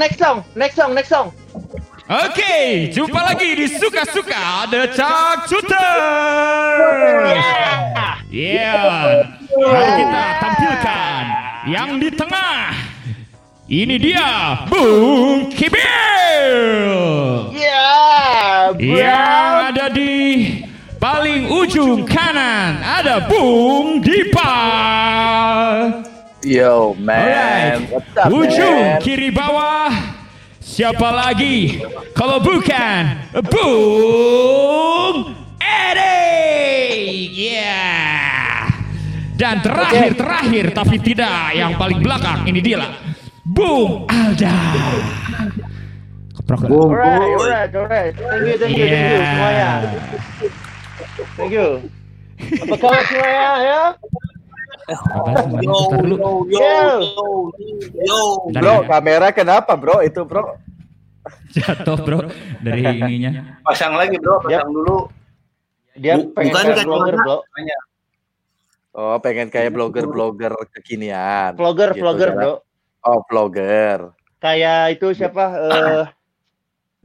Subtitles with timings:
[0.00, 1.76] Next song, next song, next song, next song.
[2.08, 6.00] Oke, jumpa lagi di suka-suka The Chak Shooter.
[8.32, 9.28] Yeah.
[9.52, 11.22] Mari kita tampilkan
[11.68, 12.72] yang di tengah.
[13.68, 15.84] Ini dia Bung Kibil.
[17.52, 18.80] Yeah, bro.
[18.80, 20.16] Yang ada di
[20.96, 24.48] paling ujung kanan ada Bung Dipa.
[26.40, 27.92] Yo man, Alright.
[27.92, 29.00] what's up Ujung man?
[29.04, 29.92] kiri bawah.
[30.56, 31.84] Siapa lagi?
[32.16, 33.02] Kalau bukan
[33.44, 36.16] Bung Edi.
[37.52, 38.72] Yeah.
[39.36, 42.92] Dan terakhir terakhir tapi tidak yang paling belakang ini dia lah.
[43.44, 44.56] Bung Alda.
[46.32, 46.68] Keprok lah.
[46.70, 48.14] Boom, Alright, alright, alright.
[48.16, 49.28] Thank you, thank you, thank you Yeah.
[49.28, 49.70] semuanya.
[51.36, 51.68] Thank you.
[52.64, 53.82] Apa kabar semuanya ya?
[54.86, 55.66] Semuanya?
[55.66, 55.76] Yo,
[56.48, 56.48] Yo.
[56.48, 56.62] yo,
[57.94, 58.20] yo.
[58.48, 58.86] Bentar Bro, ya.
[58.88, 60.00] kamera kenapa bro?
[60.00, 60.56] Itu bro.
[61.50, 62.18] Jatuh bro
[62.60, 63.60] dari ininya.
[63.62, 65.10] Pasang lagi bro, pasang dulu.
[65.94, 67.16] Dia Bu- pengen bukan kayak mana?
[67.18, 67.38] bro.
[68.90, 71.54] Oh, pengen kayak blogger-blogger kekinian.
[71.54, 72.34] Vlogger, Gitu, vlogger, ya.
[72.34, 72.52] bro.
[73.00, 73.98] Oh, vlogger.
[74.38, 75.44] Kayak itu siapa?
[75.70, 76.04] eh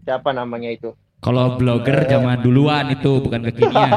[0.02, 0.96] siapa namanya itu?
[1.20, 3.94] Kalau blogger zaman duluan itu bukan kekinian.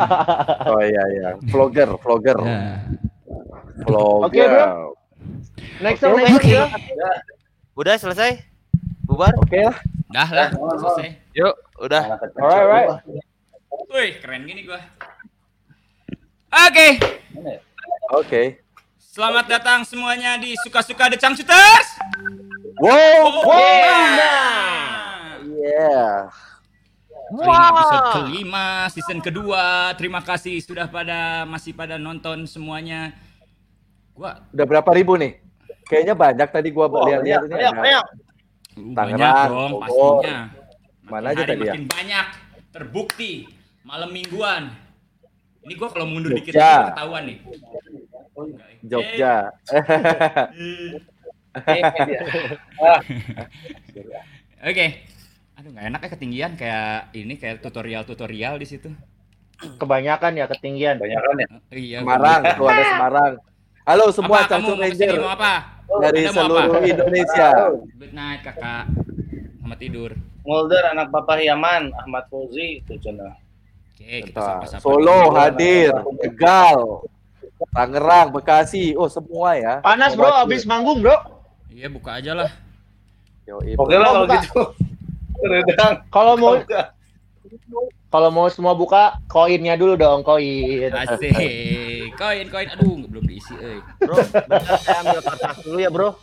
[0.65, 2.61] Oh iya iya, vlogger, vlogger, Ya.
[3.87, 4.95] Oke, bro.
[5.79, 6.67] Next song, next ya.
[7.79, 8.43] Udah selesai?
[9.07, 9.31] Bubar?
[9.39, 9.79] Oke lah.
[10.11, 11.21] Dah lah, selesai.
[11.37, 12.19] Yuk, udah.
[12.35, 12.89] Alright, alright.
[13.89, 14.83] Wih, keren gini gua.
[16.49, 16.97] Oke,
[18.17, 18.43] Oke.
[18.97, 21.89] selamat datang semuanya di Suka-Suka The Changcuters.
[22.81, 23.45] Wow.
[23.53, 24.89] Nah,
[25.59, 26.33] Yeah.
[27.29, 29.93] Ini episode kelima, season kedua.
[30.01, 33.13] Terima kasih sudah pada masih pada nonton semuanya.
[34.19, 35.39] Gua Udah berapa ribu nih?
[35.87, 37.49] Kayaknya banyak tadi gua lihat-lihat ini.
[37.49, 38.05] banyak, ada- banyak.
[38.79, 39.81] Tangerang, banyak dong Bogor.
[39.81, 40.39] pastinya.
[41.01, 41.73] Mana Makin aja hari tadi ya?
[41.73, 42.27] makin banyak.
[42.69, 43.33] Terbukti
[43.83, 44.63] malam mingguan.
[45.63, 46.67] Ini gua kalau mundur dikit Jogja.
[46.69, 47.39] lagi ketahuan nih.
[48.83, 49.35] Jogja.
[54.61, 54.87] Oke.
[55.55, 58.91] Aduh nggak enak ya ketinggian kayak ini kayak tutorial-tutorial di situ.
[59.59, 60.99] Kebanyakan ya ketinggian.
[60.99, 61.49] Banyak kan ya?
[61.69, 61.99] Eh, Iya.
[62.01, 63.33] Semarang, tuh ada Semarang.
[63.89, 65.81] Halo semua Apa mau Ranger ke sini mau apa?
[66.05, 66.79] dari Anda mau seluruh apa?
[66.85, 67.49] Indonesia.
[67.97, 68.85] Good night kakak.
[69.57, 70.11] Selamat tidur.
[70.45, 73.41] Mulder anak Papa Hiaman, Ahmad Fauzi itu cenah.
[73.97, 74.85] Oke, kita Entah, sapa-sapa.
[74.85, 75.41] Solo dulu.
[75.41, 77.09] hadir, Tegal,
[77.73, 79.81] Tangerang, Bekasi, oh semua ya.
[79.81, 80.37] Panas, bro.
[80.37, 80.45] Mewakili.
[80.53, 81.17] Abis manggung, bro.
[81.73, 82.51] Iya, buka aja lah.
[83.57, 84.61] Oke lah kalau gitu.
[85.49, 85.95] Redang.
[86.13, 86.61] Kalau mau.
[88.09, 90.93] Kalau mau semua buka koinnya dulu dong, koin.
[90.93, 92.17] Asik.
[92.17, 92.69] Koin, koin.
[92.73, 93.85] Aduh, belum diisi, euy.
[94.01, 96.17] Bro, bentar saya ambil kertas dulu ya, Bro.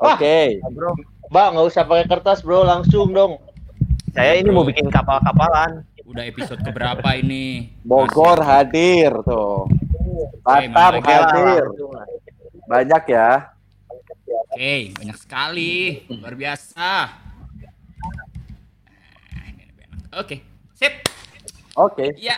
[0.00, 0.96] Oke, Bro,
[1.32, 2.64] Bang, nggak usah pakai kertas, bro.
[2.64, 3.40] Langsung dong.
[4.14, 5.82] saya ini mau bikin kapal-kapalan.
[6.06, 7.74] Udah episode keberapa ini?
[7.82, 9.66] Bogor hadir tuh.
[10.46, 11.64] Batam Oke lah, hadir.
[12.70, 13.50] Banyak ya.
[14.54, 16.06] Oke, banyak sekali.
[16.06, 17.10] Luar biasa.
[19.34, 20.94] Nah, ini Oke, sip.
[21.76, 22.06] Oke.
[22.18, 22.34] Ya,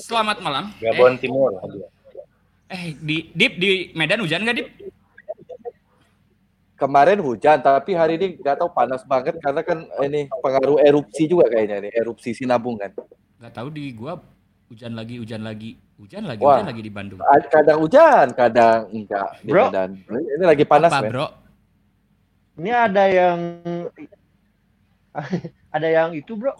[0.00, 0.72] selamat malam.
[0.78, 1.50] Gabon Eh, Timur.
[2.66, 4.68] eh, di Dip di Medan hujan nggak Dip?
[6.74, 11.50] Kemarin hujan, tapi hari ini nggak tahu panas banget karena kan ini pengaruh erupsi juga
[11.50, 12.94] kayaknya nih, erupsi Sinabung kan.
[13.36, 14.16] Nggak tahu di gua
[14.68, 16.56] hujan lagi, hujan lagi, hujan lagi, Wah.
[16.56, 17.18] hujan lagi di Bandung.
[17.50, 19.42] Kadang hujan, kadang enggak.
[19.42, 19.64] di Bro.
[19.68, 19.90] Medan.
[20.06, 21.10] Ini lagi panas, Apa, men.
[21.10, 21.26] bro?
[22.58, 23.38] Ini ada yang
[25.76, 26.54] ada yang itu, bro.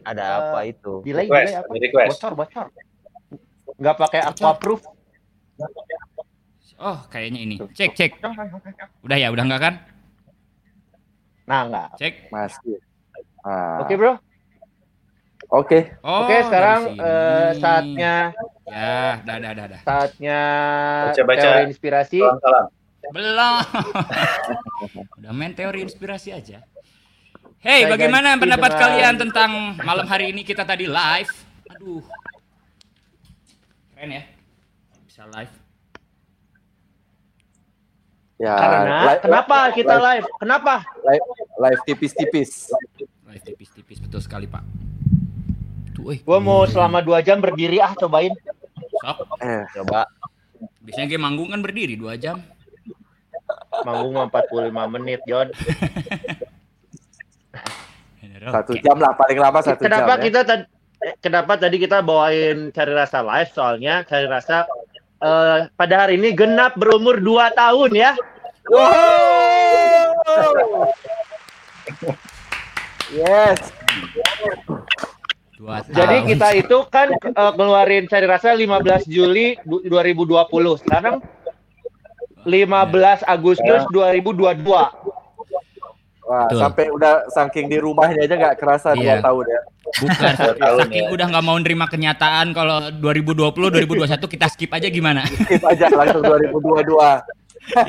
[0.00, 0.92] Ada Eh, apa itu?
[1.00, 1.72] Delay, Request, delay apa?
[1.76, 2.10] request.
[2.12, 2.66] Bocor, bocor.
[3.76, 4.80] Nggak pakai aqua proof.
[6.76, 7.56] Oh, kayaknya ini.
[7.68, 8.10] Cek, cek.
[9.00, 9.74] Udah ya, udah nggak kan?
[11.44, 11.88] Nah, nggak.
[11.96, 12.14] Cek.
[12.28, 12.80] Masih.
[13.40, 14.16] Ah, Oke, bro.
[15.50, 15.98] Oke.
[16.00, 17.02] Oh, Oke, sekarang dari sini.
[17.02, 18.14] eh, saatnya
[18.64, 19.80] Ya, dah, dah, dah, dah.
[19.82, 20.40] saatnya
[21.08, 21.42] Baca-baca.
[21.42, 22.18] teori inspirasi.
[22.18, 22.66] Salam salam.
[23.10, 23.54] Belum.
[25.18, 26.62] Udah main teori inspirasi aja.
[27.60, 31.28] Hey, bagaimana pendapat dengan- kalian tentang malam hari ini kita tadi live?
[31.70, 32.00] Aduh.
[33.92, 34.22] Keren ya.
[35.04, 35.52] Bisa live.
[38.40, 40.26] Ya, Karena li- kenapa kita live, live?
[40.40, 40.74] Kenapa?
[41.04, 41.24] live,
[41.60, 42.72] live tipis-tipis.
[43.28, 44.64] Live tipis-tipis betul sekali, Pak.
[45.92, 46.18] Tuh, eh.
[46.24, 48.32] Gua mau selama dua jam berdiri ah cobain.
[48.96, 49.16] Sok.
[49.38, 50.08] Eh, Coba.
[50.80, 52.40] Biasanya game manggung kan berdiri 2 jam.
[53.84, 55.52] Manggung mah 45 menit, John.
[58.40, 60.18] satu jam lah, paling lama satu Kenapa jam.
[60.18, 60.24] ya.
[60.24, 60.64] kita tadi
[61.18, 64.64] kenapa tadi kita bawain cari rasa live soalnya cari rasa
[65.18, 68.12] eh, pada hari ini genap berumur 2 tahun ya.
[73.10, 73.58] Yes.
[75.58, 76.30] Dua Jadi tahun.
[76.30, 80.46] kita itu kan eh, ngeluarin cari rasa 15 Juli du- 2020.
[80.80, 81.20] Sekarang
[82.46, 84.64] 15 Agustus 2022.
[86.30, 86.62] Wah, Betul.
[86.62, 89.18] sampai udah saking di rumahnya aja nggak kerasa dua Iya.
[89.18, 89.60] tahun ya.
[89.98, 90.32] Bukan,
[90.62, 91.10] tahun saking ya.
[91.10, 95.26] udah nggak mau nerima kenyataan kalau 2020, 2021 kita skip aja gimana?
[95.42, 96.86] Skip aja langsung 2022.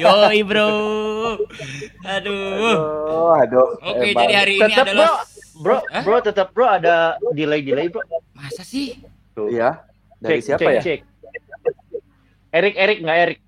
[0.02, 0.70] Yoi bro.
[2.02, 2.78] Aduh.
[3.06, 3.78] Oh, aduh.
[3.80, 4.26] Oke, Emang.
[4.26, 5.14] jadi hari ini Tetap bro, adalah
[5.56, 6.02] bro, Hah?
[6.02, 6.96] bro tetap bro ada
[7.32, 8.02] delay-delay bro.
[8.34, 8.98] masa sih?
[9.38, 9.86] Iya.
[10.18, 10.82] Dari Cek, siapa cek, ya?
[10.82, 11.00] Cek.
[12.52, 13.40] Erik, Erik nggak Erik?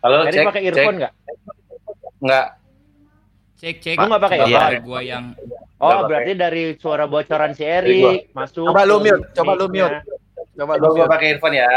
[0.00, 1.12] Halo, Erik pakai earphone nggak?
[2.22, 2.46] Enggak.
[3.56, 3.96] Cek cek.
[3.96, 4.84] Lu nggak pakai earphone?
[4.84, 5.24] Gua yang
[5.76, 8.64] Oh, Nggak berarti dari suara bocoran si Erik masuk.
[8.64, 9.96] Coba lu mute, coba lu mute.
[10.56, 11.12] Coba Coba lu gua mute.
[11.12, 11.68] pakai earphone ya.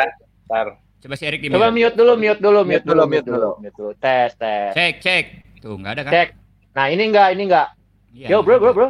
[0.47, 0.67] Ntar.
[0.99, 3.49] coba si Erik di Coba mute dulu, mute dulu, mute Mute dulu, dulu, mute dulu,
[3.59, 3.91] mute dulu.
[3.95, 4.71] Tes, tes.
[4.71, 5.25] Cek cek.
[5.59, 6.11] Tuh nggak ada kan?
[6.11, 6.29] Cek.
[6.75, 7.67] Nah, ini enggak, ini enggak.
[8.15, 8.27] Iya.
[8.31, 8.87] Yo, bro, bro, bro.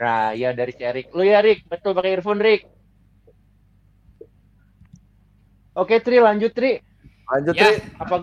[0.00, 1.14] Nah, ya dari si Erik.
[1.14, 1.62] Lu ya, Erik.
[1.66, 2.66] Betul pakai earphone, Rik.
[5.72, 6.82] Oke, Tri, lanjut, Tri.
[7.28, 7.70] Lanjut, Ya.
[7.70, 7.74] Tri.
[7.96, 8.14] Apa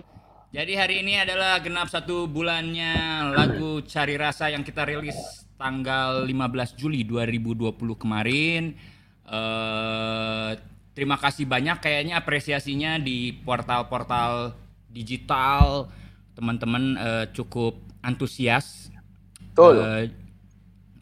[0.48, 6.72] Jadi hari ini adalah genap satu bulannya lagu Cari Rasa yang kita rilis tanggal 15
[6.72, 8.72] Juli 2020 kemarin.
[9.28, 10.50] Eh
[10.96, 14.56] terima kasih banyak kayaknya apresiasinya di portal-portal
[14.88, 15.92] digital.
[16.32, 18.88] Teman-teman eh, cukup antusias.
[19.52, 19.84] Betul.
[19.84, 20.04] Eh,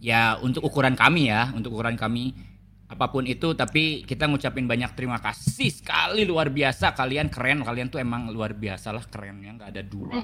[0.02, 2.34] ya untuk ukuran kami ya, untuk ukuran kami
[2.86, 6.94] apa pun itu tapi kita ngucapin banyak terima kasih sekali luar biasa.
[6.94, 10.22] Kalian keren kalian tuh emang luar biasa lah kerennya nggak ada dua.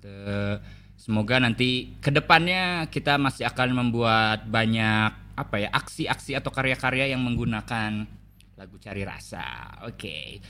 [0.00, 0.60] Te-
[0.96, 7.20] semoga nanti ke depannya kita masih akan membuat banyak apa ya aksi-aksi atau karya-karya yang
[7.24, 8.04] menggunakan
[8.56, 9.76] lagu cari rasa.
[9.84, 10.40] Oke.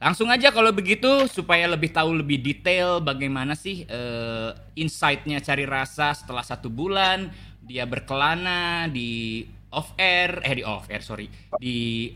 [0.00, 6.12] Langsung aja kalau begitu supaya lebih tahu lebih detail bagaimana sih eh, insight-nya cari rasa
[6.12, 7.32] setelah satu bulan
[7.64, 9.40] dia berkelana di
[9.74, 11.26] off air eh di off air sorry
[11.58, 11.74] di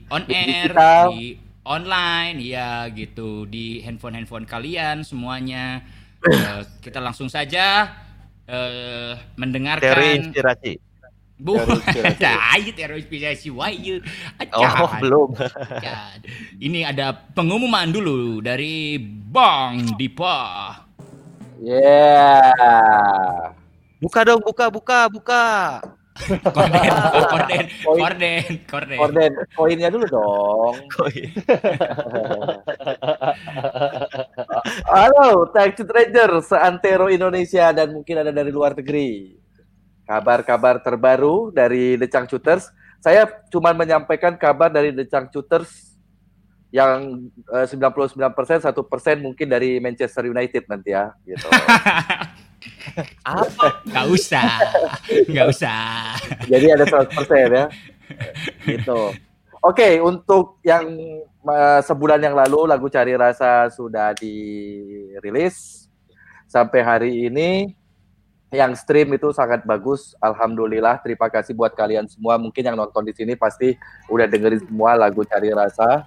[0.09, 1.11] on air digital.
[1.13, 1.35] di
[1.65, 5.83] online ya gitu di handphone handphone kalian semuanya
[6.19, 7.95] Eh, kita langsung saja
[8.43, 10.83] Teori mendengarkan inspirasi.
[11.39, 12.25] bu Teori inspirasi.
[12.27, 14.03] ayo teori inspirasi wah iya.
[14.51, 14.99] Oh, Acan.
[15.05, 15.31] belum.
[15.39, 16.19] Acan.
[16.59, 20.75] ini ada pengumuman dulu dari Bang Dipa
[21.59, 23.55] Yeah.
[23.99, 25.47] Buka dong, buka, buka, buka.
[26.57, 26.91] korden
[27.31, 30.75] korden korden korden Orden, poinnya dulu dong.
[34.91, 39.39] Halo, Tag Ranger, seantero Indonesia dan mungkin ada dari luar negeri.
[40.09, 42.73] Kabar-kabar terbaru dari The Changcuters.
[42.99, 45.95] Saya cuma menyampaikan kabar dari The Changcuters
[46.69, 51.49] yang eh, 99% satu persen mungkin dari Manchester United nanti ya, gitu.
[53.87, 54.51] nggak usah
[55.31, 55.81] nggak usah
[56.51, 57.15] Jadi ada 100%
[57.55, 57.67] ya.
[58.65, 59.01] Gitu.
[59.59, 60.87] Oke, untuk yang
[61.43, 65.87] eh, sebulan yang lalu lagu Cari Rasa sudah dirilis
[66.47, 67.75] sampai hari ini
[68.49, 70.17] yang stream itu sangat bagus.
[70.23, 72.41] Alhamdulillah, terima kasih buat kalian semua.
[72.41, 73.77] Mungkin yang nonton di sini pasti
[74.09, 76.07] udah dengerin semua lagu Cari Rasa.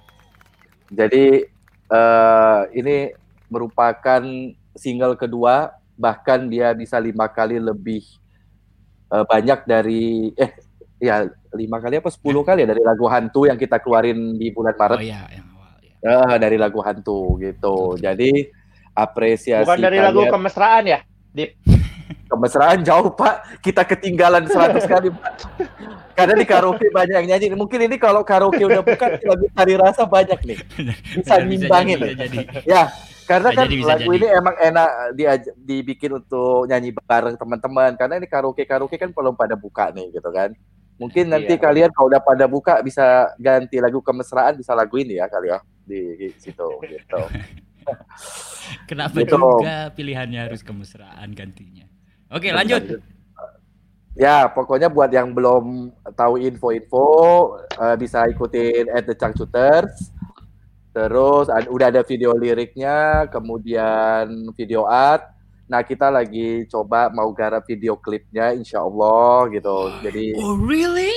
[0.90, 1.46] Jadi
[1.92, 3.12] eh, ini
[3.52, 4.22] merupakan
[4.72, 8.02] single kedua, bahkan dia bisa lima kali lebih
[9.14, 10.50] eh, banyak dari eh
[10.98, 11.22] ya
[11.54, 14.80] lima kali apa sepuluh kali ya dari lagu hantu yang kita keluarin di bulan oh
[14.82, 15.94] Maret iya yang awal ya.
[16.02, 17.94] Eh, dari lagu hantu gitu.
[17.94, 18.50] Jadi
[18.90, 20.98] apresiasi bukan dari lagu kemesraan ya?
[22.32, 23.62] kemesraan jauh Pak.
[23.62, 25.32] Kita ketinggalan 100 kali Pak.
[26.12, 27.52] Karena di karaoke banyak yang nyanyi.
[27.56, 30.58] Mungkin ini kalau karaoke udah buka lagu cari rasa banyak nih.
[31.20, 31.98] Bisa nyimbangin.
[32.00, 32.38] jadi, bisa jadi.
[32.68, 32.82] Ya,
[33.32, 34.18] karena Bisa kan jadi, lagu jadi.
[34.20, 37.96] ini emang enak diaj- dibikin untuk nyanyi bareng teman-teman.
[37.96, 40.52] Karena ini karaoke karaoke kan belum pada buka nih gitu kan.
[41.00, 41.62] Mungkin nanti Iya.
[41.62, 43.04] kalian kalau udah pada buka bisa
[43.36, 47.18] ganti lagu kemesraan bisa lagu ini ya kali ya di, di situ gitu.
[48.88, 49.34] Kenapa Gitu.
[49.34, 51.88] juga pilihannya harus kemesraan gantinya?
[52.30, 53.02] Oke, lanjut.
[54.12, 57.06] Ya, pokoknya buat yang belum tahu info-info
[57.72, 60.12] eh, bisa ikutin at the Changcuters.
[60.92, 65.24] Terus ad- udah ada video liriknya, kemudian video art.
[65.64, 69.88] Nah, kita lagi coba mau garap video klipnya, insya Allah gitu.
[70.04, 71.16] Jadi, Oh, really?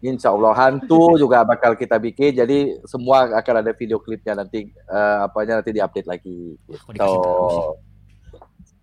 [0.00, 2.32] insya Allah hantu juga bakal kita bikin.
[2.32, 6.56] Jadi semua akan ada video klipnya nanti, eh, apanya nanti diupdate lagi.
[6.56, 6.96] Gitu.
[6.96, 7.20] sih?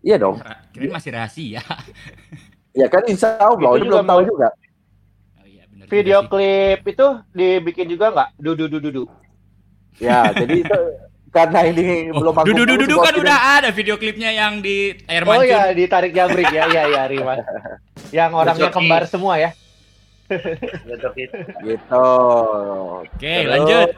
[0.04, 0.38] Iya dong.
[0.38, 1.62] Ra- Kirain masih rahasia.
[2.74, 4.48] Ya kan insya Allah, Itu ini juga belum tahu juga.
[5.38, 8.30] Oh iya, benar juga Video klip itu dibikin juga nggak?
[8.34, 9.04] Dudu dudu dudu.
[10.02, 10.80] Ya, jadi itu
[11.34, 14.62] karena ini Oh, belum manggung Dudu terus, Dudu gua kan udah ada video klipnya yang
[14.62, 15.50] di air Oh mancun.
[15.50, 17.42] ya, ditarik jabrik ya, ya, ya, Rima.
[18.18, 19.50] Yang orangnya kembar semua ya.
[20.30, 21.08] Gitu.
[21.66, 22.10] gitu.
[23.02, 23.90] Oke, lanjut.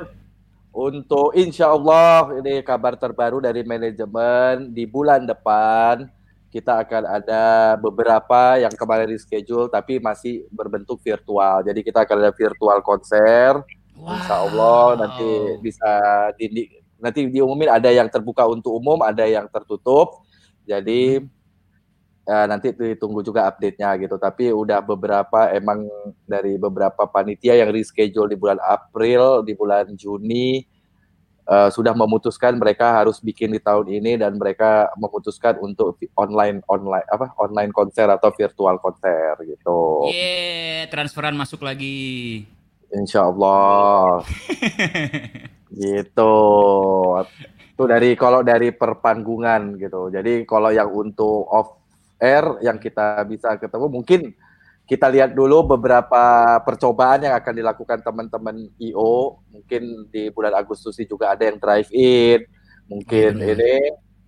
[0.76, 6.08] Untuk insya Allah ini kabar terbaru dari manajemen di bulan depan
[6.52, 11.60] kita akan ada beberapa yang kemarin di schedule tapi masih berbentuk virtual.
[11.68, 13.60] Jadi kita akan ada virtual konser.
[13.96, 15.30] Insya Allah nanti
[15.64, 15.92] bisa
[16.36, 16.68] di,
[17.00, 20.26] nanti diumumin ada yang terbuka untuk umum, ada yang tertutup.
[20.68, 21.22] Jadi
[22.26, 24.16] ya, nanti ditunggu juga update-nya gitu.
[24.18, 25.86] Tapi udah beberapa emang
[26.26, 30.66] dari beberapa panitia yang reschedule di bulan April, di bulan Juni
[31.46, 37.08] eh, sudah memutuskan mereka harus bikin di tahun ini dan mereka memutuskan untuk online online
[37.08, 40.10] apa online konser atau virtual konser gitu.
[40.10, 42.55] Yeay, transferan masuk lagi.
[42.96, 44.24] Insya Allah.
[45.76, 46.36] gitu.
[47.76, 50.08] Itu dari kalau dari perpanggungan gitu.
[50.08, 51.84] Jadi kalau yang untuk off
[52.16, 54.22] air yang kita bisa ketemu mungkin
[54.86, 59.44] kita lihat dulu beberapa percobaan yang akan dilakukan teman-teman IO.
[59.52, 62.46] Mungkin di bulan Agustus ini juga ada yang drive in.
[62.88, 63.52] Mungkin benar.
[63.60, 63.74] ini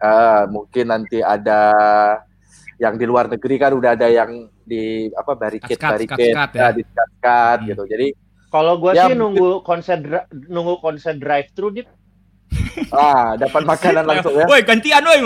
[0.02, 1.62] eh, mungkin nanti ada
[2.78, 6.46] yang di luar negeri kan udah ada yang di apa barricade skat-skat ya.
[6.54, 7.68] ya, di skat Hmm.
[7.74, 7.84] gitu.
[7.88, 8.08] Jadi
[8.48, 10.00] Kalau gua Ya, sih nunggu konser
[10.32, 11.84] nunggu konser drive thru di
[12.96, 14.48] Ah, dapat makanan langsung ya.
[14.48, 15.20] Woi, gantian woi.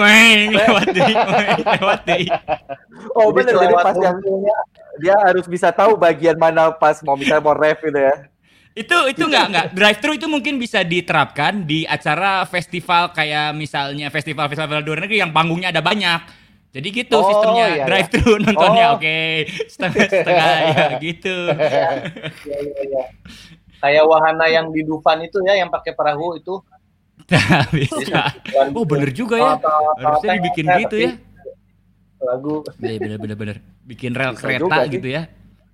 [0.50, 1.14] Lewat deh,
[1.78, 2.26] lewat deh.
[3.14, 4.18] Oh benar, jadi pas yang
[4.98, 8.16] dia harus bisa tahu bagian mana pas mau misalnya mau ref gitu ya.
[8.72, 14.08] Itu itu enggak enggak drive thru itu mungkin bisa diterapkan di acara festival kayak misalnya
[14.08, 16.41] festival-festival luar negeri yang panggungnya ada banyak.
[16.72, 18.96] Jadi gitu Oh, sistemnya iya, drive thru nontonnya Oh.
[18.96, 19.20] oke
[19.68, 21.36] setengah-setengah ya gitu.
[21.52, 21.88] Iya,
[22.48, 23.04] iya, iya.
[23.78, 26.64] Kayak wahana yang di Dufan itu ya, yang pakai perahu itu.
[27.28, 28.32] Nah, bisa.
[28.72, 29.54] Oh bener juga ya.
[29.98, 31.12] Harusnya dibikin gitu ya.
[32.20, 32.62] Lagu.
[32.78, 33.58] Iya bener bener bener.
[33.84, 35.28] Bikin rel kereta gitu ya.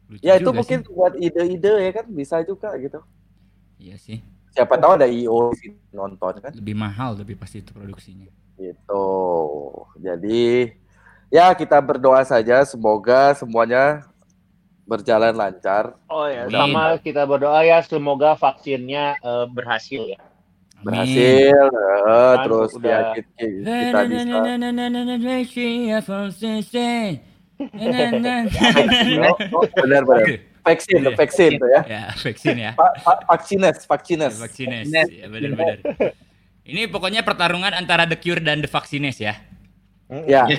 [0.08, 0.90] Lucu Ya itu mungkin sih.
[0.90, 3.04] buat ide-ide ya kan bisa juga gitu.
[3.78, 4.24] Iya sih.
[4.50, 5.54] Siapa tahu ada IO
[5.92, 8.26] nonton kan Lebih mahal lebih pasti itu produksinya.
[8.56, 9.06] gitu.
[10.00, 10.74] Jadi
[11.30, 14.04] ya kita berdoa saja semoga semuanya
[14.84, 16.56] berjalan lancar, Oh ya, Amin.
[16.56, 20.20] sama kita berdoa ya semoga vaksinnya eh, berhasil ya.
[20.78, 24.38] berhasil, Kan terus udah- ya kita, kita bisa.
[29.76, 30.26] Benar benar.
[30.62, 31.82] Vaksin, vaksin tuh ya.
[31.88, 32.72] Ya, vaksin ya.
[32.76, 34.36] Va- va- Vaksines, vaksines.
[34.36, 34.88] Vaksines.
[34.92, 35.78] Ya, benar benar.
[36.62, 39.34] Ini pokoknya pertarungan antara The Cure dan The Vaccines ya.
[40.08, 40.48] Ya.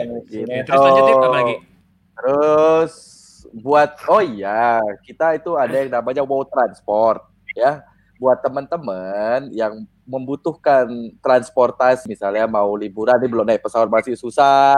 [0.00, 0.48] Oke, Gitu.
[0.64, 1.54] terus lanjut Dip, apa lagi?
[2.16, 2.92] Terus
[3.56, 7.20] buat oh iya, kita itu ada yang namanya wow transport
[7.52, 7.84] ya.
[8.20, 10.88] Buat teman-teman yang membutuhkan
[11.24, 14.76] transportasi misalnya mau liburan nih belum naik pesawat masih susah,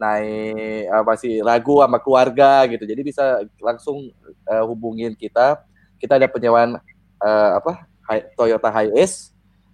[0.00, 2.84] naik eh, masih ragu sama keluarga gitu.
[2.84, 4.08] Jadi bisa langsung
[4.48, 5.60] eh, hubungin kita.
[6.00, 6.80] Kita ada penyewaan
[7.20, 7.84] eh, apa?
[8.08, 9.31] Hi- Toyota Hiace,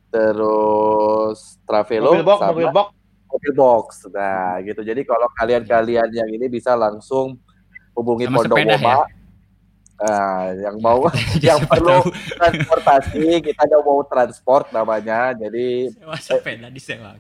[0.09, 2.88] terus Travelo Mobil box, sama mobil box.
[3.29, 3.87] mobil box.
[4.09, 4.81] Nah, gitu.
[4.81, 7.37] Jadi kalau kalian-kalian yang ini bisa langsung
[7.92, 8.88] hubungi Sama Pondok sepeda Woma.
[8.88, 8.99] ya?
[9.99, 10.99] Nah, yang mau
[11.49, 12.05] yang perlu tahu
[12.38, 15.35] transportasi, kita ada mau transport namanya.
[15.35, 17.12] Jadi sewa sepeda disewa.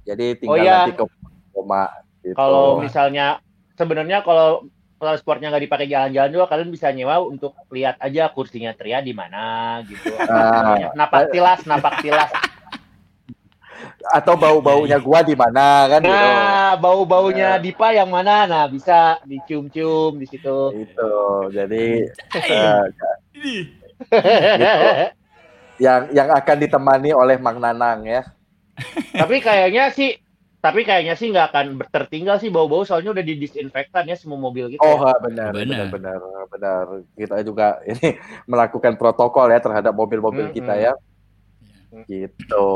[0.00, 0.74] jadi tinggal Oh, iya.
[0.84, 1.04] nanti ke
[1.52, 1.84] Woma
[2.20, 2.36] gitu.
[2.36, 3.40] Kalau misalnya
[3.74, 4.64] sebenarnya kalau
[5.00, 9.80] transportnya nggak dipakai jalan-jalan juga kalian bisa nyewa untuk lihat aja kursinya Tria di mana
[9.88, 10.12] gitu.
[10.20, 10.92] Ah.
[10.92, 12.30] napak tilas, napak tilas.
[14.00, 16.12] atau bau-baunya gua di mana kan gitu.
[16.12, 18.48] Nah, bau-baunya Dipa yang mana?
[18.48, 20.58] Nah, bisa dicium-cium di situ.
[20.72, 21.12] Gitu.
[21.52, 22.08] Jadi
[23.36, 23.56] ini.
[25.84, 28.24] yang yang akan ditemani oleh Mang Nanang ya.
[29.12, 30.16] tapi kayaknya sih
[30.60, 34.84] tapi kayaknya sih nggak akan tertinggal sih bau-bau soalnya udah didisinfektan ya semua mobil gitu.
[34.84, 35.16] Oh ya.
[35.24, 35.88] benar, Benar.
[35.88, 36.84] benar, benar, benar.
[37.16, 38.20] Kita juga ini
[38.52, 40.56] melakukan protokol ya terhadap mobil-mobil Mm-mm.
[40.56, 40.92] kita ya.
[42.04, 42.68] Gitu.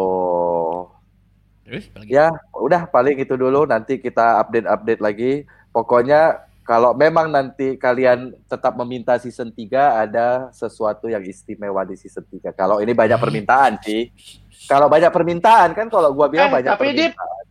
[1.65, 1.85] Terus?
[2.05, 3.65] Ya, udah paling itu dulu.
[3.65, 5.33] Nanti kita update-update lagi.
[5.69, 12.25] Pokoknya kalau memang nanti kalian tetap meminta season 3 ada sesuatu yang istimewa di season
[12.25, 12.53] 3.
[12.57, 14.09] Kalau ini banyak permintaan sih.
[14.65, 17.44] Kalau banyak permintaan kan kalau gua bilang Eh, banyak tapi, Dip, permintaan.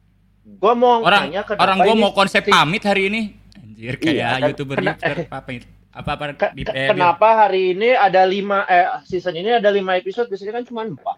[0.43, 3.21] Gua mau Orang nanya kenapa orang gua ini mau konsep pamit hari ini.
[3.55, 4.39] Anjir kayak Iya, kan?
[4.45, 5.63] YouTuber Kena- YouTuber pamit.
[5.89, 9.69] Apa apa Ke- di ke- eh, kenapa hari ini ada lima eh season ini ada
[9.69, 11.17] lima episode biasanya kan cuma empat.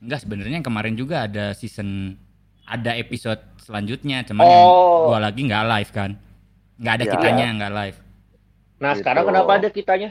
[0.00, 2.18] Enggak sebenarnya yang kemarin juga ada season
[2.62, 5.08] ada episode selanjutnya cuman yang Oh.
[5.08, 6.10] gua lagi nggak live kan.
[6.76, 7.10] Nggak ada Ya.
[7.10, 7.98] kitanya nggak live.
[8.76, 9.00] Nah Gitu.
[9.00, 10.08] sekarang kenapa ada kitanya?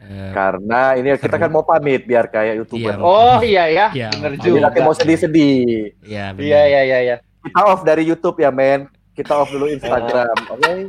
[0.00, 1.42] Eh, Karena ini kita Seru.
[1.42, 2.92] kan mau pamit biar kayak youtuber.
[2.92, 4.58] Iya, Oh iya ya, Iya, bener juga.
[4.64, 5.92] nanti mau sedih-sedih.
[6.00, 6.32] Iya.
[6.32, 7.16] Iya iya iya iya.
[7.40, 8.88] Kita off dari YouTube ya men.
[9.10, 10.36] Kita off dulu Instagram.
[10.54, 10.88] Oke.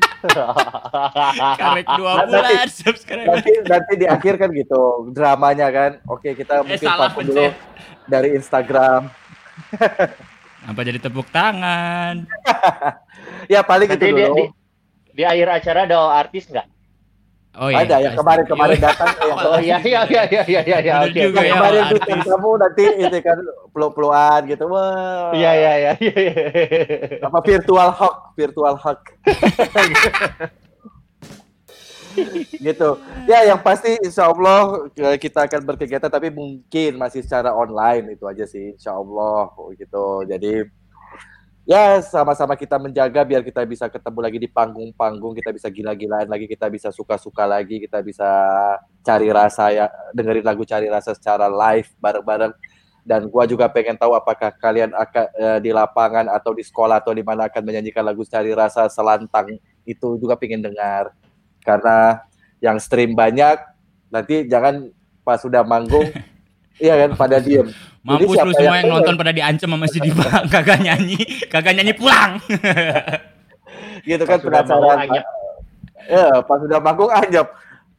[1.54, 3.28] Karek dua Nanti- bulan subscribe.
[3.28, 5.92] Nanti nanti di akhir kan gitu dramanya kan.
[6.06, 7.52] Oke kita Eh mungkin vakum dulu
[8.06, 9.12] dari Instagram.
[10.64, 12.24] Apa jadi tepuk tangan?
[13.48, 14.36] Ya paling Nanti itu di, dulu.
[14.36, 14.46] di,
[15.14, 16.66] di akhir acara ada artis nggak?
[17.52, 18.20] Oh Ada yang pasti.
[18.24, 18.86] kemarin kemarin Iya.
[18.88, 20.94] datang yang Oh iya iya iya iya iya iya iya.
[21.04, 21.20] Bener Oke.
[21.28, 21.48] juga oke.
[21.48, 21.54] ya.
[21.60, 22.24] kemarin tuh artis.
[22.24, 23.38] kamu nanti itu kan
[23.76, 24.64] peluk-pelukan gitu.
[24.72, 25.30] Wah.
[25.36, 26.14] Iya iya iya iya.
[26.16, 26.34] iya.
[27.28, 29.00] Apa virtual hug, virtual hug.
[32.68, 32.90] gitu.
[33.28, 38.24] Ya yang pasti insya Allah eh, kita akan berkegiatan tapi mungkin masih secara online itu
[38.28, 40.24] aja sih insya Allah gitu.
[40.24, 40.68] Jadi
[41.66, 46.50] ya sama-sama kita menjaga biar kita bisa ketemu lagi di panggung-panggung, kita bisa gila-gilaan lagi,
[46.50, 48.30] kita bisa suka-suka lagi, kita bisa
[49.06, 52.54] cari rasa ya dengerin lagu cari rasa secara live bareng-bareng.
[53.02, 57.18] Dan gua juga pengen tahu apakah kalian akan eh, di lapangan atau di sekolah atau
[57.18, 59.58] di mana akan menyanyikan lagu cari rasa selantang
[59.90, 61.10] itu juga pengen dengar.
[61.66, 62.22] Karena
[62.62, 63.58] yang stream banyak
[64.14, 64.94] nanti jangan
[65.26, 66.14] pas sudah manggung
[66.82, 67.70] iya kan pada diem.
[68.02, 71.94] Mampus lu semua yang yang nonton pada diancam sama si Diva kagak nyanyi, kagak nyanyi
[71.94, 72.42] pulang.
[74.10, 75.06] Gitu kan penasaran.
[76.10, 77.46] Ya, pas sudah manggung anyep.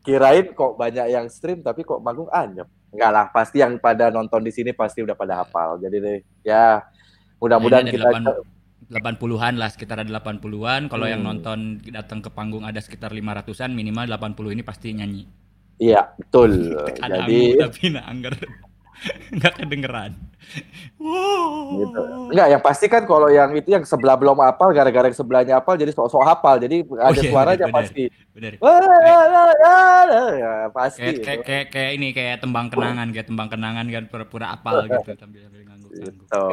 [0.02, 2.66] Kirain kok banyak yang stream tapi kok manggung anyep.
[2.90, 5.78] Enggak lah, pasti yang pada nonton di sini pasti udah pada hapal.
[5.78, 6.82] Jadi deh, ya
[7.38, 8.42] mudah-mudahan kita ada
[8.90, 10.90] 80-an lah, sekitar ada 80-an.
[10.90, 11.38] Kalau yang Hmm.
[11.38, 15.24] nonton datang ke panggung ada sekitar 500-an, minimal 80 ini pasti nyanyi.
[15.78, 16.78] iya, betul.
[16.94, 18.71] Jadi anggur tapi
[19.34, 20.12] Enggak kedengeran.
[21.02, 21.82] Wow.
[21.82, 22.02] gitu.
[22.30, 25.74] Enggak, yang pasti kan kalau yang itu yang sebelah belum hafal gara-gara yang sebelahnya hafal
[25.74, 26.56] jadi sok-sok hafal.
[26.62, 27.76] Jadi ada iya, suaranya bener.
[27.76, 28.04] pasti.
[28.32, 28.52] Bener.
[28.62, 31.02] Wah, ya, pasti.
[31.02, 35.10] Kayak, kayak, kayak, kayak ini kayak tembang kenangan, kayak tembang kenangan kan pura-pura apal gitu
[35.18, 36.20] sambil sambil ngangguk-ngangguk.
[36.22, 36.44] Gitu.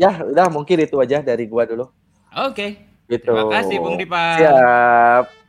[0.00, 1.90] Ya, udah mungkin itu aja dari gua dulu.
[2.32, 2.92] Oke.
[3.10, 3.28] Gitu.
[3.28, 4.40] Terima kasih Bung Dipa.
[4.40, 5.41] Siap.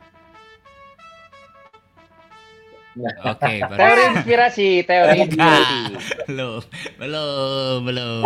[2.96, 3.76] Oke, baru.
[3.76, 5.78] Teori inspirasi, teori inspirasi.
[6.26, 6.60] belum,
[6.96, 8.22] belum, belum.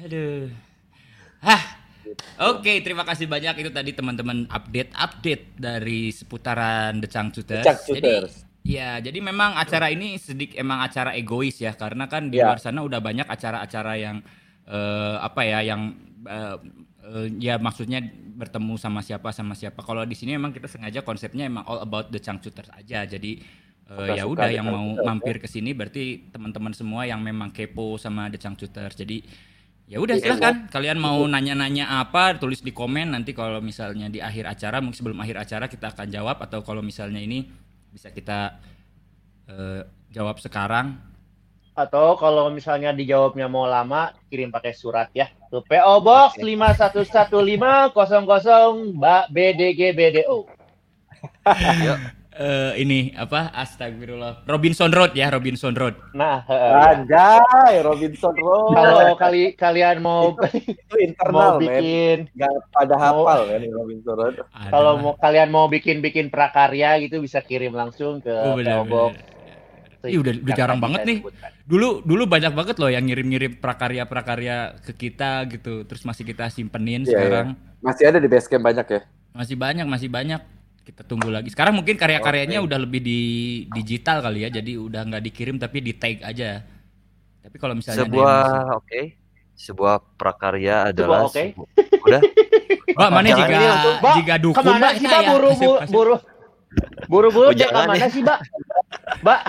[0.00, 0.46] Aduh.
[1.40, 1.62] Hah.
[2.40, 7.62] Oke, terima kasih banyak itu tadi teman-teman update-update dari seputaran The Changcuters.
[7.62, 8.34] The Jadi, Changcuters.
[8.62, 12.48] ya, jadi memang acara ini sedikit emang acara egois ya, karena kan di Ya.
[12.48, 14.16] luar sana udah banyak acara-acara yang
[14.64, 15.94] eh, apa ya, yang
[16.24, 16.56] eh,
[17.08, 18.04] eh, ya maksudnya
[18.38, 19.80] bertemu sama siapa sama siapa.
[19.80, 23.08] Kalau di sini memang kita sengaja konsepnya emang all about The Changcuters aja.
[23.08, 23.40] Jadi
[23.88, 27.96] Suka-suka ya udah yang mau Changcuters, mampir ke sini berarti teman-teman semua yang memang kepo
[27.96, 28.94] sama The Changcuters.
[29.00, 29.24] Jadi
[29.88, 34.44] ya udah silahkan kalian mau nanya-nanya apa tulis di komen nanti kalau misalnya di akhir
[34.44, 37.48] acara mungkin sebelum akhir acara kita akan jawab atau kalau misalnya ini
[37.88, 38.60] bisa kita
[39.48, 41.07] eh, jawab sekarang
[41.78, 45.30] Atau kalau misalnya dijawabnya mau lama, kirim pakai surat ya.
[45.46, 47.94] Tuh PO Box 511500
[48.98, 50.38] Mbak BDG BDO.
[52.38, 56.70] Eh, ini apa astagfirullah Robinson Road ya Robinson Road Nah, heeh.
[57.02, 58.78] Anjay, Robinson Road.
[58.78, 60.46] kalau kali kalian mau itu
[60.86, 61.62] mau internal, men.
[61.66, 64.34] bikin Nggak pada hafal kan Robinson Road.
[64.70, 68.84] Kalau mau kalian mau bikin bikin prakarya gitu bisa kirim langsung ke Oh, bener, PO
[68.86, 69.14] Box.
[69.18, 69.37] bener.
[70.00, 71.18] Ih, udah- udah jarang banget nih.
[71.18, 71.50] sebutkan.
[71.64, 77.02] dulu dulu banyak banget loh yang ngirim-ngirim prakarya-prakarya ke kita gitu terus masih kita simpenin
[77.02, 77.46] Iya, sekarang
[77.78, 79.00] Masih ada di Basecamp banyak ya.
[79.30, 80.40] masih banyak masih banyak
[80.82, 83.20] kita tunggu lagi sekarang mungkin karya-karyanya udah lebih di
[83.68, 86.62] digital kali ya jadi udah nggak dikirim tapi di tag aja
[87.40, 89.00] tapi kalau misalnya Sebuah masih- oke.
[89.54, 91.34] Sebuah prakarya adalah oke.
[91.34, 91.66] sebu-
[92.00, 92.20] udah
[92.96, 93.58] Mbak mana jika
[93.98, 96.14] Mbak, jika dukun Mbak sih Nah, Mbak ya, buru kasih- buru kasih- buru
[97.04, 97.54] buru buru Oh,
[98.08, 98.38] sih Mbak?
[99.18, 99.40] Mbak,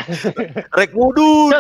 [0.72, 1.52] rek mudun.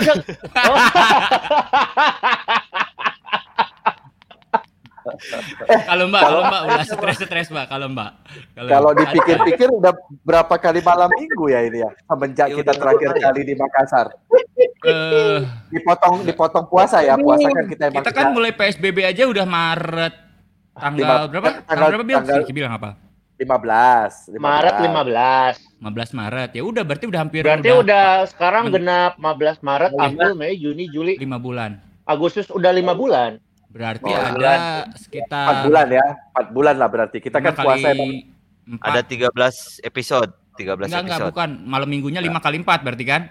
[5.02, 8.12] Oh, kalau Mbak kalau Mbak udah stres-stres Mbak kalau Mbak
[8.54, 13.10] Kalau dipikir-pikir udah berapa kali malam minggu ya ini ya semenjak Ya, kita udah terakhir
[13.10, 13.22] ya.
[13.24, 14.08] kali di Makassar.
[14.86, 15.38] eh,
[15.70, 17.16] Dipotong dipotong puasa ya.
[17.16, 20.14] Puasa kan kita emang kita kan mulai PSBB aja udah Maret
[20.74, 21.48] tanggal berapa?
[21.48, 22.18] tanggal- Tanggal berapa Bil?
[22.20, 22.90] tanggal- Si bilang apa?
[23.40, 24.36] 15, 15.
[24.38, 25.56] Maret 15.
[25.80, 26.50] 15 Maret.
[26.52, 30.04] Ya udah berarti udah hampir Berarti udah sekarang Men- genap 15 Maret, Lima.
[30.06, 31.80] April, Mei, Juni, Juli, 5 bulan.
[32.04, 33.38] Agustus udah lima bulan.
[33.70, 36.06] Berarti Oh, ada 4 sekitar bulan ya.
[36.34, 37.18] 4 bulan lah berarti.
[37.20, 38.12] Kita kan lima puasa kali emang
[38.68, 38.90] empat.
[38.90, 41.30] Ada 13 episode, 13 enggak enggak episode.
[41.32, 41.50] bukan.
[41.64, 43.22] Malam minggunya 5 kali 4 berarti kan?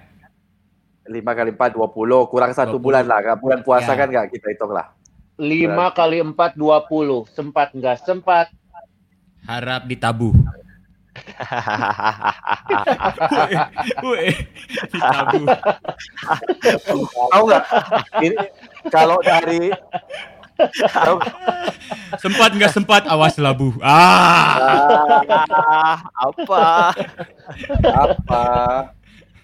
[1.05, 1.91] 5 kali 4 20
[2.25, 2.85] kurang satu 20.
[2.87, 3.19] bulan lah.
[3.21, 3.99] Kan Bulan puasa Ya.
[3.99, 4.95] kan nggak kita hitung lah.
[5.37, 7.27] 5 kali 4, 20.
[7.29, 8.47] Sempat nggak sempat.
[9.49, 10.37] Harap ditabuh.
[17.33, 17.65] Tahu nggak?
[18.93, 19.73] Kalau dari?
[22.19, 23.73] Sempat nggak sempat awas labu.
[23.81, 24.59] Ah.
[25.49, 26.93] Ah, apa?
[27.89, 28.45] apa?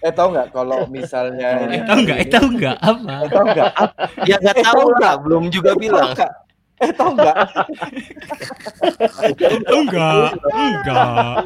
[0.05, 2.17] Eh tahu nggak kalau misalnya Eh tahu nggak?
[2.21, 3.13] Eh tahu nggak apa?
[3.25, 3.71] Eh, tahu nggak?
[4.29, 6.13] Ya nggak Eh, tahu lah, belum juga bilang.
[6.75, 7.35] Eh tahu nggak?
[9.67, 10.27] Tahu nggak?
[10.51, 11.39] Enggak.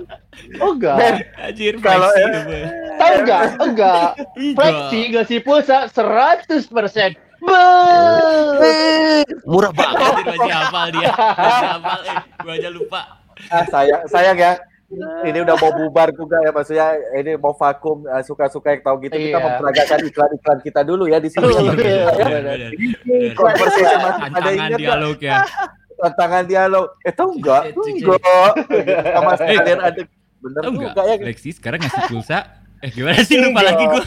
[0.58, 0.98] Oh enggak.
[1.38, 2.66] Anjir, Kalau- Boy.
[2.98, 3.42] Tahu enggak?
[3.62, 4.10] Enggak.
[4.34, 4.58] Enggak.
[4.58, 7.14] Flexi ngasih pulsa 100%.
[8.60, 8.74] Be.
[9.46, 10.02] Murah banget.
[10.02, 11.10] Anjir, masih hafal dia.
[11.14, 12.00] Masih hafal.
[12.02, 13.02] Eh, gua aja lupa.
[13.48, 14.54] Ah, sayang, sayang ya.
[14.90, 19.14] Ini udah mau bubar juga ya maksudnya ini mau vakum eh, suka-suka yang tahu gitu
[19.14, 19.40] kita Iya.
[19.40, 21.46] memperagakan iklan-iklan kita dulu ya di sini.
[21.46, 21.66] Betul.
[21.70, 22.10] Bener, Bener.
[22.18, 22.70] bener,
[23.06, 23.32] bener.
[23.32, 25.38] Conversation masih ada Tantangan ingat dialog ya.
[25.96, 26.88] Tantangan dialog.
[27.02, 27.62] Eh tahu nggak?
[27.62, 28.02] Cek, cek, cek.
[28.02, 28.52] Enggak.
[29.14, 29.38] Sama Eh.
[29.38, 30.02] sekalian ada
[30.40, 31.06] bener Tahu juga nggak?
[31.06, 31.16] ya.
[31.22, 32.38] Lexi sekarang ngasih pulsa.
[32.80, 34.04] Eh gimana sih lupa lagi gua.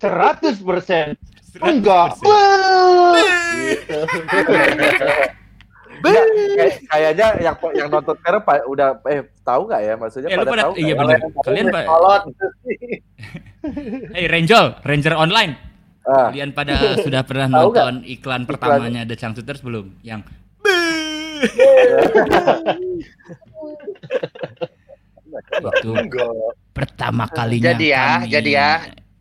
[0.00, 0.58] 100%.
[0.58, 1.14] 100%.
[1.60, 2.10] Enggak.
[3.54, 3.98] Gitu.
[5.98, 10.34] Nggak, kayak- kayaknya yang yang nonton sekarang Pak udah eh tahu nggak ya maksudnya Eh,
[10.34, 11.18] lu pada pada- tahu iya, bener.
[11.18, 12.22] Kalau Kalian, Pak- kolot.
[14.14, 15.52] Hey Renjol, Ranger Online.
[16.02, 19.98] Ah, Kalian pada sudah pernah Tahu nonton iklan pertamanya The Changcuters belum?
[20.00, 20.24] Yang
[25.48, 25.90] itu
[26.76, 28.70] pertama kalinya Jadi ya, kami- jadi ya,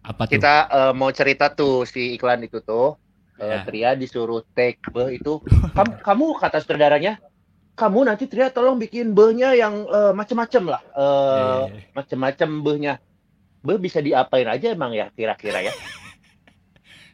[0.04, 0.32] apa tuh?
[0.32, 2.96] Kita eh, mau cerita tuh si iklan itu tuh.
[3.38, 3.60] Eh, Ya.
[3.64, 5.38] Tria disuruh take be itu.
[5.72, 7.22] Kamu, kamu kata saudaranya,
[7.74, 10.82] kamu nanti Tria tolong bikin behnya yang eh, macem-macem lah.
[10.90, 12.98] Eh, Eh, macem-macem behnya.
[13.60, 15.74] Be bisa diapain aja emang ya kira-kira ya?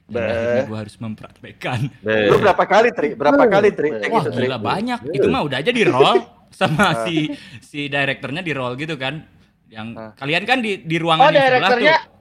[0.06, 1.80] dan akhirnya gua harus mempraktekkan.
[2.04, 3.10] Lu berapa kali Tri?
[3.16, 3.90] Berapa kali Tri?
[4.06, 4.46] Wah gitu, Tri?
[4.46, 5.00] gila banyak.
[5.10, 6.20] Itu mah udah aja di roll
[6.54, 6.94] sama Ah.
[7.08, 9.24] si si direkturnya di roll gitu kan.
[9.68, 10.12] Yang Ah.
[10.14, 12.13] kalian kan di di Oh ruangan yang sebelah direkturnya tuh.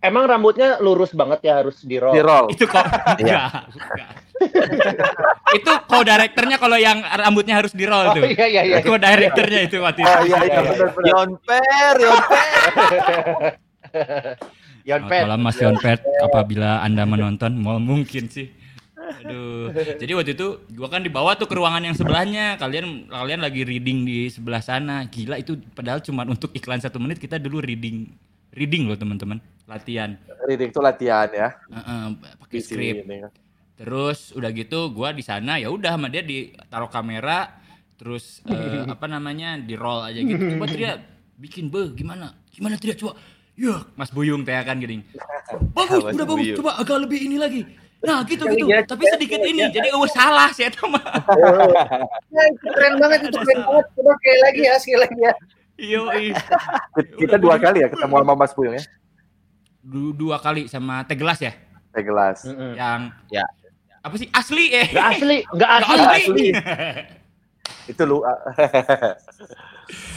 [0.00, 2.12] Emang rambutnya lurus banget ya harus di roll.
[2.12, 2.46] Di roll.
[2.48, 2.84] Itu kok
[3.20, 4.08] enggak, bukan.
[5.52, 8.24] itu kok direkturnya kalau yang rambutnya harus di roll Oh tuh.
[8.24, 8.76] iya iya iya.
[8.80, 10.08] Kok direkturnya itu waktu itu.
[10.08, 10.60] Oh iya iya Iya, iya.
[10.64, 11.08] benar benar.
[11.12, 12.44] Yonper, Yonper.
[14.80, 15.22] Yon Selamat Pet.
[15.28, 18.48] malam Mas Yonpet, apabila Anda menonton, mau mungkin sih.
[18.96, 19.68] Aduh.
[19.74, 22.56] Jadi waktu itu gua kan dibawa tuh ke ruangan yang sebelahnya.
[22.56, 25.04] Kalian kalian lagi reading di sebelah sana.
[25.04, 28.08] Gila itu padahal cuma untuk iklan satu menit kita dulu reading
[28.54, 29.38] reading loh teman-teman.
[29.70, 30.18] Latihan.
[30.46, 31.48] Reading itu latihan ya.
[31.70, 32.02] Heeh,
[32.42, 32.96] pakai Di skrip.
[33.06, 33.18] sini.
[33.80, 37.48] Terus udah gitu gua di sana ya udah sama dia ditaruh kamera
[37.96, 40.56] terus eh, apa namanya di roll aja gitu.
[40.56, 40.92] Coba Tria
[41.40, 42.36] bikin be gimana?
[42.52, 43.16] Gimana Tria coba?
[43.60, 45.04] Ya, Mas Buyung teh kan gini.
[45.76, 46.44] Bagus, Mas udah bagus.
[46.44, 46.58] Buyung.
[46.60, 47.62] Coba agak lebih ini lagi.
[48.00, 48.64] Nah, gitu gitu.
[48.64, 49.68] ya, Tapi sedikit ini.
[49.68, 51.04] Jadi oh salah sih mah.
[52.32, 53.86] Nah, itu keren banget itu keren banget.
[53.92, 55.32] Coba sekali lagi ya, sekali lagi ya.
[55.80, 56.36] Iya, iya.
[57.16, 58.84] Kita dua kali ya ketemu sama Mas Puyung ya.
[59.80, 61.56] Du- dua kali sama teh gelas ya
[61.90, 62.44] Teh gelas.
[62.76, 63.44] Yang Ya.
[63.98, 66.16] apa sih asli eh Nggak asli, nggak Nggak asli.
[66.20, 66.48] asli.
[67.90, 68.20] Itu lu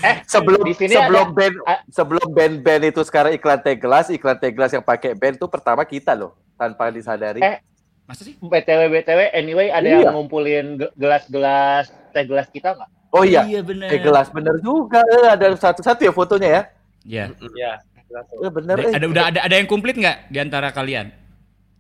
[0.04, 4.38] Eh, sebelum di sini sebelum band a- sebelum band-band itu sekarang iklan teh gelas, iklan
[4.38, 7.41] teh gelas yang pakai band tuh pertama kita loh tanpa disadari.
[7.41, 7.58] Eh,
[8.04, 10.06] masa sih BTW BTW anyway ada Iya.
[10.06, 12.89] yang ngumpulin ge- gelas-gelas teh gelas kita nggak?
[13.13, 14.99] Oh iya, bener teh gelas bener juga.
[15.06, 16.62] Eh, ada satu-satu ya fotonya ya.
[17.04, 17.71] ya Ya.
[18.13, 18.78] Eh, bener.
[18.78, 18.93] ada, eh.
[18.93, 21.10] ada udah ada ada yang komplit nggak di antara kalian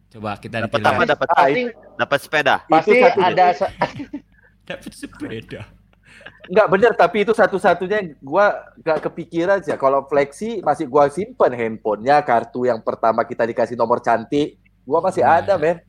[0.09, 1.01] coba kita Dapat apa?
[1.03, 1.61] Dapat Ah, Pasti
[1.95, 2.55] dapat sepeda.
[2.65, 3.19] pasti satu.
[3.19, 3.45] ada
[4.69, 5.61] dapat sepeda
[6.43, 9.71] Enggak bener, tapi itu satu-satunya gua gak kepikiran sih.
[9.73, 15.23] Kalau flexi masih gua simpen handphonenya, kartu yang pertama kita dikasih nomor cantik, gua masih
[15.23, 15.39] Nah.
[15.39, 15.79] ada, men.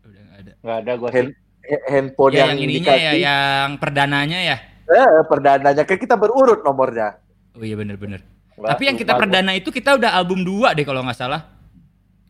[0.00, 1.08] udah nggak ada nggak ada gua.
[1.12, 4.56] Hand- eh, handphone ya, yang, yang ininya ya dikasih, yang perdananya ya
[4.92, 7.16] eh, perdananya kan kita berurut nomornya.
[7.52, 8.20] oh iya bener-bener
[8.52, 11.40] Nggak tapi yang kita perdana itu kita udah album dua deh kalau nggak salah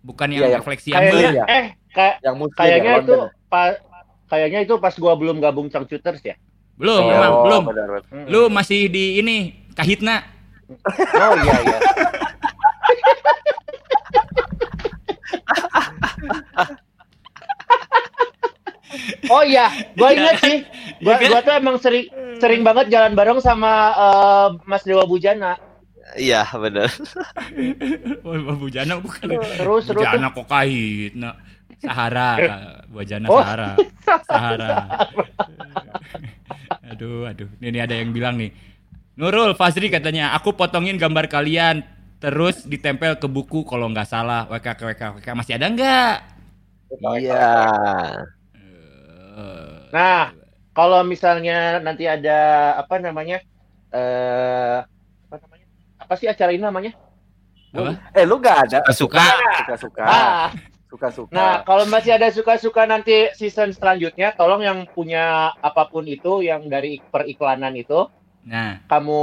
[0.01, 1.45] bukan yang Iya, yang- refleksi yang Kayaknya ya.
[1.47, 3.15] eh kayak Yang muslim kayaknya ya, itu
[3.47, 3.79] pa-
[4.27, 6.35] kayaknya itu pas gua belum gabung Changcuters ya.
[6.75, 8.03] belum Oh, memang belum benar, benar.
[8.09, 8.25] Mm.
[8.27, 9.35] lu masih di ini
[9.71, 10.23] kahitna
[11.19, 11.79] Oh iya iya.
[19.29, 20.57] Oh iya, gua ingat sih.
[21.01, 21.29] Gua, Iya kan?
[21.31, 25.57] gua tuh emang sering sering banget jalan bareng sama eh, Mas Dewa Bujana.
[26.19, 26.91] Iya, benar.
[28.27, 31.31] oh Bujana bukan Terus terus Bujana kok kahitna
[31.79, 32.31] Sahara
[32.93, 33.39] Bujana Oh.
[33.39, 33.71] Sahara
[34.27, 34.77] Sahara
[36.91, 38.51] aduh aduh ini ada yang bilang nih
[39.15, 41.87] Nurul Fazri katanya aku potongin gambar kalian
[42.19, 46.15] terus ditempel ke buku kalau nggak salah WK WK WK masih ada nggak
[46.91, 47.47] Iya.
[49.41, 50.31] Eh, Nah,
[50.71, 52.39] kalau misalnya nanti ada
[52.79, 53.43] apa namanya?
[53.91, 54.79] eh
[55.27, 55.35] apa
[55.99, 56.95] apa sih acara ini namanya?
[57.75, 57.99] Apa?
[58.15, 59.19] Eh lu nggak ada Suka.
[59.67, 60.03] suka-suka.
[60.07, 60.49] Ah,
[60.91, 61.31] Suka-suka.
[61.31, 66.67] nah kalau masih ada suka-suka nanti season selanjutnya, tolong yang punya apa pun itu yang
[66.67, 68.11] dari periklanan itu,
[68.43, 69.23] Nah, kamu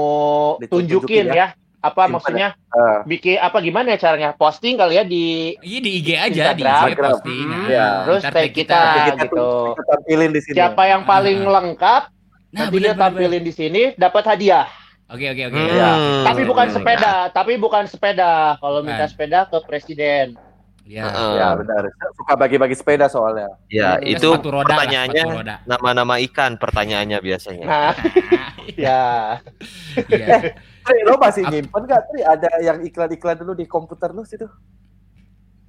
[0.71, 1.36] tunjukin ya.
[1.36, 1.47] ya.
[1.88, 2.50] Apa Simpan maksudnya?
[2.67, 4.30] Eh, Bikin apa gimana ya caranya?
[4.34, 5.26] Posting kali ya di
[5.60, 7.10] iya di IG aja, di IG Instagram.
[7.10, 7.41] posting.
[7.41, 7.88] Hmm, Nah, Iya.
[8.04, 9.47] terus tag tag kita, kita gitu.
[9.69, 10.56] kita tampilin di sini.
[10.56, 11.52] Siapa yang paling Ah.
[11.54, 12.02] lengkap,
[12.47, 14.67] Nah, nanti dia bener, bener, tampilin di sini dapat hadiah.
[15.08, 15.56] Oke, oke, oke.
[15.56, 16.23] Hmm.
[16.26, 18.32] Tapi bukan sepeda, tapi bukan sepeda.
[18.58, 19.10] Kalau minta Bukan.
[19.10, 20.36] sepeda ke presiden.
[20.88, 21.04] Ya.
[21.06, 21.34] Heeh.
[21.36, 21.84] Ya benar.
[22.15, 23.52] Suka bagi-bagi sepeda soalnya.
[23.67, 24.08] Ya, Hmm.
[24.08, 25.23] itu sepatu roda pertanyaannya
[25.65, 27.65] nama-nama ikan pertanyaannya biasanya.
[27.65, 27.91] Nah,
[28.80, 29.04] ya.
[30.08, 30.28] Iya.
[30.82, 32.19] Tri, lo masih nyimpen nggak Tri?
[32.23, 34.47] Ada yang iklan-iklan dulu di komputer lu situ?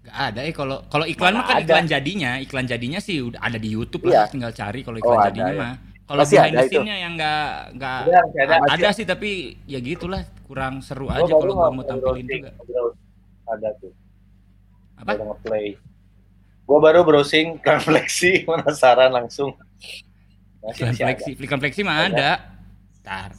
[0.00, 1.64] Gak ada eh kalau kalau iklan mah kan ada.
[1.66, 4.22] iklan jadinya, iklan jadinya sih udah ada di YouTube Iya.
[4.22, 5.59] lah, tinggal cari kalau Oh, iklan ada, jadinya ya.
[5.59, 5.74] mah.
[6.09, 6.72] Kalau behind ada the itu.
[6.72, 8.54] scene-nya yang enggak enggak Ada, masih ada.
[8.72, 9.31] ada sih tapi
[9.66, 12.50] ya gitulah kurang seru Gua aja kalau gua mau tampilin juga.
[13.44, 13.92] Ada tuh.
[14.98, 15.14] Apa?
[15.14, 15.66] Baru nge-play.
[16.62, 19.56] Gua baru browsing iklan flexi penasaran langsung.
[20.61, 21.08] Masih Iklan masih ada.
[21.08, 22.30] fleksi, iklan fleksi mah ada.
[23.00, 23.30] Ntar.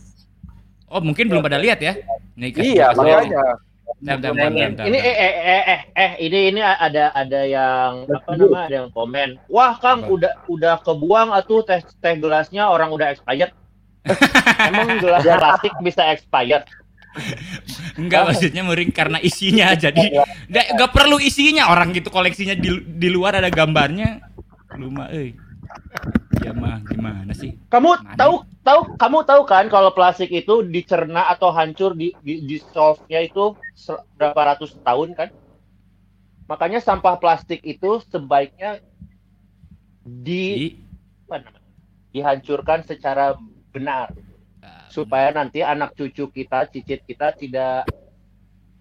[0.89, 1.93] Oh, mungkin belum pada lihat ya?
[2.33, 3.59] Nih, Iya, makanya.
[3.99, 5.09] Bentar, bentar, Nah, bentar, ini, bentar, ini bentar.
[5.09, 9.29] eh, eh eh eh eh ini ini ada ada yang apa nama ada yang komen.
[9.45, 10.13] Wah Kang Apa?
[10.13, 13.49] udah udah kebuang atuh teh teh gelasnya orang udah expired.
[14.69, 16.63] Emang gelas plastik bisa expired?
[17.97, 21.73] Enggak maksudnya muring karena isinya jadi nggak nggak perlu isinya.
[21.73, 24.21] Orang gitu koleksinya di, di luar ada gambarnya.
[24.77, 25.35] Lu mah euy
[26.39, 27.59] ya mah gimana sih?
[27.67, 28.15] Kamu Mana?
[28.15, 33.59] tahu tahu kamu tahu kan kalau plastik itu dicerna atau hancur di di dissolve-nya itu
[33.75, 35.29] se- berapa ratus tahun kan?
[36.47, 38.79] Makanya sampah plastik itu sebaiknya
[40.01, 40.67] di Di,
[42.15, 43.37] dihancurkan secara
[43.69, 44.09] benar
[44.89, 47.85] supaya nanti anak cucu kita, cicit kita tidak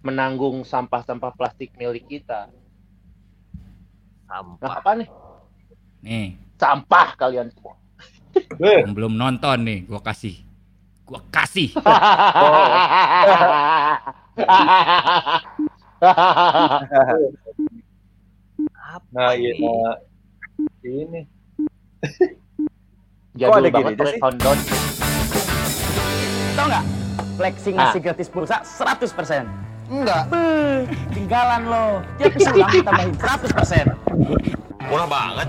[0.00, 2.48] menanggung sampah-sampah plastik milik kita.
[4.28, 4.72] Nah, Sampah.
[4.80, 5.08] apa nih?
[6.04, 6.28] nih
[6.60, 7.76] Sampah kalian semua.
[8.60, 10.36] Yang belum nonton nih gua kasih
[11.08, 11.72] gua kasih
[19.08, 19.52] Nah, iya.
[19.58, 19.96] Nah,
[20.84, 21.26] ini.
[23.36, 24.20] Jadul ada banget gini sih?
[26.58, 26.84] Tau nggak?
[27.38, 27.94] Flexing Ah.
[27.94, 29.46] ngasih gratis pulsa 100%.
[29.86, 30.26] Enggak.
[30.26, 30.82] Beuh,
[31.14, 32.02] tinggalan lo.
[32.18, 33.86] Tiap isi ulang ditambahin 100%.
[34.90, 35.48] Murah banget.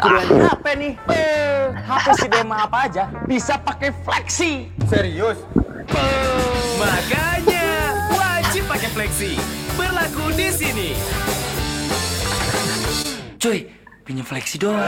[0.00, 0.92] Kuduan HP nih.
[1.04, 4.52] Beuh, HP si Dema apa aja bisa pakai Flexi.
[4.88, 5.44] Serius?
[6.80, 7.68] Makanya
[8.08, 9.36] wajib pakai Flexi.
[9.76, 10.88] Berlaku di sini.
[13.36, 13.68] Cuy,
[14.02, 14.80] pinjam Flexi dong.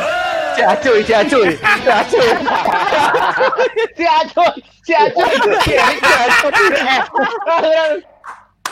[0.53, 2.29] Si Acuy, si Acuy, si Acuy.
[3.93, 5.31] si Acuy, si Acuy.
[5.33, 6.53] Si Acuy.
[7.63, 7.93] Eh,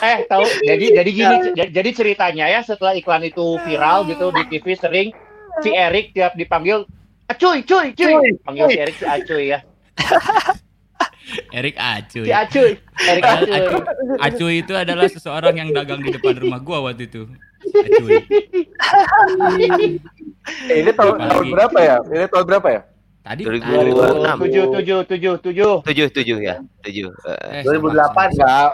[0.01, 4.49] Eh, tahu jadi jadi gini jadi- jadi ceritanya ya setelah iklan itu viral gitu di
[4.49, 5.13] TV sering
[5.61, 6.89] si Erik tiap dipanggil
[7.27, 8.13] Acuy, cuy, cuy.
[8.41, 9.61] Panggil si Erik si Acuy ya.
[11.53, 12.71] Erik Acuy Si Acuy.
[13.07, 13.53] Erik Acuy.
[13.53, 13.81] Acuy,
[14.19, 17.29] Acuy itu adalah seseorang yang dagang di depan rumah gua waktu itu
[17.71, 18.25] Acuy
[20.67, 21.29] Eh, ini tahun, Apalagi.
[21.29, 21.97] tahun berapa ya?
[22.01, 22.81] Ini tahun berapa ya?
[23.21, 24.41] tadi 2006.
[24.41, 25.73] Tujuh, tujuh, tujuh, tujuh.
[25.85, 26.55] Tujuh, tujuh ya.
[26.81, 27.09] Tujuh.
[27.13, 28.33] Eh, eh, 2008.
[28.33, 28.71] Enggak.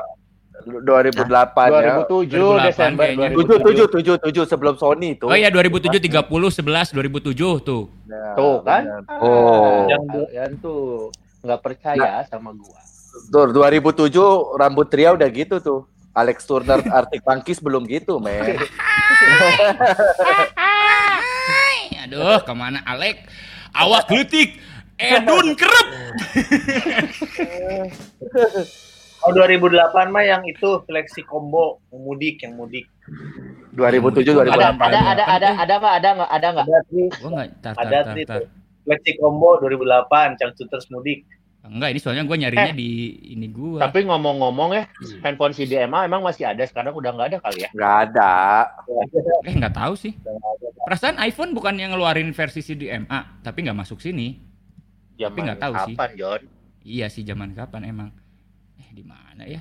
[0.88, 1.94] 2008 ya.
[2.08, 3.30] 2007 2008 Desember kayaknya.
[3.30, 3.88] 7 2007.
[3.92, 5.26] 7 7 7 sebelum Sony itu.
[5.28, 7.84] Oh iya 2007 30 11 2007 tuh.
[8.08, 8.82] Nah, Tuh kan?
[9.22, 9.86] Oh.
[9.86, 11.12] Yang kalian tuh
[11.42, 12.82] nggak percaya sama gua.
[13.34, 14.14] Tuh 2007
[14.58, 15.82] rambut Tria udah gitu tuh.
[16.18, 18.58] Alex Turner Arctic Monkeys belum gitu, men.
[22.08, 23.22] Aduh, ke mana Alek?
[23.74, 24.58] Awak gelitik.
[24.98, 25.88] Edun kerep.
[29.26, 32.86] Oh 2008 mah yang itu seleksi combo yang mudik yang mudik.
[33.74, 34.78] 2007 Ada 2008.
[34.78, 36.66] ada ada ada ada nggak ada nggak ada nggak?
[36.70, 37.08] Ada sih,
[37.74, 38.24] ada sih
[38.88, 41.28] Seleksi combo 2008 Cangcuters mudik.
[41.68, 43.84] Enggak, ini soalnya gua nyarinya di ini gua.
[43.84, 44.88] Tapi ngomong-ngomong ya,
[45.20, 47.70] handphone CDMA emang masih ada sekarang udah nggak ada kali ya?
[47.76, 48.32] Nggak ada.
[49.44, 50.16] Eh enggak tahu sih.
[50.88, 54.40] Perasaan iPhone bukan yang ngeluarin versi CDMA, tapi nggak masuk sini.
[55.20, 55.96] Tapi nggak tahu sih.
[56.00, 56.42] Kapan, John?
[56.88, 58.10] Iya sih zaman kapan emang.
[58.80, 59.60] Eh di mana ya?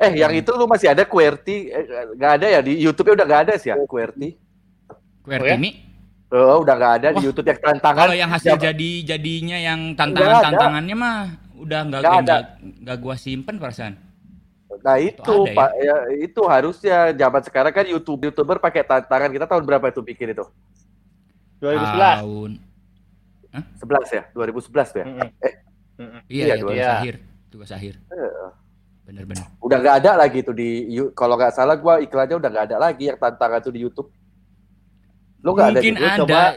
[0.00, 1.56] Eh, yang itu lu masih ada QWERTY?
[1.68, 1.84] Eh,
[2.16, 4.28] nggak ada ya di YouTube-nya udah nggak ada sih ya QWERTY.
[5.28, 5.56] QWERTY ya?
[5.60, 5.87] ini
[6.28, 7.24] Oh, udah nggak ada di Wah.
[7.24, 8.00] YouTube yang tantangan.
[8.02, 11.16] kalau yang hasil Zaman- jadi jadinya yang Nggak tantangan-tantangannya mah
[11.56, 12.36] udah nggak Nggak ada.
[12.60, 13.94] nggak gua simpen perasaan.
[14.78, 15.56] Nah itu, ada ya?
[15.56, 20.00] Pak, ya, itu harusnya zaman sekarang kan YouTube youtuber pakai tantangan kita tahun berapa itu
[20.00, 20.44] bikin itu?
[21.58, 22.22] 2011.
[22.22, 22.50] Tahun
[23.80, 25.06] 11 ya, 2011 tuh ya.
[25.08, 25.28] Mm-mm.
[25.98, 26.90] Iya, Iya, iya, tugas iya.
[26.94, 27.14] akhir.
[27.48, 27.94] Tugas akhir.
[29.02, 29.44] Bener-bener.
[29.58, 32.76] Udah nggak ada lagi tuh di You- kalau nggak salah gua iklannya udah nggak ada
[32.78, 34.12] lagi yang tantangan tuh di YouTube.
[35.38, 36.06] Lu ada Mungkin juga?
[36.08, 36.18] ada.
[36.18, 36.54] coba-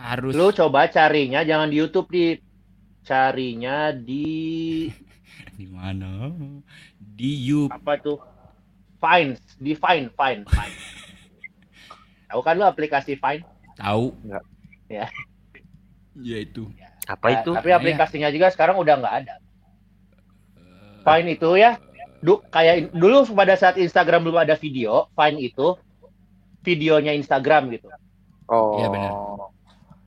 [0.00, 0.32] harus.
[0.32, 2.26] Lu coba carinya jangan di YouTube di
[3.00, 4.88] carinya di
[5.58, 6.28] di mana?
[6.96, 8.18] Di you apa tuh?
[8.96, 10.76] Fine, di Fine, Fine, Fine.
[12.28, 13.44] Tahu kan lu aplikasi Fine?
[13.74, 14.14] tahu.
[14.88, 15.08] Ya.
[16.14, 16.70] Ya itu.
[17.04, 17.50] Apa Nah, itu?
[17.52, 19.34] Tapi aplikasinya juga sekarang udah nggak ada.
[21.02, 21.76] Fine itu ya,
[22.18, 25.76] du, kayak dulu pada saat Instagram belum ada video, Fine itu
[26.62, 27.92] videonya Instagram gitu.
[28.48, 28.80] Oh.
[28.80, 29.12] Iya, benar.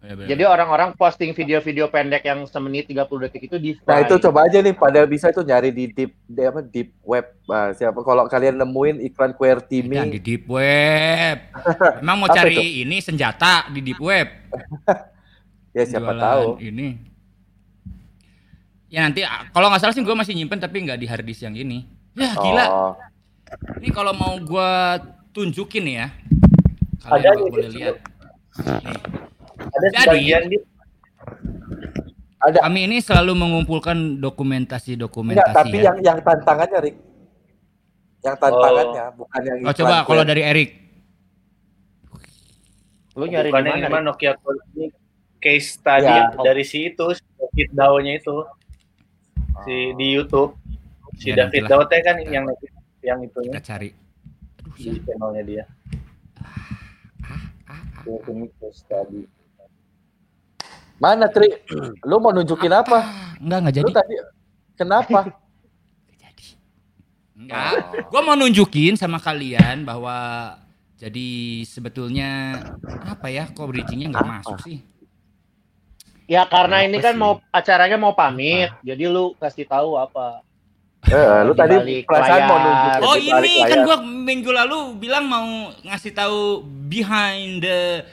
[0.07, 0.29] Bener-bener.
[0.31, 4.63] Jadi orang-orang posting video-video pendek yang semenit 30 detik itu di Nah itu coba aja
[4.63, 7.27] nih pada bisa tuh nyari di deep di apa deep web.
[7.43, 11.37] Nah, siapa kalau kalian nemuin iklan QWERTY Dan di deep web.
[12.01, 14.31] Emang mau cari ini senjata di deep web.
[15.75, 16.47] ya siapa Jualan tahu.
[16.63, 16.87] Ini.
[18.87, 21.59] Ya nanti ah, kalau nggak salah sih gue masih nyimpen tapi nggak di harddisk yang
[21.59, 21.83] ini.
[22.15, 22.65] Ya gila.
[22.71, 22.93] Oh.
[23.83, 24.71] Ini kalau mau gue
[25.35, 26.07] tunjukin ya.
[27.03, 27.97] Kalian boleh lihat.
[28.57, 30.57] Ada Jadi- sebagian di
[32.37, 35.89] Ada Kami ini selalu mengumpulkan dokumentasi-dokumentasi enggak tapi ya.
[35.89, 36.97] yang yang tantangannya Rick.
[38.21, 40.69] Yang tantangannya bukan yang Oh coba kalau dari Erik.
[43.13, 43.73] Lu nyari mana?
[43.73, 44.13] di mana?
[44.13, 44.37] Nokia
[44.71, 44.93] ini
[45.37, 46.29] case tadi Ya.
[46.37, 48.35] dari si itu si David Dao-nya itu
[49.65, 50.53] si di YouTube
[51.17, 51.65] si Ya, David.
[51.65, 52.45] Dao teh kan yang
[53.01, 53.89] yang itunya Kita cari.
[54.61, 55.01] Aduh, di ya.
[55.01, 55.63] channelnya dia
[57.67, 58.03] Ah, ah.
[58.87, 59.27] tadi
[60.97, 61.53] Mana Tri?
[62.07, 63.05] Lu mau nunjukin apa?
[63.37, 63.85] Enggak, enggak jadi.
[63.85, 64.15] Lu tadi
[64.73, 65.19] kenapa?
[66.09, 66.47] Nggak jadi.
[67.37, 67.71] Enggak.
[68.09, 70.17] Gua mau nunjukin sama kalian bahwa
[70.97, 72.57] jadi sebetulnya
[73.05, 73.45] apa ya?
[73.53, 74.81] Kok bridgingnya nggak masuk sih?
[76.27, 77.21] Ya karena Apa ini kan sih?
[77.21, 80.43] mau acaranya mau pamit, jadi lu kasih tahu apa.
[81.07, 85.71] Eh, lu Di tadi perasaan mau nunjukin Oh ini kan gua minggu lalu bilang mau
[85.87, 88.03] ngasih tahu behind the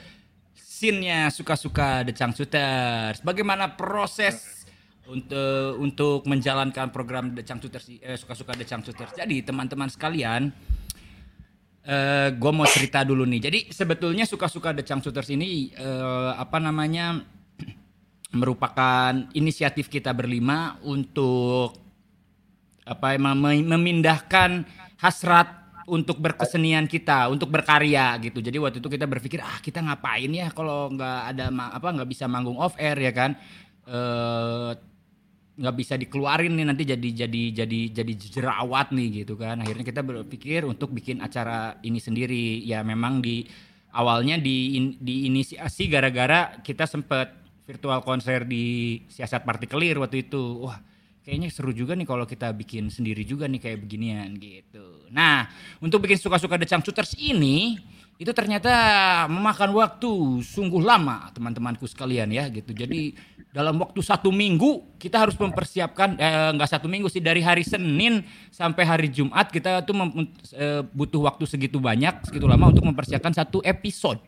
[0.55, 3.19] scene-nya suka-suka The Shooters.
[3.19, 4.63] Bagaimana proses
[5.11, 9.11] untuk untuk menjalankan program The Shooters eh, suka-suka The Shooters.
[9.11, 10.55] Jadi teman-teman sekalian,
[11.83, 13.41] eh gue mau cerita dulu nih.
[13.43, 17.19] Jadi sebetulnya suka-suka The Shooters ini eh, apa namanya
[18.39, 21.84] merupakan inisiatif kita berlima untuk
[22.85, 24.63] apa mem- memindahkan
[25.01, 28.41] hasrat untuk berkesenian kita, untuk berkarya gitu.
[28.41, 32.25] Jadi waktu itu kita berpikir ah kita ngapain ya kalau nggak ada apa nggak bisa
[32.25, 33.37] manggung off air ya kan.
[33.85, 34.73] Eh
[35.55, 40.03] nggak bisa dikeluarin nih nanti jadi jadi jadi jadi jerawat nih gitu kan akhirnya kita
[40.03, 43.47] berpikir untuk bikin acara ini sendiri ya memang di
[43.95, 47.31] awalnya di in- diinisiasi gara-gara kita sempet
[47.63, 50.75] virtual konser di siasat partikelir waktu itu wah
[51.25, 55.09] kayaknya seru juga nih kalau kita bikin sendiri juga nih kayak beginian gitu.
[55.09, 55.49] Nah
[55.81, 57.81] untuk bikin suka-suka The Shooters ini
[58.15, 58.71] itu ternyata
[59.27, 60.07] memakan waktu
[60.39, 62.71] sungguh lama teman-temanku sekalian ya gitu.
[62.71, 63.11] Jadi
[63.51, 68.23] dalam waktu satu minggu kita harus mempersiapkan eh, satu minggu sih dari hari Senin
[68.53, 69.97] sampai hari Jumat kita tuh
[70.55, 74.21] eh, butuh waktu segitu banyak segitu lama untuk mempersiapkan satu episode.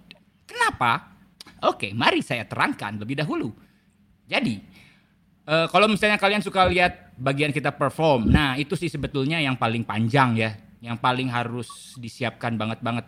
[0.43, 1.15] Kenapa?
[1.63, 3.55] Oke mari saya terangkan lebih dahulu.
[4.27, 4.59] Jadi
[5.47, 9.87] eh, kalau misalnya kalian suka lihat bagian kita perform nah itu sih sebetulnya yang paling
[9.87, 10.51] panjang ya
[10.83, 13.07] yang paling harus disiapkan banget banget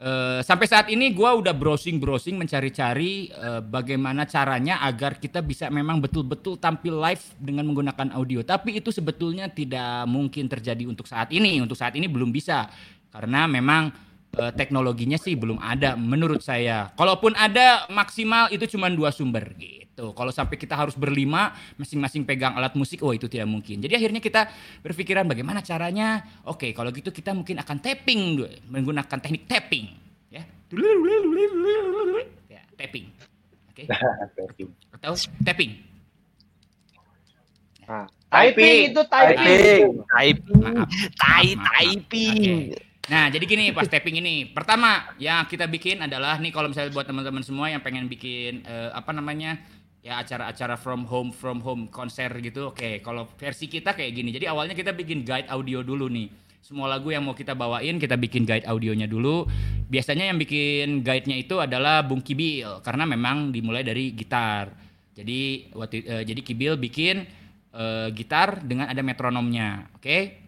[0.00, 5.68] Eh, sampai saat ini gua udah browsing browsing mencari-cari eh, bagaimana caranya agar kita bisa
[5.68, 8.40] memang betul-betul tampil live dengan menggunakan audio.
[8.40, 11.60] Tapi itu sebetulnya tidak mungkin terjadi untuk saat ini.
[11.60, 12.72] Untuk saat ini belum bisa
[13.12, 13.92] karena memang
[14.40, 16.88] eh, teknologinya sih belum ada menurut saya.
[16.96, 19.84] Kalaupun ada maksimal itu cuma dua sumber gitu.
[20.16, 23.84] Kalau sampai kita harus berlima masing-masing pegang alat musik, oh itu tidak mungkin.
[23.84, 24.48] Jadi akhirnya kita
[24.80, 26.24] berpikiran bagaimana caranya.
[26.48, 28.40] Oke, kalau gitu kita mungkin akan tapping
[28.72, 29.92] menggunakan teknik tapping,
[30.32, 30.42] ya.
[32.48, 33.06] Ya, tapping.
[33.70, 33.84] Oke.
[34.96, 35.12] Atau
[35.44, 35.90] tapping.
[38.30, 39.38] Typing itu typing.
[39.42, 39.84] Typing.
[40.06, 40.60] Typing.
[40.62, 40.88] Maaf.
[41.18, 42.70] Tai typing.
[43.10, 44.46] Nah, jadi gini pas tapping ini.
[44.46, 48.90] Pertama, yang kita bikin adalah nih kalau misalnya buat teman-teman semua yang pengen bikin eh,
[48.94, 49.58] apa namanya?
[50.00, 52.72] Ya acara-acara from home from home konser gitu.
[52.72, 54.32] Oke, kalau versi kita kayak gini.
[54.32, 56.28] Jadi awalnya kita bikin guide audio dulu nih.
[56.60, 59.48] Semua lagu yang mau kita bawain kita bikin guide audionya dulu.
[59.90, 64.70] Biasanya yang bikin guide-nya itu adalah Bung Kibil karena memang dimulai dari gitar.
[65.16, 67.26] Jadi waktu eh, jadi Kibil bikin
[67.74, 69.88] eh, gitar dengan ada metronomnya.
[69.96, 70.40] Oke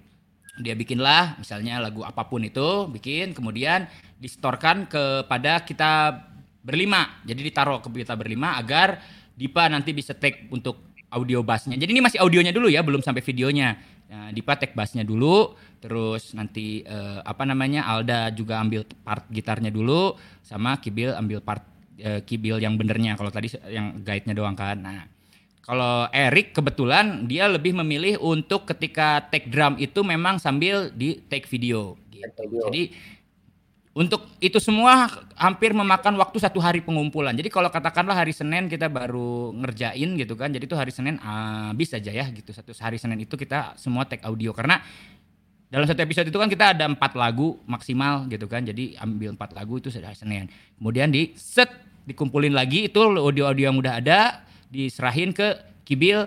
[0.60, 3.88] dia bikinlah misalnya lagu apa pun itu bikin kemudian
[4.20, 6.12] distorkan kepada kita
[6.60, 9.00] berlima jadi ditaruh ke kita berlima agar
[9.32, 11.76] Dipa nanti bisa take untuk audio bassnya.
[11.76, 13.76] Jadi ini masih audionya dulu ya, belum sampai videonya.
[14.12, 19.72] Nah, Dipa take bassnya dulu, terus nanti eh, apa namanya Alda juga ambil part gitarnya
[19.72, 21.64] dulu, sama Kibil ambil part
[21.96, 23.16] eh, Kibil yang benernya.
[23.16, 24.76] Kalau tadi yang guide-nya doang kan.
[24.80, 25.08] Nah,
[25.62, 31.48] kalau Erik kebetulan dia lebih memilih untuk ketika take drum itu memang sambil di take
[31.48, 32.68] video gitu.
[32.68, 32.82] Jadi
[33.92, 35.04] untuk itu semua
[35.36, 37.36] hampir memakan waktu satu hari pengumpulan.
[37.36, 41.92] Jadi kalau katakanlah hari Senin kita baru ngerjain gitu kan, jadi itu hari Senin habis
[41.92, 42.56] aja ya gitu.
[42.56, 44.80] Satu hari Senin itu kita semua take audio karena
[45.68, 48.64] dalam satu episode itu kan kita ada empat lagu maksimal gitu kan.
[48.64, 50.48] Jadi ambil empat lagu itu sudah hari Senin.
[50.80, 51.68] Kemudian di set
[52.08, 54.40] dikumpulin lagi itu audio-audio yang udah ada
[54.72, 56.24] diserahin ke Kibil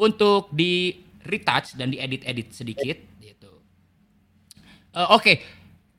[0.00, 0.96] untuk di
[1.28, 3.52] retouch dan diedit-edit sedikit gitu.
[4.96, 5.44] Eh, Oke,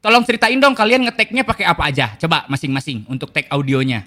[0.04, 2.20] tolong ceritain dong kalian ngeteknya pakai apa aja?
[2.20, 4.04] Coba masing-masing untuk take audionya.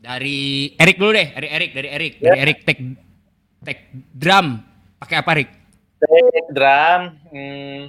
[0.00, 2.82] Dari Erik dulu deh, dari Erik, dari Erik, dari Erik take
[3.62, 4.58] take drum
[4.98, 5.50] pakai apa Erik?
[6.00, 7.80] Take drum, hmm,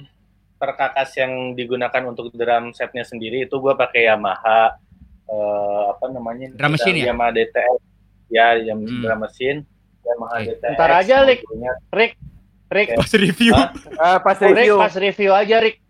[0.60, 4.78] perkakas yang digunakan untuk drum setnya sendiri itu gue pakai Yamaha
[5.26, 7.10] eh, apa namanya Drum machine ya?
[7.10, 7.78] Yamaha DTX
[8.30, 9.02] ya yang Hmm.
[9.02, 9.58] drum machine
[10.06, 10.46] Yamaha Oke.
[10.54, 11.16] DTX Ntar aja.
[11.26, 11.40] Rick,
[11.90, 12.12] Rick,
[12.72, 12.96] Oke.
[12.96, 13.52] Pas review.
[13.52, 14.74] Pas review.
[14.80, 15.81] pas review aja Rick.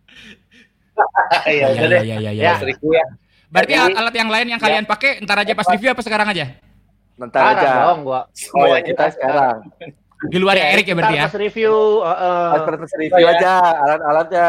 [1.60, 2.52] ya udah deh ya, ya, ya, Ya.
[2.54, 2.62] ya.
[2.62, 3.06] review ya
[3.52, 6.56] Berarti Jadi- alat-alat yang lain yang kalian pakai ntar aja pas review apa sekarang aja?
[7.20, 7.92] Ntar aja.
[7.92, 8.24] dong gua.
[8.56, 9.68] Oh ya kita sekarang.
[10.24, 11.24] Di luar yang Erik ya berarti ya?
[11.28, 13.36] Pas review, uh, uh, Pas pas review ya.
[13.36, 14.48] aja alat-alatnya.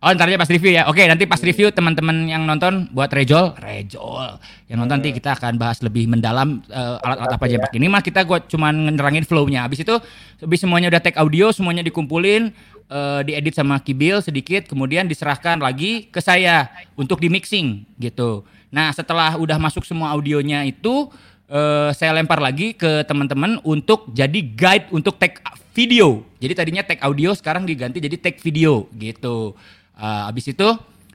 [0.00, 0.88] Oh ntar aja pas review ya.
[0.88, 4.40] Oke nanti pas review teman-teman yang nonton buat Rejol, Rejol.
[4.64, 7.76] Yang nonton nanti kita akan bahas lebih mendalam eh, alat-alat apa aja yang pakai.
[7.76, 9.68] Ini mah kita gua cuman nerangin flow-nya.
[9.68, 9.92] Habis itu
[10.40, 12.48] habis semuanya udah take audio, semuanya dikumpulin,
[12.90, 16.68] eh, diedit sama Kibil sedikit, kemudian diserahkan lagi ke saya
[16.98, 18.42] untuk di mixing gitu.
[18.74, 21.08] Nah setelah udah masuk semua audionya itu
[21.46, 25.38] eh, saya lempar lagi ke teman-teman untuk jadi guide untuk take
[25.70, 26.26] video.
[26.42, 29.54] Jadi tadinya take audio sekarang diganti jadi take video gitu.
[29.94, 30.68] Eh, abis itu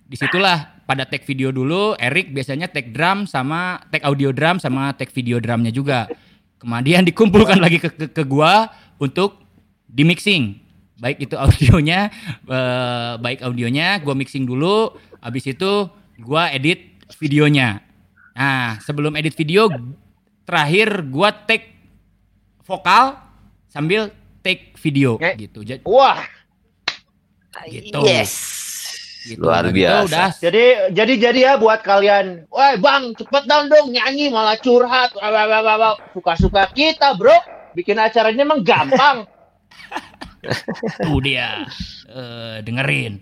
[0.06, 4.94] di situlah pada take video dulu Erik biasanya take drum sama take audio drum sama
[4.96, 6.08] take video drumnya juga.
[6.62, 9.38] Kemudian dikumpulkan lagi ke, ke, ke gua untuk
[9.86, 10.65] di mixing.
[10.96, 12.08] Baik itu audionya,
[12.56, 14.96] eh, baik audionya gua mixing dulu.
[15.20, 15.90] Abis itu
[16.20, 17.84] gua edit videonya.
[18.36, 19.68] Nah sebelum edit video
[20.44, 21.76] terakhir gua take
[22.64, 23.20] vokal
[23.68, 25.60] sambil take video Nge- gitu.
[25.62, 26.24] Jadi wah.
[27.66, 28.00] Gitu.
[28.04, 28.34] Yes.
[29.26, 29.42] gitu.
[29.42, 30.06] Luar Dan itu biasa.
[30.06, 35.16] udah Jadi jadi jadi ya buat kalian, wah bang cepet dong dong nyanyi malah curhat,
[35.18, 35.94] Wah, wah, wah, wah, wah.
[36.14, 37.34] suka-suka kita bro,
[37.74, 39.26] bikin acaranya emang gampang.
[41.06, 41.66] tuh dia
[42.10, 43.22] eh, dengerin.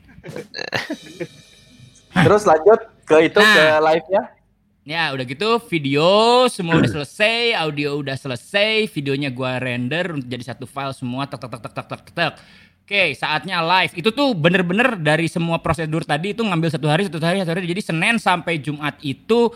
[2.13, 3.55] Terus lanjut ke itu Nah.
[3.55, 4.24] ke live-nya.
[4.84, 10.43] Ya udah gitu video semua udah selesai, audio udah selesai, videonya gua render untuk jadi
[10.51, 12.34] satu file semua tek tek tek tek tek tek tek.
[12.84, 13.95] Oke, saatnya live.
[13.95, 17.63] Itu tuh bener-bener dari semua prosedur tadi itu ngambil satu hari, satu hari, satu hari.
[17.71, 19.55] Jadi Senin sampai Jumat itu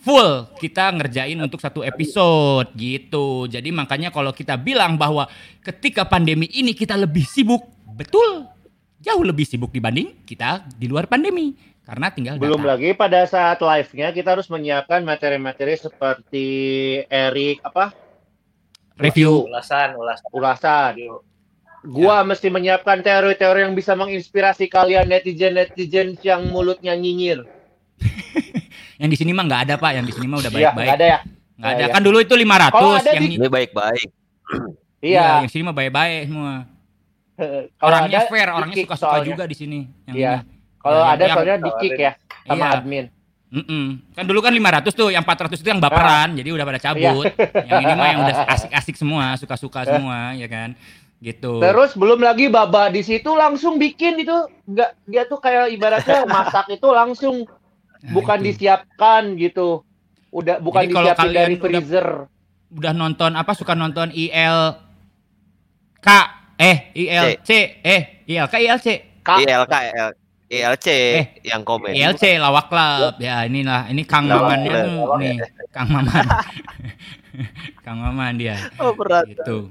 [0.00, 3.44] full kita ngerjain untuk satu episode gitu.
[3.46, 5.28] Jadi makanya kalau kita bilang bahwa
[5.60, 8.48] ketika pandemi ini kita lebih sibuk, betul.
[9.00, 11.56] Jauh lebih sibuk dibanding kita di luar pandemi.
[11.84, 12.76] Karena tinggal Belum datang.
[12.76, 16.46] lagi pada saat live-nya kita harus menyiapkan materi-materi seperti
[17.08, 17.90] Erik apa
[19.00, 19.48] review.
[19.48, 20.94] ulasan ulasan ulasan.
[21.80, 27.48] Gua mesti menyiapkan teori-teori yang bisa menginspirasi kalian netizen-netizen yang mulutnya nyinyir.
[29.00, 30.76] Yang di sini mah nggak ada pak, yang di sini mah udah Iya, baik-baik.
[30.84, 31.18] nggak ada ya?
[31.56, 31.72] Nggak ada.
[31.74, 31.94] Iya, iya.
[31.96, 34.08] Kan dulu itu 500 Kalau ada yang di- Ini baik-baik.
[35.00, 35.26] Iya, Iya.
[35.40, 36.54] yang sini mah baik-baik semua.
[37.80, 39.80] Orangnya ada, fair, orangnya suka-suka juga di sini.
[40.04, 40.34] Yang Iya.
[40.76, 42.12] Kalau ada yang- soalnya di kick ya
[42.44, 42.76] sama Iya.
[42.76, 43.04] admin.
[43.50, 43.84] Mm-mm.
[44.12, 47.26] Kan dulu kan 500 tuh, yang 400 itu yang baperan, jadi udah pada cabut.
[47.66, 50.78] Yang ini mah yang udah asik-asik semua, suka-suka semua, ya kan?
[51.18, 51.58] Gitu.
[51.58, 54.32] Terus belum lagi baba di situ langsung bikin itu
[54.64, 57.42] enggak dia tuh kayak ibaratnya masak itu langsung
[58.00, 58.46] Nah, bukan itu.
[58.48, 59.84] disiapkan gitu.
[60.30, 62.06] Udah bukan Jadi kalau disiapin kalian dari udah- freezer.
[62.70, 64.78] udah nonton apa suka nonton IL
[65.98, 66.08] K
[66.56, 68.86] eh ILC eh ILK ILC
[69.20, 70.16] Kak, ILK, IL-
[70.48, 71.92] ILC Eh, yang komen.
[71.92, 73.18] ILC lawak club.
[73.18, 75.36] Ya inilah ini Kang Lawak Mamannya tuh lawak nih.
[75.70, 76.24] Kang Maman.
[77.84, 78.56] Kang Maman dia.
[78.76, 79.26] Oh berat.
[79.26, 79.70] gitu.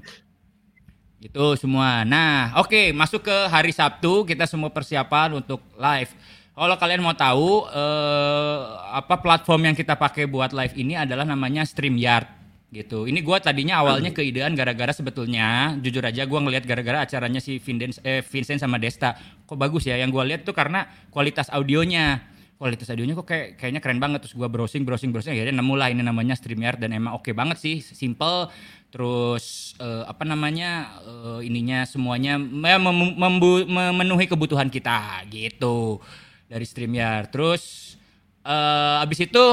[1.19, 2.03] Itu semua.
[2.03, 4.23] Nah oke masuk ke hari Sabtu.
[4.23, 6.11] Kita semua persiapan untuk live
[6.59, 8.59] kalau kalian mau tahu eh,
[8.91, 12.27] apa platform yang kita pakai buat live ini adalah namanya StreamYard
[12.69, 13.09] gitu.
[13.09, 17.97] Ini gua tadinya awalnya keidean gara-gara sebetulnya jujur aja gua ngelihat gara-gara acaranya si Vincent,
[18.05, 19.15] eh, Vincent sama Desta.
[19.47, 22.35] Kok bagus ya yang gua lihat tuh karena kualitas audionya.
[22.59, 25.95] kualitas audionya kok kayak kayaknya keren banget terus gua browsing browsing browsing akhirnya nemu lah
[25.95, 28.51] ini namanya StreamYard dan emang oke banget sih simple
[28.91, 36.03] terus eh, apa namanya eh, ininya semuanya mem- mem- memenuhi kebutuhan kita gitu
[36.49, 37.93] dari StreamYard terus
[38.41, 39.45] eh abis itu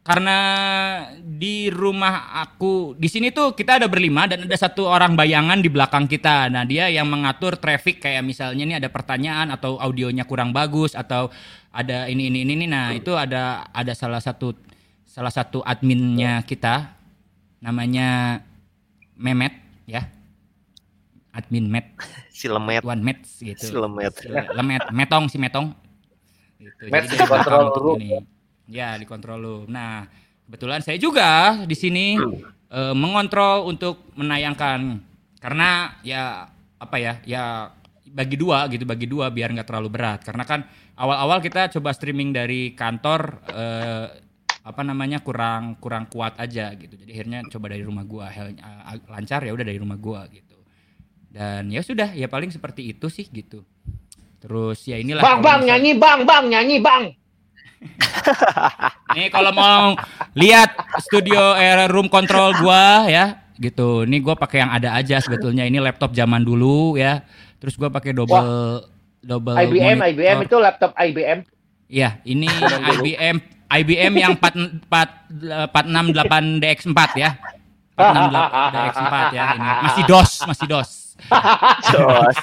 [0.00, 0.38] karena
[1.20, 5.68] di rumah aku di sini tuh kita ada berlima dan ada satu orang bayangan di
[5.68, 6.48] belakang kita.
[6.48, 11.28] Nah dia yang mengatur traffic kayak misalnya ini ada pertanyaan atau audionya kurang bagus atau
[11.70, 12.66] ada ini ini ini, ini.
[12.66, 14.56] Nah itu ada ada salah satu
[15.04, 16.96] salah satu adminnya kita
[17.60, 18.40] namanya
[19.20, 19.52] Memet
[19.84, 20.08] ya
[21.36, 21.86] admin Met
[22.40, 22.80] Si lemet.
[22.80, 23.68] Tuan Met gitu.
[23.68, 24.16] Si lemet.
[24.56, 25.76] Lemet, metong si metong.
[26.60, 26.92] Gitu.
[26.92, 27.96] Met Jadi untuk room.
[27.96, 28.20] ini.
[28.68, 29.64] Ya, di control room.
[29.72, 30.04] Nah,
[30.44, 32.20] kebetulan saya juga di sini
[32.68, 35.00] eh, mengontrol untuk menayangkan
[35.40, 37.18] karena ya apa ya?
[37.24, 37.72] Ya
[38.10, 40.20] bagi dua gitu, bagi dua biar nggak terlalu berat.
[40.20, 40.68] Karena kan
[41.00, 44.06] awal-awal kita coba streaming dari kantor eh,
[44.60, 46.92] apa namanya kurang kurang kuat aja gitu.
[46.92, 50.60] Jadi akhirnya coba dari rumah gua Hel- eh, lancar ya udah dari rumah gua gitu.
[51.30, 53.62] Dan ya sudah, ya paling seperti itu sih gitu.
[54.40, 57.04] Terus ya inilah Bang, bang, nyanyi bang, bang, nyanyi bang.
[59.16, 59.96] Nih kalau mau
[60.36, 64.04] lihat studio eh, room control gua ya, gitu.
[64.04, 65.64] Ini gua pakai yang ada aja sebetulnya.
[65.64, 67.24] Ini laptop zaman dulu ya.
[67.60, 68.84] Terus gua pakai double
[69.20, 70.08] double IBM, monitor.
[70.12, 71.38] IBM itu laptop IBM.
[71.90, 72.48] Iya, ini
[73.00, 73.36] IBM
[73.70, 77.30] IBM yang 4 4 468 DX4 ya.
[77.94, 79.68] 468 DX4 ya ini.
[79.86, 80.90] Masih DOS, masih DOS.
[81.92, 82.38] Jos.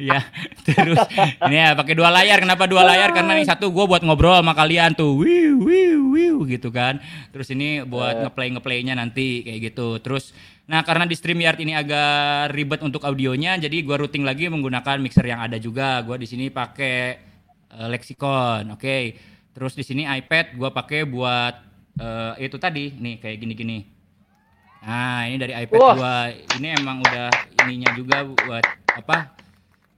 [0.00, 0.18] ya
[0.66, 0.98] terus
[1.44, 2.40] ini ya pakai dua layar.
[2.42, 3.14] Kenapa dua layar?
[3.14, 5.20] Karena ini satu gue buat ngobrol sama kalian tuh.
[5.20, 6.98] Wiu wiu wiu gitu kan.
[7.30, 10.00] Terus ini buat ngeplay ngeplaynya nanti kayak gitu.
[10.02, 14.98] Terus nah karena di StreamYard ini agak ribet untuk audionya jadi gue routing lagi menggunakan
[14.98, 16.02] mixer yang ada juga.
[16.02, 16.96] Gue di sini pakai
[17.70, 18.98] eh, Lexicon oke.
[19.54, 21.54] Terus di sini iPad gue pakai buat
[22.00, 23.93] eh, itu tadi nih kayak gini-gini
[24.84, 25.94] Nah, ini dari iPad Wah.
[25.96, 26.18] gua.
[26.60, 27.32] Ini emang udah
[27.64, 29.32] ininya juga buat apa?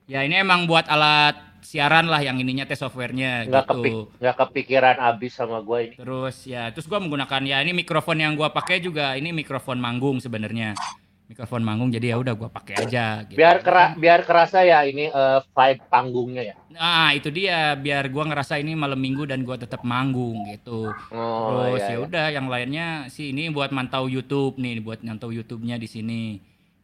[0.07, 1.35] Ya, ini emang buat alat
[1.67, 3.75] siaran lah yang ininya teh softwarenya Nggak, gitu.
[3.75, 5.95] kepik, nggak kepikiran abis sama gue ini.
[5.99, 10.23] Terus ya, terus gua menggunakan ya ini mikrofon yang gua pakai juga ini mikrofon manggung
[10.23, 10.79] sebenarnya.
[11.27, 13.35] Mikrofon manggung jadi ya udah gua pakai aja gitu.
[13.35, 16.55] Biar kera, biar kerasa ya ini eh, vibe panggungnya ya.
[16.71, 20.95] Nah, itu dia biar gua ngerasa ini malam Minggu dan gua tetap manggung gitu.
[21.11, 21.99] Oh, Terus iya, ya iya.
[22.01, 26.23] udah yang lainnya sih ini buat mantau YouTube nih, buat mantau YouTube-nya di sini.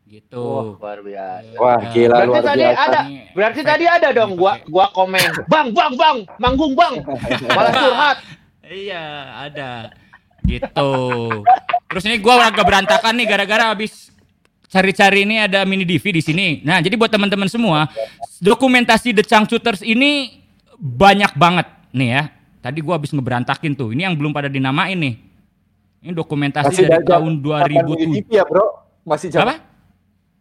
[0.04, 0.42] Gitu.
[0.42, 1.56] Wah, luar biasa.
[1.56, 2.82] Wah, gila Berarti luar tadi biasa.
[2.84, 3.00] ada
[3.32, 5.28] Berarti efek- tadi ada dong gua gua komen.
[5.46, 6.94] Bang, bang, bang, manggung bang.
[7.48, 8.18] Malah curhat.
[8.62, 9.04] Iya,
[9.48, 9.92] ada.
[10.42, 10.92] Gitu.
[11.86, 14.11] Terus ini gua agak berantakan nih gara-gara habis
[14.72, 16.46] cari-cari ini ada mini DV di sini.
[16.64, 17.84] Nah, jadi buat teman-teman semua,
[18.40, 20.40] dokumentasi The Changcuters ini
[20.74, 22.22] banyak banget nih ya.
[22.62, 23.92] Tadi gua habis ngeberantakin tuh.
[23.92, 25.14] Ini yang belum pada dinamain nih.
[26.02, 28.16] Ini dokumentasi Masih dari tahun zaman 2007.
[28.16, 28.64] TV ya, Bro?
[29.04, 29.36] Masih Apa?
[29.36, 29.56] zaman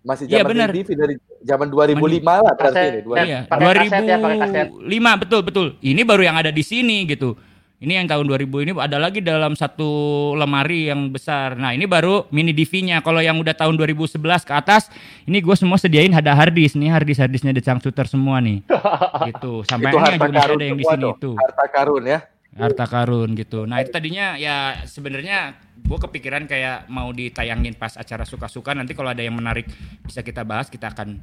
[0.02, 0.70] masih Iya, zaman bener.
[0.74, 1.14] TV dari
[1.46, 3.00] zaman 2005 lah berarti ini.
[3.06, 4.68] Dua- Eh, Iya, pakai kaset ya, pakai kaset.
[4.74, 5.68] 2005 betul betul.
[5.78, 7.38] Ini baru yang ada di sini gitu.
[7.82, 9.90] Ini yang tahun 2000 ini ada lagi dalam satu
[10.38, 11.58] lemari yang besar.
[11.58, 13.02] Nah, ini baru mini DV-nya.
[13.02, 14.94] Kalau yang udah tahun 2011 ke atas,
[15.26, 16.78] ini gue semua sediain ada hard disk.
[16.78, 18.62] Nih hard disk hard disknya The Changcuter semua nih.
[19.34, 19.66] gitu.
[19.66, 21.34] Sampai itu ini ada yang di sini itu.
[21.34, 22.20] Harta karun ya.
[22.54, 23.66] Harta karun gitu.
[23.66, 28.78] Nah, itu tadinya ya sebenarnya gue kepikiran kayak mau ditayangin pas acara suka-suka.
[28.78, 29.66] Nanti kalau ada yang menarik
[30.06, 31.18] bisa kita bahas, kita akan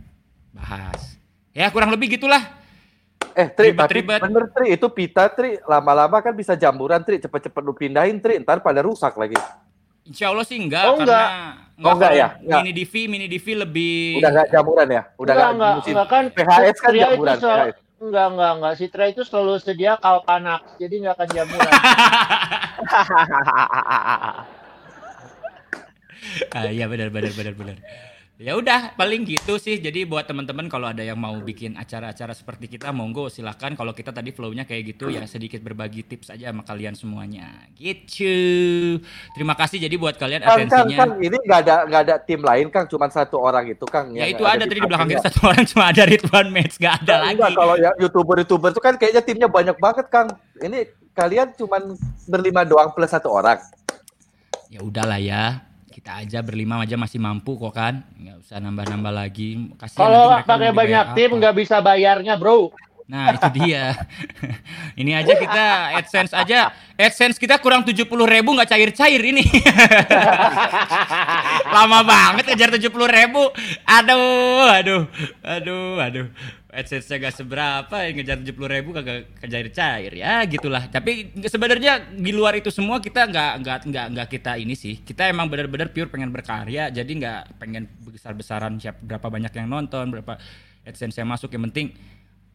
[0.50, 1.22] bahas.
[1.54, 2.42] Ya, kurang lebih gitulah.
[3.30, 4.18] Eh, Tri, tapi Ribet-ribet.
[4.20, 8.58] bener Tri, itu pita Tri, lama-lama kan bisa jamburan Tri, cepet-cepet lu pindahin Tri, ntar
[8.58, 9.38] pada rusak lagi.
[10.02, 11.22] Insya Allah sih enggak, Oh, karena
[11.78, 12.28] Oh, enggak kalau ya?
[12.36, 12.58] Enggak.
[12.58, 15.02] Mini DV, mini DV lebih Udah gak jamuran ya?
[15.14, 17.36] Udah enggak, gak enggak, musim enggak kan PHS kan Tria itu jamuran.
[17.36, 17.76] selalu- PHS.
[18.00, 18.72] enggak, enggak, enggak.
[18.74, 21.70] Si Tra itu selalu sedia kalpanak, jadi enggak akan jamuran.
[26.50, 27.76] ah, iya benar benar benar benar.
[28.38, 29.82] Ya udah paling gitu sih.
[29.82, 33.74] Jadi buat teman-teman kalau ada yang mau bikin acara-acara seperti kita monggo silakan.
[33.74, 37.66] Kalau kita tadi flow-nya kayak gitu ya sedikit berbagi tips aja sama kalian semuanya.
[37.74, 39.02] Gitu.
[39.34, 40.98] Terima kasih jadi buat kalian Kang, atensinya.
[41.02, 44.14] Kang, ini nggak ada nggak ada tim lain Kang, cuma satu orang itu Kang.
[44.14, 46.94] Ya yang itu ada tadi di belakang kita satu orang cuma ada Ridwan Match gak
[47.02, 47.42] ada lagi.
[47.42, 50.30] Enggak, kalau ya youtuber-youtuber itu kan kayaknya timnya banyak banget Kang.
[50.62, 51.82] Ini kalian cuma
[52.30, 53.58] berlima doang plus satu orang.
[54.70, 55.66] Ya udahlah ya.
[55.98, 58.06] Kita aja berlima aja masih mampu kok kan.
[58.14, 59.74] Nggak usah nambah-nambah lagi.
[59.74, 62.70] Kasihan Kalau pakai banyak tim nggak bisa bayarnya, Bro.
[63.10, 63.98] Nah itu dia.
[65.00, 65.64] ini aja kita
[65.98, 66.70] AdSense aja.
[66.94, 69.42] AdSense kita kurang 70 ribu nggak cair-cair ini.
[71.74, 73.50] Lama banget kejar 70 ribu.
[73.82, 75.02] Aduh, aduh,
[75.42, 76.26] aduh, aduh.
[76.68, 80.84] AdSense-nya gak seberapa, yang ngejar 70 ribu kagak kejar cair ya gitulah.
[80.92, 85.00] Tapi sebenarnya di luar itu semua kita nggak nggak nggak nggak kita ini sih.
[85.00, 90.12] Kita emang benar-benar pure pengen berkarya, jadi nggak pengen besar-besaran siap berapa banyak yang nonton,
[90.12, 90.36] berapa
[90.84, 91.48] AdSense yang masuk.
[91.56, 91.86] Yang penting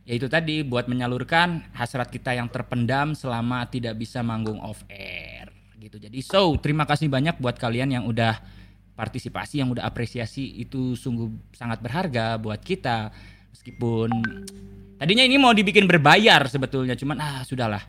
[0.06, 5.50] ya itu tadi buat menyalurkan hasrat kita yang terpendam selama tidak bisa manggung off air
[5.82, 5.98] gitu.
[5.98, 8.38] Jadi so terima kasih banyak buat kalian yang udah
[8.94, 13.10] partisipasi, yang udah apresiasi itu sungguh sangat berharga buat kita.
[13.54, 14.10] Meskipun
[14.98, 17.86] tadinya ini mau dibikin berbayar sebetulnya, cuman ah sudahlah.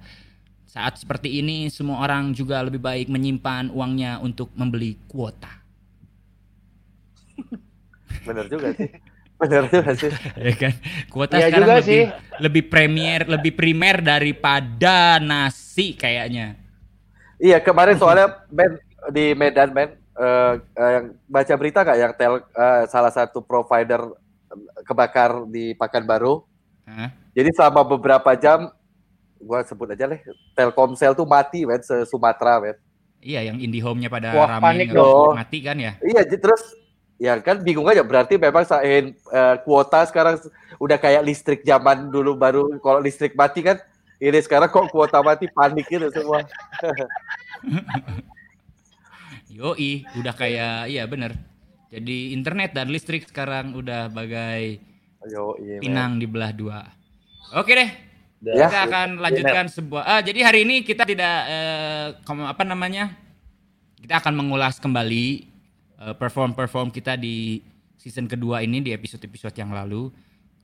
[0.68, 5.50] Saat seperti ini semua orang juga lebih baik menyimpan uangnya untuk membeli kuota.
[8.24, 8.88] Bener juga sih.
[9.34, 10.10] Bener juga sih.
[10.46, 10.72] ya kan
[11.10, 12.02] kuota Iya sekarang lebih sih.
[12.40, 16.54] lebih premier lebih primer daripada nasi kayaknya
[17.36, 18.78] Iya kemarin soalnya Ben
[19.10, 24.06] di Medan Ben eh, eh, yang baca berita nggak yang tel eh, salah satu provider
[24.86, 26.44] kebakar di Pekanbaru.
[26.84, 27.10] Hah?
[27.34, 28.70] Jadi selama beberapa jam
[29.44, 30.20] gua sebut aja deh
[30.56, 32.76] Telkomsel tuh mati Ben se Sumatera Ben.
[33.24, 35.36] iya yang IndiHome-nya pada Wah, rame panik dong.
[35.36, 36.76] mati kan ya Iya terus
[37.20, 40.40] ya kan bingung aja berarti memang sain eh, kuota sekarang
[40.80, 43.80] udah kayak listrik zaman dulu baru kalau listrik mati kan
[44.20, 46.40] ini sekarang kok kuota mati panik gitu semua.
[49.54, 51.38] Yoi, udah kayak iya bener.
[51.94, 54.82] Jadi internet dan listrik sekarang udah bagai
[55.30, 56.82] Yo, iya, pinang di belah dua.
[57.54, 57.90] Oke deh,
[58.42, 58.66] Ya.
[58.66, 60.02] kita akan lanjutkan sebuah.
[60.02, 63.14] Ah, jadi hari ini kita tidak eh, apa namanya?
[63.96, 65.26] Kita akan mengulas kembali
[66.02, 67.62] eh, perform-perform kita di
[67.96, 70.10] season kedua ini di episode-episode yang lalu.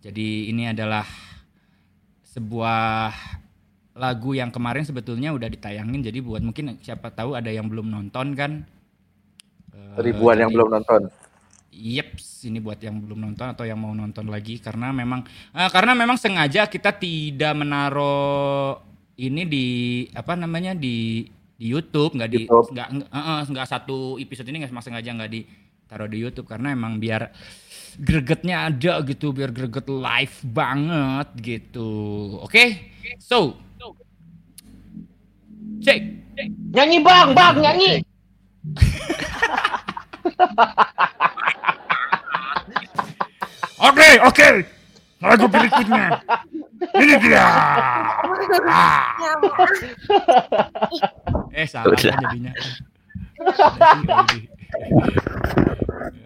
[0.02, 1.06] Jadi ini adalah
[2.26, 3.12] sebuah
[3.96, 6.04] lagu yang kemarin sebetulnya udah ditayangin.
[6.04, 8.66] Jadi buat mungkin siapa tahu ada yang belum nonton kan.
[9.72, 11.00] Eh, Ribuan yang jadi- belum nonton.
[11.70, 15.22] Yeps, ini buat yang belum nonton atau yang mau nonton lagi karena memang
[15.54, 18.82] eh, karena memang sengaja kita tidak menaruh
[19.20, 19.66] ini di
[20.12, 25.14] apa namanya di di YouTube nggak di nggak nggak nggak satu episode ini nggak sengaja
[25.14, 27.30] nggak ditaruh di YouTube karena emang biar
[28.00, 31.90] gregetnya ada gitu biar greget live banget gitu.
[32.42, 33.54] Oke, so
[35.80, 36.20] cek
[36.72, 37.92] Nyanyi bang, bang nyanyi.
[43.80, 44.48] Oke, oke.
[45.20, 46.20] Lagu berikutnya.
[46.96, 47.44] Ini dia.
[48.68, 49.36] Ah.
[51.52, 52.52] eh, salah jadinya.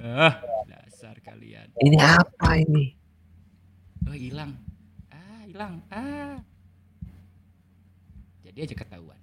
[0.03, 0.35] Ah,
[0.67, 1.67] dasar kalian.
[1.79, 2.95] Ini apa ini?
[4.07, 4.55] Oh, hilang.
[5.11, 5.83] Ah, hilang.
[5.91, 6.39] Ah.
[8.47, 9.19] Jadi aja ketahuan.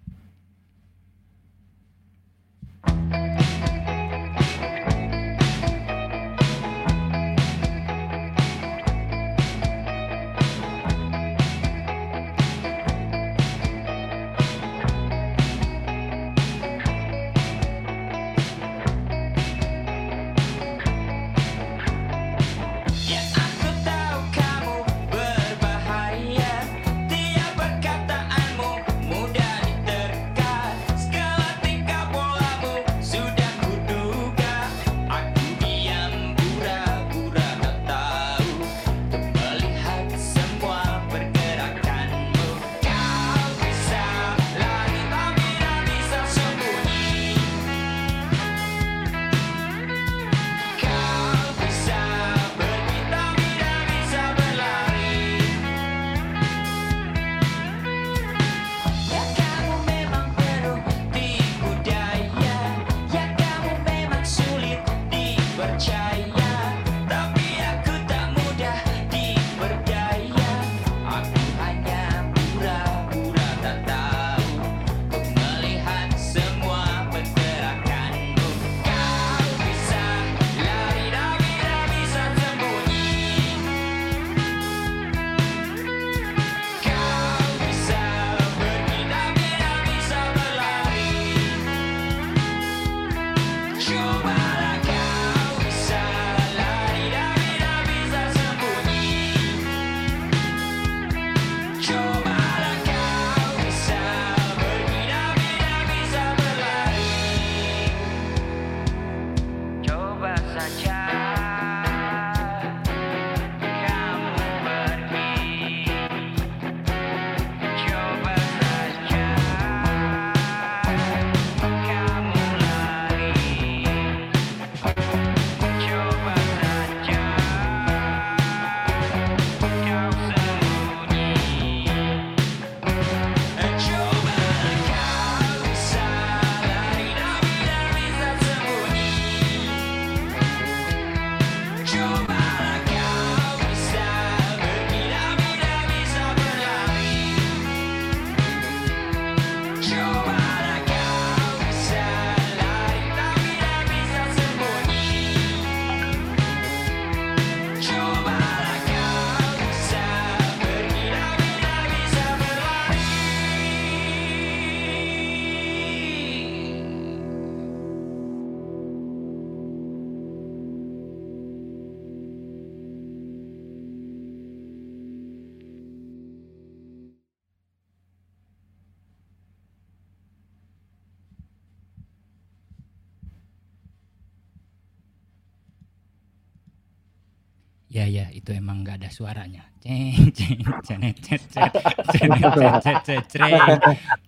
[189.21, 189.63] Suaranya.
[189.81, 191.01] Ceng ceng.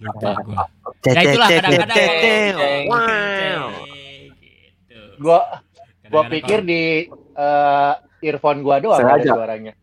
[0.02, 0.66] Lupa gua.
[1.06, 1.98] Ya itulah kadang-kadang.
[1.98, 2.54] Ceng.
[2.90, 2.94] Wow.
[2.94, 3.70] Wow.
[4.86, 5.02] Gitu.
[6.14, 9.74] Gua pikir di eh, earphone gua doang ada suaranya.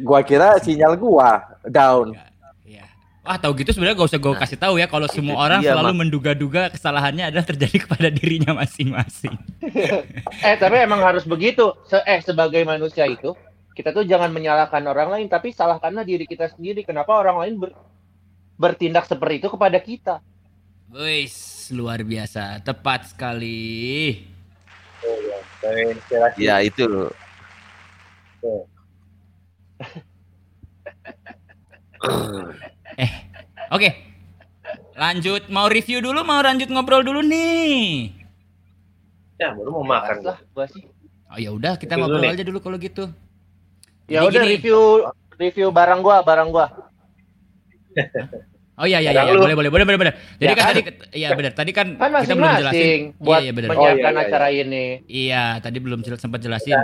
[0.00, 2.16] Gua kira sinyal gua down.
[2.16, 2.28] Enggak.
[2.64, 2.84] Iya.
[3.24, 5.60] Wah, tahu gitu sebenarnya gak usah gue Nah, kasih tahu ya kalau itu semua orang
[5.60, 9.36] dia, selalu menduga-duga kesalahannya adalah terjadi kepada dirinya masing-masing.
[10.48, 11.76] Eh tapi emang harus begitu.
[11.88, 13.36] Se eh sebagai manusia itu
[13.78, 16.82] kita tuh jangan menyalahkan orang lain tapi salahkanlah diri kita sendiri.
[16.82, 17.78] Kenapa orang lain ber-
[18.58, 20.18] bertindak seperti itu kepada kita?
[20.90, 22.58] Wis, luar biasa.
[22.66, 24.18] Tepat sekali.
[25.62, 26.42] Terinspirasi.
[26.42, 27.06] Ya itu.
[33.70, 33.94] Oke.
[34.98, 38.10] Lanjut mau review dulu, mau lanjut ngobrol dulu nih.
[39.38, 40.26] Ya, baru mau makan.
[40.26, 40.82] lah gua sih.
[41.30, 43.06] Oh ya udah, kita ngobrol aja dulu kalau gitu.
[44.08, 44.56] Ya udah gini.
[44.56, 44.80] review
[45.36, 46.66] review barang gua, barang gua.
[48.78, 49.98] Oh iya iya iya, lu- boleh boleh boleh boleh.
[49.98, 50.14] boleh.
[50.38, 50.70] Jadi Ya kan kan?
[50.70, 50.80] tadi
[51.12, 51.52] iya benar.
[51.52, 53.00] Tadi kan, Kan kita belum jelasin.
[53.18, 53.68] buat iya, iya benar.
[53.74, 54.84] menyiapkan Oh, iya, iya, acara ini.
[55.10, 56.78] Iya, tadi belum jel- sempat jelasin.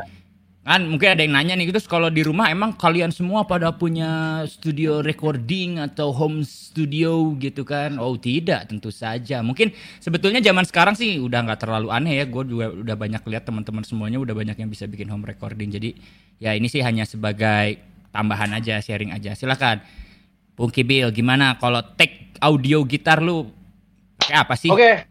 [0.65, 4.41] Kan mungkin ada yang nanya nih, terus kalau di rumah emang kalian semua pada punya
[4.49, 8.01] studio recording atau home studio gitu kan?
[8.01, 9.45] Oh tidak, tentu saja.
[9.45, 12.25] Mungkin sebetulnya zaman sekarang sih udah nggak terlalu aneh ya.
[12.25, 15.69] Gue juga udah banyak lihat teman-teman semuanya udah banyak yang bisa bikin home recording.
[15.69, 16.01] Jadi
[16.41, 17.77] ya ini sih hanya sebagai
[18.09, 19.37] tambahan aja, sharing aja.
[19.37, 19.85] Silakan,
[20.57, 23.53] Bung Kibil, gimana kalau take audio gitar lu
[24.17, 24.73] pakai apa sih?
[24.73, 25.05] Oke.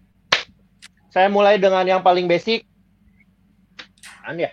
[1.13, 2.65] Saya mulai dengan yang paling basic.
[4.25, 4.49] An ya?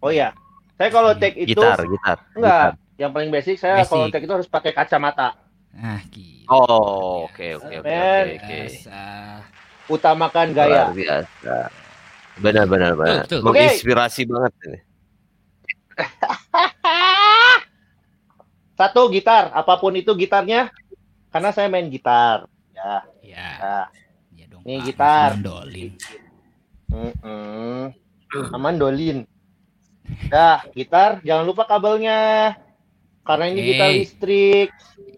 [0.00, 0.32] Oh ya.
[0.76, 2.18] Saya kalau take itu Gitar, gitar.
[2.36, 2.76] enggak.
[2.96, 3.92] Yang paling basic saya Basic.
[3.92, 5.36] kalau take itu harus pakai kacamata.
[5.76, 6.48] Ah, gila.
[6.48, 8.60] Oh, oke oke oke oke oke.
[9.88, 10.88] Utamakan gaya.
[10.88, 11.56] Luar biasa.
[12.36, 13.24] Benar benar benar.
[13.24, 13.52] Betul, betul.
[13.52, 14.78] Menginspirasi banget ini.
[18.76, 20.68] Satu gitar, apa pun itu gitarnya.
[21.32, 22.44] Karena saya main gitar.
[22.76, 23.04] Ya.
[23.24, 23.80] Ya, ya.
[24.36, 24.60] ya dong.
[24.68, 24.86] Nih, Pak.
[24.92, 25.30] gitar.
[25.40, 25.92] Mandolin.
[26.92, 27.92] Mm-mm.
[28.52, 29.24] Aman dolin.
[30.26, 32.54] Dah, gitar jangan lupa kabelnya.
[33.26, 33.68] Karena ini Oke.
[33.74, 34.70] gitar listrik.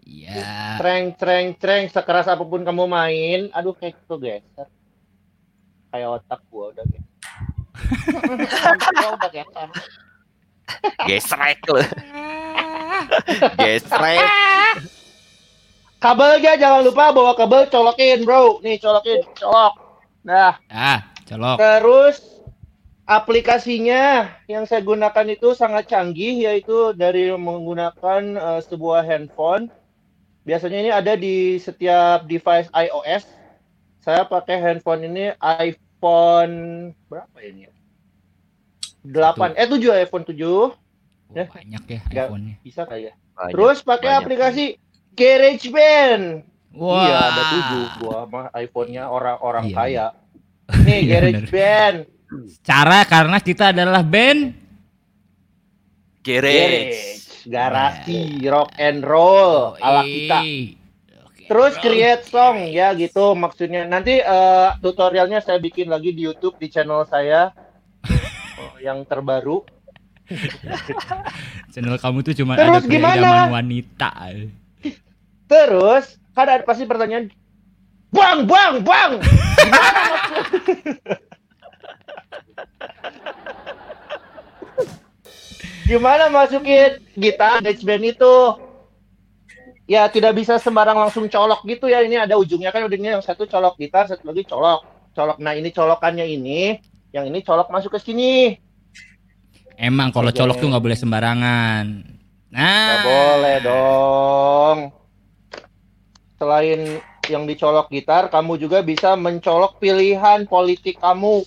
[0.05, 0.77] Iya.
[0.81, 1.83] Treng, treng, treng.
[1.89, 3.39] Sekeras apa pun kamu main.
[3.53, 4.67] Aduh, kayak itu geser.
[5.89, 7.05] Kayak otak gua udah geser.
[9.13, 9.67] Udah geser.
[11.05, 11.81] Gesrek lu.
[13.57, 14.25] Gesrek.
[15.99, 18.63] Kabelnya jangan lupa bawa kabel colokin, bro.
[18.63, 19.73] Nih, colokin, colok.
[20.23, 21.57] Nah, Ah, colok.
[21.59, 22.15] Terus
[23.09, 24.03] aplikasinya
[24.45, 29.73] yang saya gunakan itu sangat canggih yaitu dari menggunakan eh, sebuah handphone.
[30.45, 33.25] Biasanya ini ada di setiap device iOS.
[33.99, 36.55] Saya pakai handphone ini iPhone
[37.09, 37.65] berapa ini?
[37.65, 37.73] ya?
[39.03, 40.71] 8 eh 7 iPhone 7 Oh,
[41.29, 41.45] Ya.
[41.45, 42.55] banyak ya iPhone-nya.
[42.59, 43.13] bisa kali ya.
[43.31, 44.19] Banyak, Terus pakai banyak.
[44.19, 44.65] aplikasi
[45.13, 46.41] GarageBand.
[46.73, 47.05] Wah.
[47.05, 50.07] Iya, ada 7 gua mah iPhone-nya orang-orang Iya, kaya.
[50.81, 51.11] Nih Iya.
[51.11, 51.97] GarageBand.
[52.61, 54.53] Cara karena kita adalah band
[56.21, 57.17] Garage.
[57.49, 60.39] Garasi, rock and roll ala kita.
[61.49, 63.87] Terus create song ya gitu maksudnya.
[63.89, 67.49] Nanti eh, tutorialnya saya bikin lagi di YouTube di channel saya
[68.59, 69.63] Oh, yang terbaru.
[71.73, 73.49] Channel kamu tuh cuma Terus ada gimana?
[73.49, 74.11] wanita.
[75.49, 76.05] Terus
[76.37, 77.33] kan ada pasti pertanyaan,
[78.13, 79.11] bang, bang, bang.
[85.89, 88.35] Gimana masukin gitar Dutch band itu?
[89.89, 92.05] Ya tidak bisa sembarang langsung colok gitu ya.
[92.05, 94.85] Ini ada ujungnya kan ujungnya yang satu colok gitar, satu lagi colok.
[95.17, 95.41] Colok.
[95.41, 96.77] Nah ini colokannya ini,
[97.09, 98.53] yang ini colok masuk ke sini.
[99.81, 101.85] Emang kalau colok tuh nggak boleh sembarangan.
[102.53, 102.85] Nah.
[102.85, 104.77] Nggak boleh dong.
[106.37, 111.41] Selain yang dicolok gitar, kamu juga bisa mencolok pilihan politik kamu.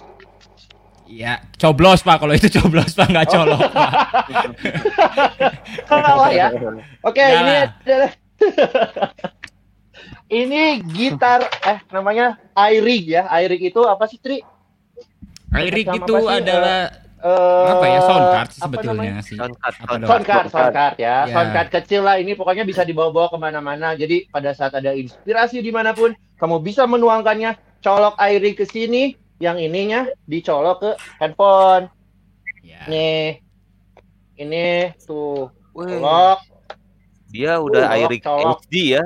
[1.05, 2.17] Iya, coblos Pak.
[2.19, 3.91] Kalau itu coblos Pak, nggak colok Pak.
[5.87, 6.49] Salah ya.
[7.01, 7.67] Oke, Nggak ini lah.
[7.83, 8.11] adalah
[10.33, 13.29] ini gitar eh namanya iRig ya.
[13.39, 14.41] iRig itu apa sih, Tri?
[15.53, 16.81] Macam itu sih, adalah
[17.23, 19.23] Eh, apa ya sound card sih sebetulnya namanya?
[19.23, 19.39] sih.
[19.39, 20.03] Soundcard, Apa soundcard.
[20.11, 21.07] Sound card, sound card ya.
[21.07, 21.31] Ya.
[21.31, 23.95] Sound card kecil lah ini pokoknya bisa dibawa-bawa ke mana-mana.
[23.95, 27.55] Jadi pada saat ada inspirasi di mana pun, kamu bisa menuangkannya.
[27.79, 31.91] Colok iRig ke sini, yang ininya dicolok ke handphone.
[32.63, 32.87] Ya.
[32.87, 33.43] Nih,
[34.39, 36.39] ini tuh colok.
[37.27, 38.23] dia udah Uh, Airik.
[38.23, 39.05] HD ya.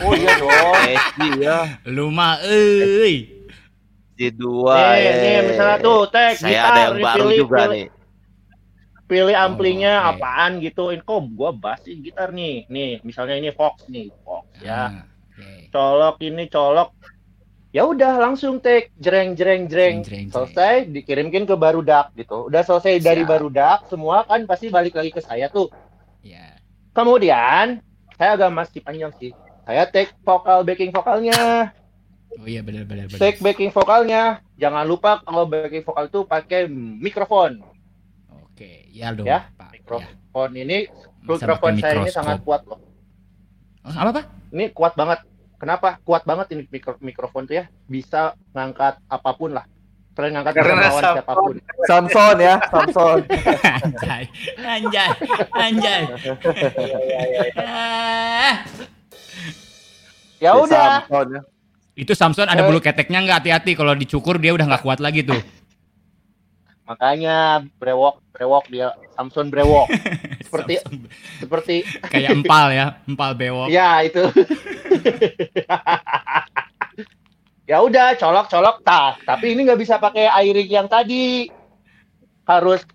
[0.00, 0.76] Oh iya dong.
[1.04, 1.58] HD ya.
[1.84, 3.28] Lu mah euy.
[4.16, 5.12] HD2 nih, ya.
[5.20, 7.68] nih misalnya tuh tag Saya gitar, ada yang baru pilih, juga pilih.
[7.76, 7.86] nih.
[9.06, 10.10] pilih amplinya Oh, oke.
[10.16, 10.82] apaan gitu.
[10.88, 12.64] Ini kok gua bass sih gitar nih.
[12.72, 14.88] Nih, misalnya ini Fox nih, Fox ya.
[14.88, 15.68] Ah, oke.
[15.68, 16.95] Colok ini colok.
[17.74, 20.00] Ya udah langsung take jreng jreng jreng.
[20.00, 22.46] Jreng, jreng, Selesai dikirimkin ke Barudak gitu.
[22.46, 23.30] Udah selesai dari Siap.
[23.30, 25.68] Barudak semua kan pasti balik lagi ke saya tuh.
[26.22, 26.56] Ya.
[26.96, 27.84] Kemudian
[28.16, 29.36] saya agak masih panjang sih.
[29.66, 31.74] Saya take vokal backing vokalnya.
[32.38, 33.10] Oh iya benar benar.
[33.12, 34.40] Take backing vokalnya.
[34.56, 37.60] Jangan lupa kalau backing vokal itu pakai mikrofon.
[38.30, 39.76] Oke, ya dong, Ya, Pak.
[39.76, 39.76] Ya.
[39.84, 40.88] Mikrofon ini
[41.26, 42.80] Bisa mikrofon saya ini sangat kuat loh.
[43.84, 44.24] Oh, apa Pak?
[44.54, 45.20] Ini kuat banget.
[45.56, 45.96] Kenapa?
[46.00, 47.64] Kuat banget ini mikro- mikrofon tuh ya.
[47.84, 49.64] Bisa ngangkat apa pun lah.
[50.12, 51.56] Selain ngangkat Karena siapa pun.
[51.84, 53.20] Samson ya, Samson.
[53.84, 54.22] anjay,
[54.58, 55.10] anjay,
[55.52, 56.02] anjay.
[60.36, 61.00] Ya udah.
[61.00, 61.40] Samson ya.
[61.96, 62.66] itu Samson ada Eh.
[62.68, 65.40] bulu keteknya nggak hati-hati kalau dicukur dia udah nggak kuat lagi tuh.
[66.84, 69.88] Makanya brewok, brewok dia Samson brewok.
[70.62, 70.74] Seperti
[71.42, 71.74] seperti
[72.08, 73.68] kayak empal ya, empal bewok.
[73.68, 74.24] ya itu.
[77.70, 79.18] ya udah colok-colok tah.
[79.20, 81.50] Tapi ini nggak bisa pakai airing yang tadi.
[82.46, 82.86] Harus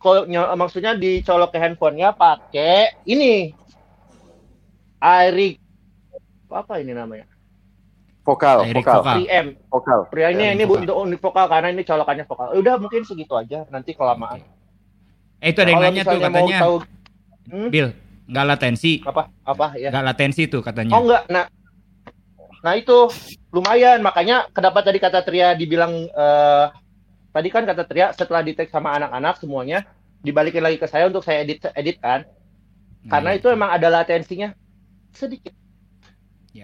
[0.55, 3.51] maksudnya dicolok ke handphonenya pakai ini.
[5.01, 5.59] Airing
[6.51, 7.27] apa ini namanya?
[8.21, 9.17] Vokal, vokal, vokal.
[9.25, 9.47] 3M.
[9.67, 9.99] vokal.
[10.13, 10.85] Pria ini Ya, ini vokal.
[10.85, 12.47] untuk unit vokal karena ini colokannya vokal.
[12.53, 13.65] Udah mungkin segitu aja.
[13.73, 14.45] Nanti kelamaan.
[15.41, 16.75] Eh itu ada yang nanya tuh misalnya mau katanya, tahu
[17.49, 17.69] Hmm?
[17.73, 17.89] Bill,
[18.29, 19.89] nggak latensi, apa apa ya?
[19.89, 20.93] nggak latensi tuh katanya.
[20.93, 21.45] Oh enggak, nah,
[22.61, 23.09] nah itu
[23.49, 24.03] lumayan.
[24.05, 26.65] Makanya kenapa tadi kata Tria dibilang eh,
[27.33, 29.87] tadi kan kata Tria setelah di tag sama anak-anak semuanya
[30.21, 32.23] dibalikin lagi ke saya untuk saya edit edit kan.
[33.01, 33.49] Nah, Karena gitu.
[33.49, 34.53] itu emang ada latensinya
[35.11, 35.53] sedikit.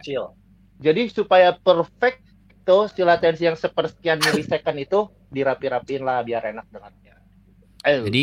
[0.05, 0.29] Chill.
[0.77, 2.21] Jadi supaya perfect
[2.67, 7.15] tuh si latensi yang sepersekian milisecond itu dirapi-rapiin lah biar enak dengarnya.
[7.81, 8.21] Eh, Jadi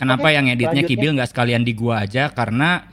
[0.00, 0.96] kenapa Oke, yang editnya lanjutnya.
[0.96, 2.88] Kibil nggak sekalian di gua aja karena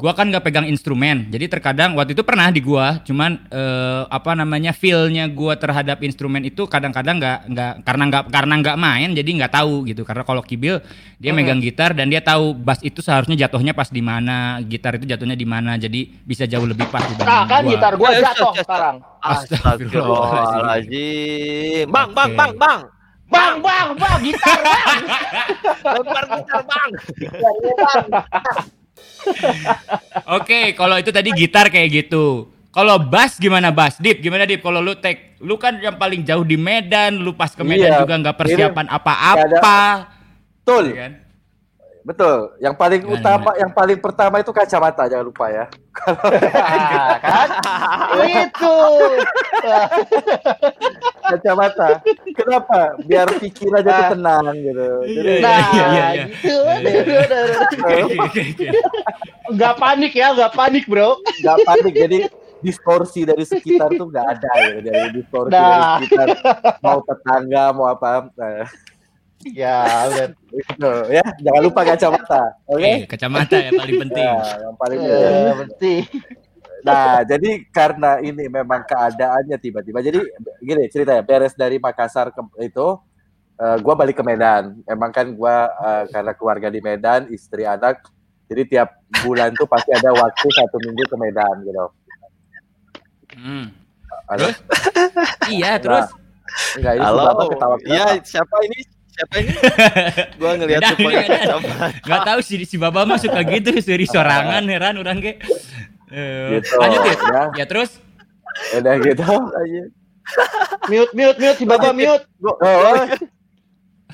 [0.00, 1.28] gua kan nggak pegang instrumen.
[1.28, 6.40] Jadi terkadang waktu itu pernah di gua, cuman eh, apa namanya feel-nya gua terhadap instrumen
[6.40, 10.00] itu kadang-kadang nggak nggak karena nggak karena nggak main jadi nggak tahu gitu.
[10.08, 10.80] Karena kalau Kibil
[11.20, 11.36] dia Mhm.
[11.36, 15.36] megang gitar dan dia tahu bass itu seharusnya jatuhnya pas di mana, gitar itu jatuhnya
[15.36, 15.76] di mana.
[15.76, 17.70] Jadi bisa jauh lebih pas nah dibanding kan gua.
[17.76, 19.04] gitar gua jatuh sekarang.
[19.20, 21.92] Astagfirullahaladzim.
[21.92, 22.88] Bang, bang, bang, bang.
[23.30, 25.02] Bang, bang, bang, gitar bang.
[25.94, 26.90] Lempar gitar, bang.
[30.36, 32.50] Oke, kalau itu tadi gitar kayak gitu.
[32.70, 33.98] Kalau bass gimana bass?
[33.98, 34.62] Dip, gimana Dip?
[34.62, 38.00] Kalau lu take, lu kan yang paling jauh di Medan, lu pas ke Medan Iya.
[38.02, 39.80] juga nggak persiapan apa-apa.
[40.62, 41.12] Betul, ya kan?
[42.02, 42.36] Betul.
[42.58, 45.64] Yang paling Gimana, utama, yang paling pertama itu kacamata, jangan lupa ya.
[45.70, 47.48] Nah, kan?
[48.44, 48.76] Itu.
[51.30, 52.02] Kacamata.
[52.32, 52.98] Kenapa?
[53.02, 54.88] Biar pikiran aja tuh tenang gitu.
[55.06, 56.24] Jadi, Iya, Nah, iya, iya, iya.
[56.26, 56.56] gitu.
[59.50, 61.16] Nggak panik ya, nggak panik bro.
[61.40, 61.94] nggak panik.
[61.94, 62.18] Jadi
[62.60, 64.78] distorsi dari sekitar tuh nggak ada gitu.
[64.84, 65.70] Jadi distorsi Nah.
[65.70, 66.26] dari sekitar.
[66.80, 68.28] Mau tetangga, mau apa.
[68.34, 68.66] Nah,
[69.40, 70.26] Ya, udah.
[70.52, 71.24] itu ya.
[71.40, 72.42] Jangan lupa kacamata.
[72.68, 72.84] Oke?
[72.84, 74.28] Eh, kacamata ya paling penting.
[74.28, 76.02] Ya, yang paling Eh, penting.
[76.80, 80.04] Nah, jadi karena ini memang keadaannya tiba-tiba.
[80.04, 80.20] Jadi
[80.60, 83.00] gini ceritanya, beres dari Makassar ke, itu,
[83.56, 84.76] eh, gua balik ke Medan.
[84.84, 88.04] Emang kan gua eh, karena keluarga di Medan, istri anak,
[88.48, 88.88] jadi tiap
[89.24, 91.84] bulan tuh pasti ada waktu satu minggu ke Medan gitu.
[93.40, 93.66] Hmm.
[94.28, 94.52] Ada,
[95.48, 96.06] Iya, terus
[96.76, 97.46] enggak ini Halo.
[97.46, 98.99] Ketawa Iya, siapa ini?
[99.20, 99.52] Siapa ini?
[100.40, 101.40] Gua ngelihat supaya Medan.
[101.44, 101.72] siapa.
[102.00, 105.36] nggak tahu si si Baba mah suka gitu, suri sorangan heran orang ge.
[106.08, 107.20] Eh, Gitu, lanjut Dip.
[107.20, 107.42] ya.
[107.54, 108.00] Ya terus
[108.72, 109.82] udah gitu aja.
[110.86, 111.56] Mute, mute, mute.
[111.56, 112.24] Si Baba mute.
[112.36, 113.04] Gua- oh,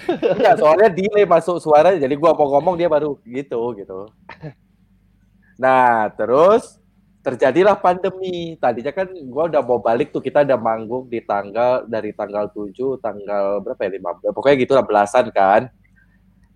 [0.06, 4.10] Enggak, soalnya delay masuk suara jadi gua mau ngomong dia baru gitu gitu.
[5.56, 6.76] Nah, terus
[7.26, 8.54] terjadilah pandemi.
[8.54, 13.02] Tadinya kan gua udah mau balik tuh kita udah manggung di tanggal dari tanggal 7
[13.02, 14.30] tanggal berapa ya 15.
[14.30, 15.66] Pokoknya gitu lah belasan kan.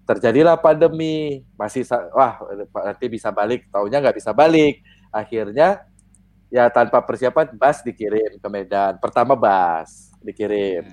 [0.06, 1.42] Terjadilah pandemi.
[1.58, 1.82] Masih
[2.14, 2.38] wah
[2.86, 4.78] nanti bisa balik, taunya nggak bisa balik.
[5.10, 5.82] Akhirnya
[6.46, 8.94] ya tanpa persiapan bas dikirim ke Medan.
[9.02, 10.86] Pertama bas dikirim.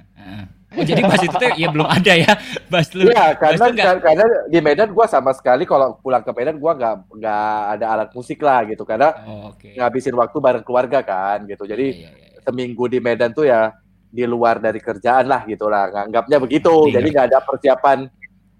[0.67, 2.31] Oh, jadi bass itu tuh ya belum ada ya
[2.67, 3.07] bass lu.
[3.07, 6.93] Iya, karena kar- karena di Medan gua sama sekali kalau pulang ke Medan gua nggak
[7.07, 9.71] nggak ada alat musik lah gitu karena Oh, oke.
[9.71, 11.63] ngabisin waktu bareng keluarga kan gitu.
[11.63, 12.39] Jadi Iya, iya, iya.
[12.43, 13.71] seminggu di Medan tuh ya
[14.07, 15.87] di luar dari kerjaan lah gitu lah.
[15.87, 16.67] Nganggapnya begitu.
[16.83, 17.97] Ngerti, Jadi nggak ada persiapan.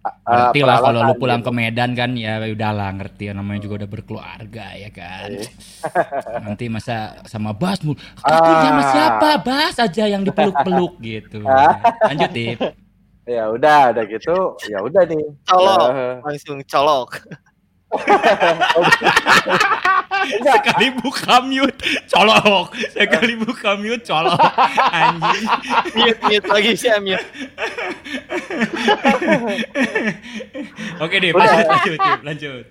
[0.03, 1.49] Uh, Ngerti lah kalau lu pulang gitu.
[1.49, 5.27] ke Medan kan ya udahlah ngerti ya namanya juga udah berkeluarga ya kan.
[5.31, 5.49] Iya.
[6.45, 6.95] Nanti masa
[7.25, 7.97] sama Bas mulu.
[8.19, 8.89] Aku sama Ah.
[8.93, 9.29] siapa?
[9.41, 11.41] Bas aja yang dipeluk-peluk gitu.
[11.43, 11.77] Ah.
[12.07, 12.59] Lanjut, Dip.
[13.27, 14.55] Ya udah, udah gitu.
[14.71, 15.23] Ya udah nih.
[15.43, 15.87] Colok.
[15.91, 17.09] Eh, Langsung colok.
[20.27, 21.79] Sekali buka mute,
[22.11, 22.75] colok.
[22.91, 24.35] Sekali buka mute, colok.
[24.91, 25.45] Anjing.
[25.95, 27.23] Mute, mute lagi sih, mute.
[30.99, 32.65] Oke deh, lanjut, lanjut, lanjut.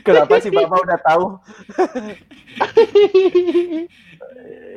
[0.00, 1.24] kenapa sih Bapak udah tahu?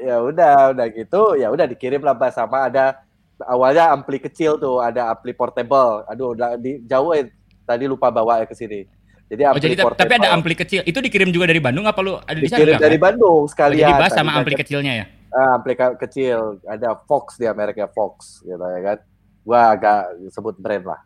[0.04, 1.40] ya udah, udah gitu.
[1.40, 3.00] Ya udah dikirim lah sama ada
[3.46, 6.04] awalnya ampli kecil tuh, ada ampli portable.
[6.10, 7.37] Aduh, udah dijauhin.
[7.68, 8.88] Tadi lupa bawa ya ke sini.
[9.28, 10.18] Jadi Oh, ampli jadi ta- tapi portable.
[10.18, 10.82] ada ampli kecil.
[10.82, 12.64] Itu dikirim juga dari Bandung apa lu ada di sana?
[12.64, 13.04] dikirim dari kan?
[13.12, 13.84] Bandung Oh, sekalian.
[13.84, 15.06] jadi bahas sama ampli kecilnya ya?
[15.28, 18.98] Ah, ampli kecil, ada Fox di Amerika Fox, gitu ya kan.
[19.44, 20.00] Gua agak
[20.30, 21.02] sebut brand lah.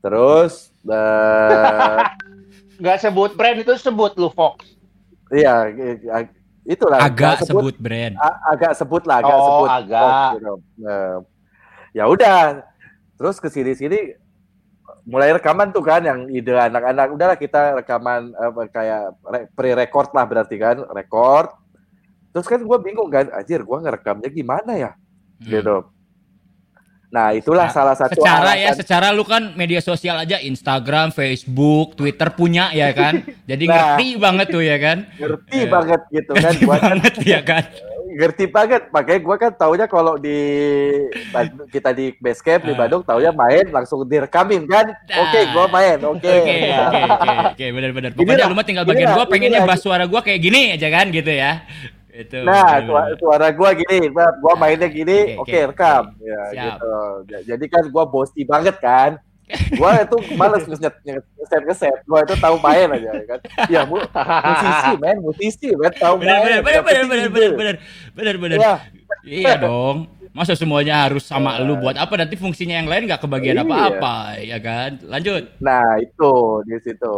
[0.00, 1.98] Terus, eh,
[2.82, 4.66] Nggak sebut brand itu sebut lu Fox.
[5.30, 6.34] iya, i-
[6.66, 6.98] itulah.
[7.00, 8.14] Agak nggak sebut brand.
[8.18, 9.68] a- agak sebut lah, agak Oh, sebut.
[9.70, 10.02] agak.
[10.02, 10.54] Fox, gitu.
[10.76, 11.14] Nah,
[11.92, 12.38] ya udah,
[13.14, 14.18] terus ke sini-sini
[15.04, 20.24] mulai rekaman tuh kan yang ide anak-anak udahlah kita rekaman apa, kayak re- pre-record lah
[20.24, 21.52] berarti kan record
[22.30, 24.92] terus kan gue bingung kan anjir gue ngerekamnya gimana ya
[25.34, 25.50] Hmm.
[25.50, 25.76] gitu
[27.08, 31.10] nah itulah Nah, salah satu Secara ya, alasan- secara lu kan media sosial aja Instagram,
[31.10, 33.22] Facebook, Twitter punya ya kan.
[33.46, 33.94] Jadi Nah.
[33.94, 34.98] ngerti banget tuh ya kan.
[35.12, 35.70] ngerti Iya.
[35.70, 37.64] banget gitu kan Ngerti kan banget ya kan.
[38.14, 40.38] Ngerti banget makanya gue kan taunya kalau di
[41.68, 42.78] kita di base camp di Ah.
[42.78, 47.00] Bandung taunya main langsung direkamin kan oke gue main oke Oke, oke,
[47.48, 48.10] oke, benar-benar.
[48.12, 51.28] Pokoknya lu mah tinggal bagian gua pengennya bass suara gua kayak gini aja kan gitu
[51.28, 51.62] ya.
[52.08, 52.40] Itu.
[52.40, 52.86] Nah, benar-benar.
[52.86, 56.22] suara, suara gua gini, gua mainnya gini, Oke, oke oke, rekam, oke.
[56.22, 56.62] ya Siap.
[56.64, 56.94] gitu.
[57.26, 59.18] Ja- Jadi kan gua bosi banget kan.
[59.78, 61.98] Gua itu males ngeset ngeset ngeset.
[62.08, 63.40] Gua itu tahu main aja ya kan.
[63.68, 66.24] Ya mu, musisi men, musisi men tahu main.
[66.24, 67.28] benar, benar, yang benar, penting benar, ide.
[67.30, 67.74] benar, benar,
[68.16, 68.58] benar, benar.
[68.58, 68.74] Ya,
[69.24, 70.08] Iya dong.
[70.34, 73.64] Masa semuanya harus sama lu buat apa nanti fungsinya yang lain nggak kebagian Iya.
[73.68, 74.90] apa-apa ya kan?
[75.06, 75.42] Lanjut.
[75.62, 76.32] nah itu
[76.66, 77.16] di situ.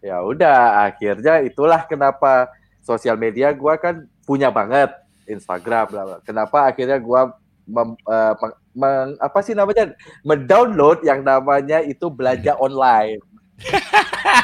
[0.00, 2.48] Ya udah, akhirnya itulah kenapa
[2.80, 4.92] sosial media gua kan punya banget
[5.26, 5.88] Instagram.
[5.90, 6.16] bla, bla.
[6.22, 7.34] Kenapa akhirnya gua
[7.70, 9.94] mem- eh, meng- meng- apa sih namanya
[10.26, 13.22] mendownload yang namanya itu belanja online.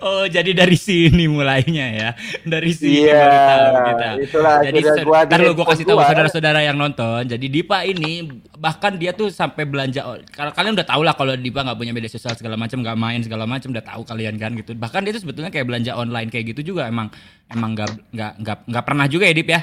[0.00, 2.10] Oh, jadi dari sini mulainya ya.
[2.46, 4.08] Dari sini Iya, baru tahu kita.
[4.22, 7.26] itulah Jadi gua ntar lu gua kasih tahu saudara-saudara yang nonton.
[7.26, 8.24] Jadi Dipa ini
[8.56, 10.06] bahkan dia tuh sampai belanja.
[10.32, 13.20] Kalau kalian udah tahu lah kalau Dipa nggak punya media sosial segala macam, nggak main
[13.20, 14.72] segala macam, udah tahu kalian kan gitu.
[14.72, 17.10] Bahkan dia tuh sebetulnya kayak belanja online kayak gitu juga emang
[17.50, 19.60] emang nggak nggak nggak nggak pernah juga ya Dip ya.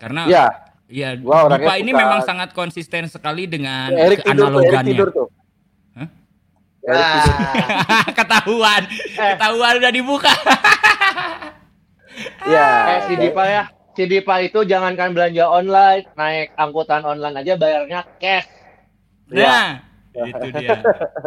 [0.00, 0.44] Karena Iya,
[0.94, 4.86] Iya, Gua Dipa ini suka- memang sangat konsisten sekali dengan Erik tidur tuh, Erik keanalogannya.
[4.88, 5.26] tidur tuh.
[5.92, 6.08] Hah?
[6.80, 7.34] Erik tidur.
[8.18, 9.28] ketahuan, Eh.
[9.34, 10.32] ketahuan udah dibuka.
[12.46, 12.68] Iya.
[12.92, 18.00] Eh si Dipa ya, si Dipa itu jangankan belanja online, naik angkutan online aja bayarnya
[18.16, 18.46] cash.
[19.26, 19.82] Nah,
[20.14, 20.78] itu dia.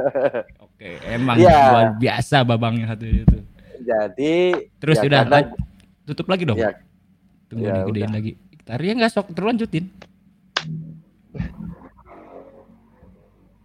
[0.63, 1.59] Oke, emang Iya.
[1.67, 3.37] luar biasa babangnya satu itu.
[3.77, 4.35] Jadi
[4.79, 5.51] Terus ya udah karena-
[6.05, 6.55] tutup lagi dong.
[6.55, 6.71] Ya,
[7.47, 8.15] Tunggu ya nih gedein udah.
[8.15, 8.31] lagi.
[8.67, 9.87] Tari nggak sok terus lanjutin.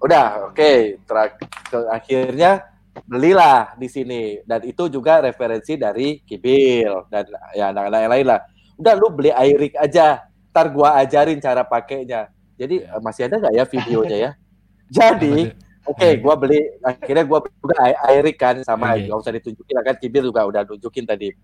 [0.03, 0.99] udah oke.
[1.03, 2.71] Ke- akhirnya
[3.07, 4.39] belilah di sini.
[4.47, 8.41] Dan itu juga referensi dari Kibil dan ya anak-anak yang lain lah.
[8.79, 10.23] Udah lu beli Airik aja.
[10.55, 12.31] Ntar gua ajarin cara pakainya.
[12.55, 14.31] Jadi eh, masih ada nggak ya videonya ya?
[15.03, 15.51] Jadi
[15.83, 19.11] oke gua beli akhirnya gua juga Ai- Airik kan sama Oke.
[19.11, 19.95] nggak usah ditunjukin kan.
[19.99, 21.35] Kibil juga udah tunjukin tadi.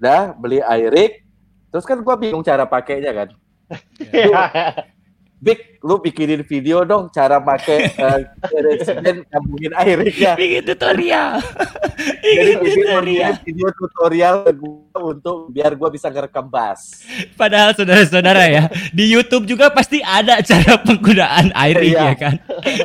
[0.00, 1.28] Udah beli Airik
[1.70, 3.28] terus kan gua bingung cara pakainya kan
[5.40, 8.20] Big, lu bikinin video dong cara pakai uh,
[8.60, 10.36] residen nyambungin airnya.
[10.40, 11.40] Bikin tutorial.
[12.36, 13.32] Jadi Bikin tutorial.
[13.40, 17.08] video tutorial ke gua untuk biar gua bisa ngerekam bass.
[17.40, 22.12] Padahal saudara-saudara ya, di YouTube juga pasti ada cara penggunaan air Iya.
[22.12, 22.34] ya kan.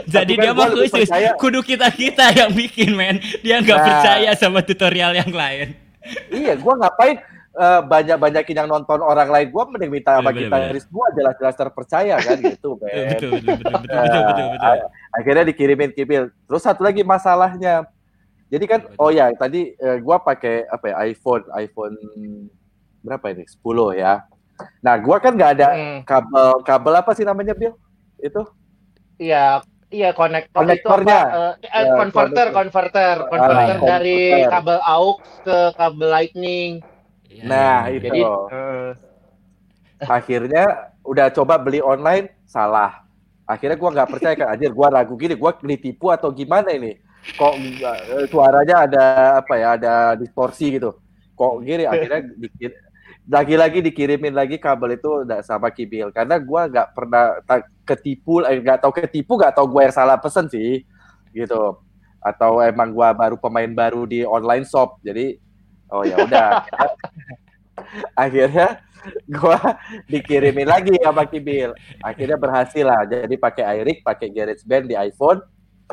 [0.07, 3.19] Jadi kan dia lebih khusus, percaya- kudu kita-kita yang bikin men.
[3.43, 3.83] Dia nggak Nah.
[3.83, 5.75] percaya sama tutorial yang lain.
[6.31, 7.19] iya, gua ngapain
[7.55, 11.55] uh, banyak-banyakin yang nonton orang lain gua mending minta sama Bener, kita Riz gua jelas-jelas
[11.55, 13.15] terpercaya kan gitu, Betul, Ben.
[13.15, 14.75] betul, betul, betul, betul, betul, betul, betul.
[14.75, 16.23] Ah, akhirnya dikirimin Kibil.
[16.45, 17.87] Terus satu lagi masalahnya.
[18.45, 19.01] Jadi kan Betul.
[19.01, 21.95] oh ya tadi eh, gua pakai apa ya iPhone iPhone
[23.01, 24.21] berapa ini 10 ya.
[24.85, 27.73] Nah, gua kan nggak ada Hmm, kabel kabel apa sih namanya Bill?
[28.21, 28.45] Itu
[29.15, 31.19] Iya, iya konektor Konektornya.
[31.23, 31.37] itu apa?
[31.39, 34.51] eh, eh, Ya, converter, converter, converter Ah, dari converter.
[34.51, 36.71] kabel aux ke kabel lightning.
[37.35, 38.05] Ya, Nah, ya, itu.
[38.07, 38.89] Jadi eh,
[40.05, 40.63] akhirnya
[41.05, 43.03] udah coba beli online salah.
[43.45, 46.97] Akhirnya gua nggak percaya kan anjir gua ragu gini gua ditipu atau gimana ini?
[47.35, 47.53] Kok
[48.15, 49.03] eh, suaranya ada
[49.41, 50.97] apa ya ada distorsi gitu.
[51.37, 52.71] Kok gini akhirnya dikir
[53.25, 58.61] lagi-lagi dikirimin lagi kabel itu udah sama Kibil karena gua nggak pernah ta- ketipu eh,
[58.61, 60.85] nggak tahu ketipu nggak tahu gua yang salah pesen sih
[61.33, 61.81] gitu
[62.21, 65.37] atau emang gua baru pemain baru di online shop jadi
[65.91, 66.65] oh ya udah.
[68.23, 68.81] Akhirnya
[69.29, 69.59] gua
[70.09, 71.73] dikirimin lagi sama Kibil.
[72.01, 73.05] Akhirnya berhasil lah.
[73.05, 75.39] Jadi pakai iRig pakai GarageBand di iPhone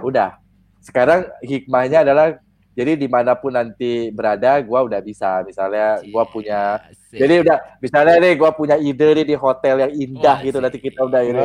[0.01, 0.39] udah.
[0.82, 2.40] Sekarang hikmahnya adalah
[2.72, 7.20] jadi di mana pun nanti berada gua udah bisa misalnya gua punya Asik.
[7.20, 10.78] jadi udah misalnya nih gua punya ide nih di hotel yang indah Wah, gitu nanti
[10.80, 11.40] kita udah ini.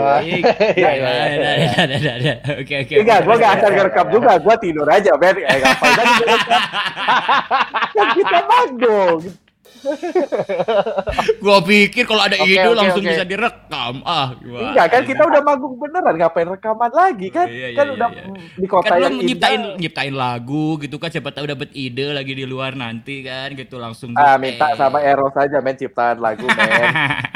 [2.64, 2.94] Oke oke.
[3.04, 5.36] Enggak, gua gak akan ngerekam juga, gua tidur aja, Ben.
[5.44, 5.96] Eh, ngapain?
[7.96, 9.47] Kan kita manggung.
[11.44, 13.10] Gua pikir kalau ada Oke, ide oke, langsung oke.
[13.10, 13.94] bisa direkam.
[14.02, 14.70] Ah, gimana?
[14.70, 17.48] Enggak, kan kita udah manggung beneran, ngapain rekaman lagi kan?
[17.48, 18.24] Iya, iya, kan iya, udah iya.
[18.54, 19.76] di kota kan yang lu nyiptain indah.
[19.78, 24.14] nyiptain lagu gitu kan siapa tahu dapat ide lagi di luar nanti kan gitu langsung
[24.14, 24.44] Ah, gitu.
[24.44, 24.76] minta Eh.
[24.76, 26.92] sama Eros aja, men, ciptaan lagu, men.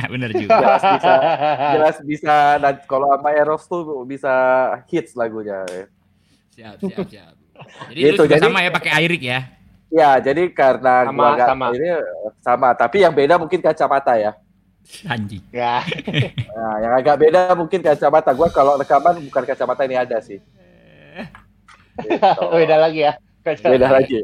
[0.08, 0.58] Bener juga.
[0.58, 1.14] Jelas bisa,
[1.74, 2.36] jelas bisa.
[2.58, 4.34] Dan kalau sama Eros tuh bisa
[4.86, 5.64] hits lagunya.
[6.52, 7.34] Siap, siap, siap.
[7.88, 9.40] Jadi Gitu, lu juga jadi- sama ya pakai Airik ya?
[9.92, 11.66] Ya, jadi karena Sama, gua gak, sama.
[11.76, 11.90] ini
[12.40, 14.32] sama, tapi yang beda mungkin kacamata ya.
[15.06, 15.44] Anjing.
[15.52, 15.84] Ya.
[16.62, 18.32] Nah, yang agak beda mungkin kacamata.
[18.38, 20.38] Gua kalau rekaman bukan kacamata ini ada sih.
[21.98, 22.46] Gitu.
[22.60, 23.14] Beda lagi ya.
[23.44, 24.24] Beda lagi.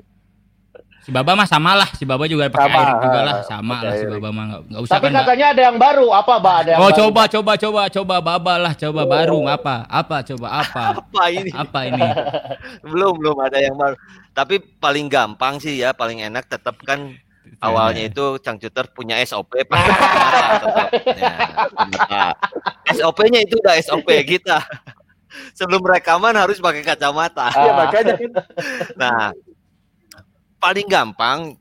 [1.08, 3.78] Si Baba mah sama lah, si Baba juga pakai Sama, Airik juga lah, ah, sama
[3.80, 4.06] lah si.
[4.12, 5.14] Baba mah nggak nggak usah Tapi kan.
[5.24, 6.08] Katanya ada yang baru.
[6.12, 6.52] Apa, Ba?
[6.60, 7.00] Ada yang Oh baru.
[7.00, 9.76] coba coba coba coba Baba lah, coba baru apa?
[9.88, 10.84] Apa coba apa?
[11.00, 11.52] Apa ini?
[11.56, 12.04] Apa ini?
[12.92, 13.96] belum belum ada yang baru.
[14.36, 17.16] Tapi paling gampang sih ya, paling enak tetap kan
[17.64, 20.86] awalnya itu Cangcuter punya SOP pakai kacamata.
[22.12, 22.36] Ya.
[22.92, 24.60] SOP-nya itu udah SOP kita.
[25.56, 27.48] Sebelum rekaman harus pakai kacamata.
[27.56, 28.32] Iya, makanya kan
[29.00, 29.32] Nah,
[30.58, 31.54] paling gampang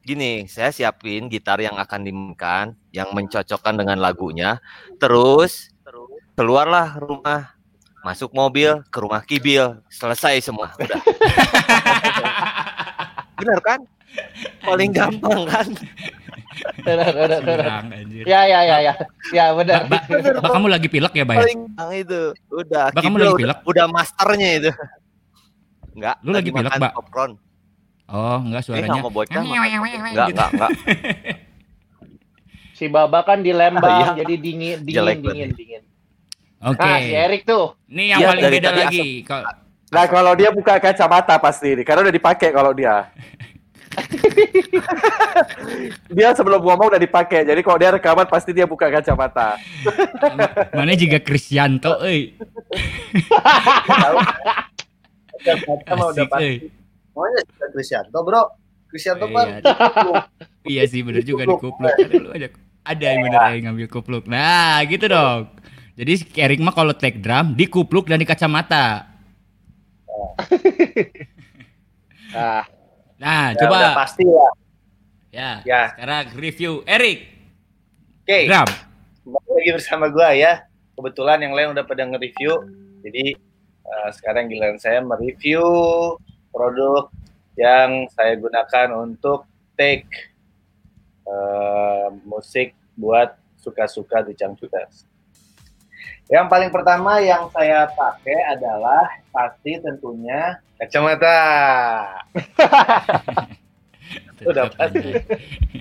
[0.00, 4.58] gini, saya siapin gitar yang akan dimainkan, yang mencocokkan dengan lagunya.
[4.96, 5.70] Terus
[6.34, 7.52] keluarlah rumah,
[8.00, 10.72] masuk mobil ke rumah Kibil, selesai semua.
[10.80, 10.98] Udah.
[13.40, 13.80] Bener kan?
[14.64, 15.68] Paling gampang kan?
[16.82, 17.66] Benar, benar, benar.
[18.26, 18.92] Ya, ya, ya, ya.
[19.32, 19.86] Ya, benar.
[19.86, 21.38] Ba, ba, ba, kamu lagi pilek ya, Bay?
[21.38, 21.60] Paling
[21.96, 22.22] itu.
[22.52, 22.92] Udah.
[22.92, 23.58] Kamu lagi udah, pilek?
[23.64, 24.70] udah masternya itu.
[25.96, 26.16] Enggak.
[26.26, 26.92] Lu lagi pilek, makan Mbak?
[26.98, 27.32] Popcorn.
[28.10, 28.98] Oh, enggak Eh, suaranya.
[28.98, 29.30] sama bocah.
[29.30, 29.46] popcorn.
[29.46, 30.34] Enggak, Gitu.
[30.34, 30.70] enggak, enggak.
[32.74, 34.24] Si Baba kan di Lembang, Iya.
[34.24, 35.48] jadi dingin, dingin, Jelek dingin, banget.
[35.54, 35.82] dingin.
[36.62, 36.80] Oke.
[36.80, 37.76] Nah, si Erik tuh.
[37.86, 39.08] Ini yang Iya, paling dari beda tadi lagi.
[39.22, 39.44] Kalau
[39.90, 43.10] Nah, kalau dia buka kacamata pasti nih, karena udah dipakai kalau dia.
[46.08, 49.58] dia sebelum ngomong udah dipakai, jadi kalau dia rekaman pasti dia buka kacamata.
[50.78, 52.38] mana juga Krisyanto, euy.
[55.82, 56.79] Sama udah Asik, pasti.
[57.10, 58.42] Pokoknya sudah Krisyanto, bro.
[58.90, 59.62] Krisyanto Iya.
[59.62, 59.62] kan
[60.66, 61.94] Iya sih bener juga di kupluk.
[61.94, 62.46] Ada lu ada
[62.82, 64.24] ada yang bener yang ngambil kupluk.
[64.26, 65.46] Nah, gitu dong.
[65.94, 69.06] Jadi Erik mah kalau take drum di kupluk dan di kacamata.
[72.30, 72.64] Nah,
[73.20, 74.48] Nah, ya, udah coba pasti ya.
[75.30, 75.50] ya.
[75.68, 75.82] Ya.
[75.92, 77.18] Sekarang review Erik
[78.24, 78.68] Oke, drum.
[79.26, 80.64] kembali lagi bersama gua ya.
[80.96, 82.52] Kebetulan yang lain udah pada nge-review.
[83.04, 83.36] Jadi
[83.84, 85.60] eh, sekarang giliran saya mereview
[86.50, 87.10] produk
[87.58, 90.06] yang saya gunakan untuk take
[91.24, 95.08] eh, musik buat suka-suka di Cangcutas.
[96.30, 101.38] Yang paling pertama yang saya pakai adalah pasti tentunya kacamata.
[104.46, 105.10] Udah pasti.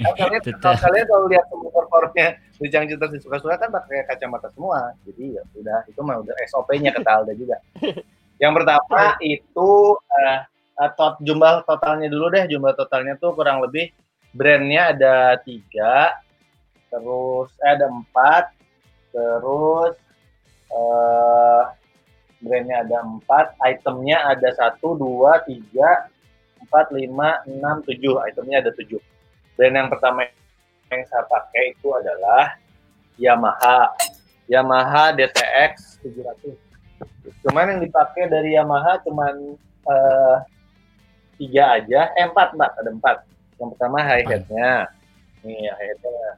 [0.04, 2.28] Kalau kalian, kalau kalian kalau lihat performnya
[2.60, 4.91] di Cangcutas di suka-suka kan pakai kacamata semua.
[5.08, 7.62] Jadi ya udah itu mah udah SOP-nya kata Alda juga.
[8.44, 10.40] Yang pertama itu eh,
[10.80, 12.48] eh, tot, jumlah totalnya dulu deh.
[12.48, 13.92] Jumlah totalnya tuh kurang lebih
[14.32, 16.16] brandnya ada tiga,
[16.88, 18.54] terus eh, ada empat,
[19.12, 19.94] terus
[20.70, 21.64] eh
[22.40, 26.08] brandnya ada empat, itemnya ada satu, dua, tiga,
[26.64, 28.16] empat, lima, enam, tujuh.
[28.32, 29.02] Itemnya ada tujuh.
[29.60, 30.24] Brand yang pertama
[30.88, 32.56] yang saya pakai itu adalah
[33.20, 33.92] Yamaha.
[34.48, 36.56] Yamaha DTX 700.
[37.46, 40.36] Cuman yang dipakai dari Yamaha cuman eh,
[41.40, 43.18] tiga aja, eh empat mbak, ada empat.
[43.56, 44.70] Yang pertama hi hatnya,
[45.41, 46.30] nih hi hatnya,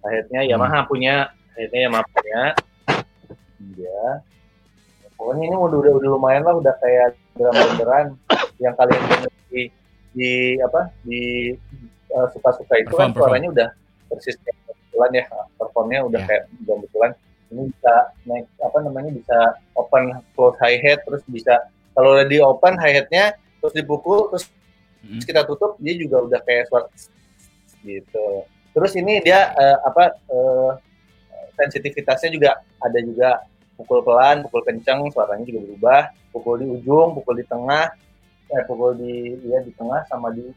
[0.00, 2.40] hi hatnya Yamaha punya, hi hatnya Yamaha punya.
[3.76, 4.02] Iya.
[5.16, 8.06] Pokoknya ini udah, udah udah lumayan lah, udah kayak drum beneran
[8.60, 9.62] yang kalian denger di,
[10.16, 11.52] di apa di
[12.12, 13.68] eh, suka-suka itu Perform, kan suaranya udah
[14.12, 15.24] persis kayak betulan ya,
[15.60, 16.26] performnya udah Ya.
[16.28, 17.12] kayak drum betulan.
[17.46, 17.94] Ini bisa
[18.26, 19.38] naik apa namanya bisa
[19.78, 21.54] open close hi hat terus bisa
[21.94, 24.46] kalau udah di open hi hatnya terus dipukul terus
[25.06, 25.22] Mm.
[25.22, 26.90] kita tutup dia juga udah kayak suara
[27.86, 28.42] gitu
[28.76, 30.72] Terus ini dia eh, apa eh,
[31.56, 33.40] sensitivitasnya juga ada juga
[33.72, 36.02] pukul pelan, pukul kencang, suaranya juga berubah.
[36.28, 37.88] Pukul di ujung, pukul di tengah,
[38.52, 40.52] eh pukul di ya di tengah sama di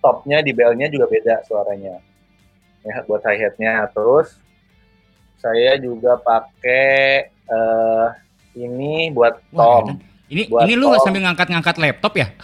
[0.00, 2.00] topnya di belnya juga beda suaranya.
[2.80, 3.92] Ya buat hi hatnya.
[3.92, 4.32] Terus
[5.36, 8.08] saya juga pakai eh
[8.56, 10.00] ini buat Wah, tom.
[10.30, 11.02] Ini Buat ini lu tom.
[11.02, 12.28] sambil ngangkat-ngangkat laptop ya?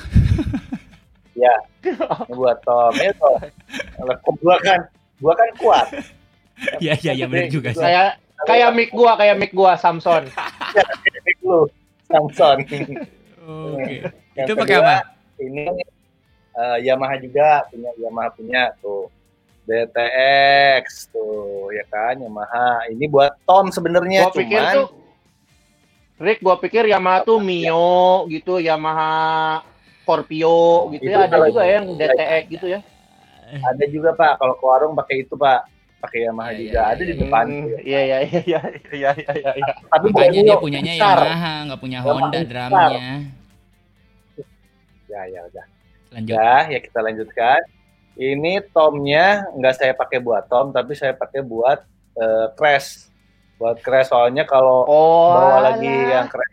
[1.37, 1.53] Ya,
[1.85, 2.97] ini buat tom.
[2.97, 3.37] Ini tom.
[4.01, 4.81] Laptop gua kan,
[5.21, 5.89] gua kan kuat.
[6.81, 7.85] Iya iya iya benar juga sih.
[7.85, 8.17] Kayak
[8.49, 10.25] kayak mic gua, kayak mic gua Samson.
[11.29, 11.69] Mic lu,
[12.09, 12.65] Samsung.
[13.45, 14.09] Oke.
[14.33, 14.97] Itu pakai apa?
[15.37, 15.69] Ini
[16.57, 19.13] eh, Yamaha juga punya Yamaha punya tuh
[19.69, 22.89] DTX tuh ya kan Yamaha.
[22.89, 25.06] Ini buat tom sebenarnya Gua pikir cuman tuh
[26.17, 29.61] Rick, gua pikir Yamaha tuh Mio gitu, Yamaha
[30.01, 32.81] Scorpio gitu ya, Itu ada kalau- juga yang DTX gitu ya.
[33.47, 35.61] ada juga Pak kalau ke warung pakai itu Pak.
[35.97, 37.21] Pakai Yamaha Iya, juga iya, ada di iya.
[37.21, 37.45] depan.
[37.47, 38.61] Hmm, Iya iya iya iya
[38.93, 39.51] iya iya iya.
[39.55, 39.73] iya.
[39.87, 41.17] Tapi Makanya dia punyanya besar.
[41.19, 43.15] Yamaha, nggak punya Honda drumnya.
[45.07, 45.67] Ya ya udah.
[46.13, 46.33] Lanjut.
[46.33, 47.61] Ya, ya kita lanjutkan.
[48.17, 51.85] Ini tomnya nggak saya pakai buat tom, tapi saya pakai buat
[52.17, 53.09] eh, crash.
[53.57, 55.33] Buat crash soalnya kalau Oh.
[55.33, 56.53] bawa lagi yang crash,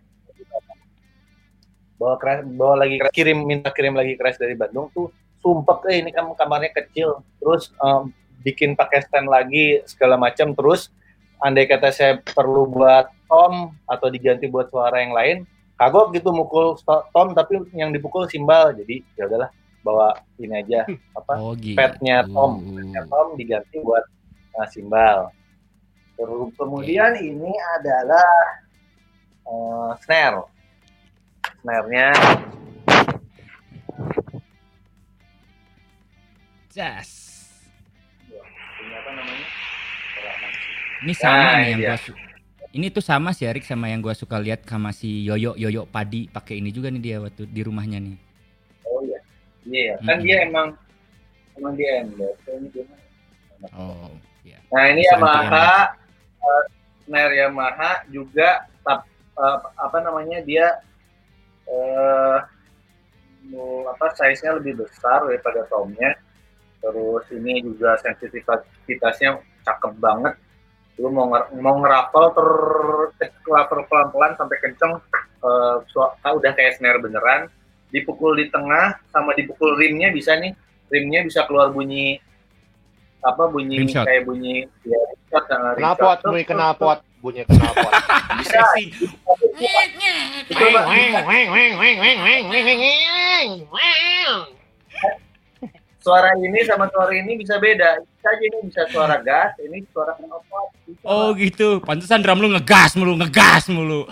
[1.99, 5.11] bawa crash, bawa lagi crash, kirim minta kirim lagi crash dari Bandung tuh
[5.43, 8.11] sumpek eh ini kan kamarnya kecil, terus em,
[8.43, 10.87] bikin pakai stand lagi segala macam, terus
[11.43, 15.37] andai kata saya perlu buat tom atau diganti buat suara yang lain,
[15.75, 19.51] kagok gitu mukul tom tapi yang dipukul simbal, jadi ya udahlah
[19.83, 21.75] bawa ini aja apa Oh gitu.
[21.75, 24.07] petnya tom petnya tom diganti buat
[24.55, 25.27] uh, simbal.
[26.13, 28.27] Terus kemudian ini adalah
[29.43, 30.45] uh, snare.
[31.63, 32.11] Snare-nya
[36.69, 37.09] Jas.
[38.83, 39.45] ini apa namanya?
[41.03, 41.89] Ini sama Nah, nih yang dia.
[41.93, 42.19] gua su-
[42.73, 46.25] Ini tuh sama sih Erik sama yang gua suka lihat sama si Yoyo Yoyo Padi
[46.25, 48.17] pakai ini juga nih dia waktu di rumahnya nih.
[48.83, 49.19] Oh iya.
[49.63, 49.95] Iya, ya.
[50.01, 50.25] kan Mm-mm.
[50.25, 50.67] dia emang
[51.53, 52.97] emang dia gimana?
[53.71, 54.09] Oh,
[54.43, 54.57] iya.
[54.73, 55.93] Nah, ini Yamaha
[56.43, 56.63] uh,
[57.07, 59.07] snare Yamaha juga tap,
[59.39, 60.43] uh, apa namanya?
[60.43, 60.67] Dia
[61.63, 62.39] eh
[63.51, 66.15] mau apa size-nya lebih besar daripada tomnya.
[66.83, 70.35] Terus ini juga sensitivitasnya cakep banget.
[70.99, 72.49] Lu mau nger mau ngerapel ter
[73.47, 74.93] ngerapel pelan-pelan sampai kenceng
[75.43, 75.77] eh,
[76.23, 77.47] ah, udah kayak snare beneran.
[77.91, 80.51] Dipukul di tengah sama dipukul rimnya bisa nih.
[80.91, 82.19] Rimnya bisa keluar bunyi
[83.23, 84.99] apa bunyi kayak bunyi ya
[85.33, 87.91] Kenapot, bunyi kenapot, bunyi kenapot.
[88.37, 88.61] bisa
[96.03, 98.03] suara ini sama suara ini bisa beda.
[98.03, 101.79] Bisa aja ini bisa suara gas ini suara Bisa, Oh gitu.
[101.79, 104.03] Pantesan drum lu ngegas mulu, ngegas mulu.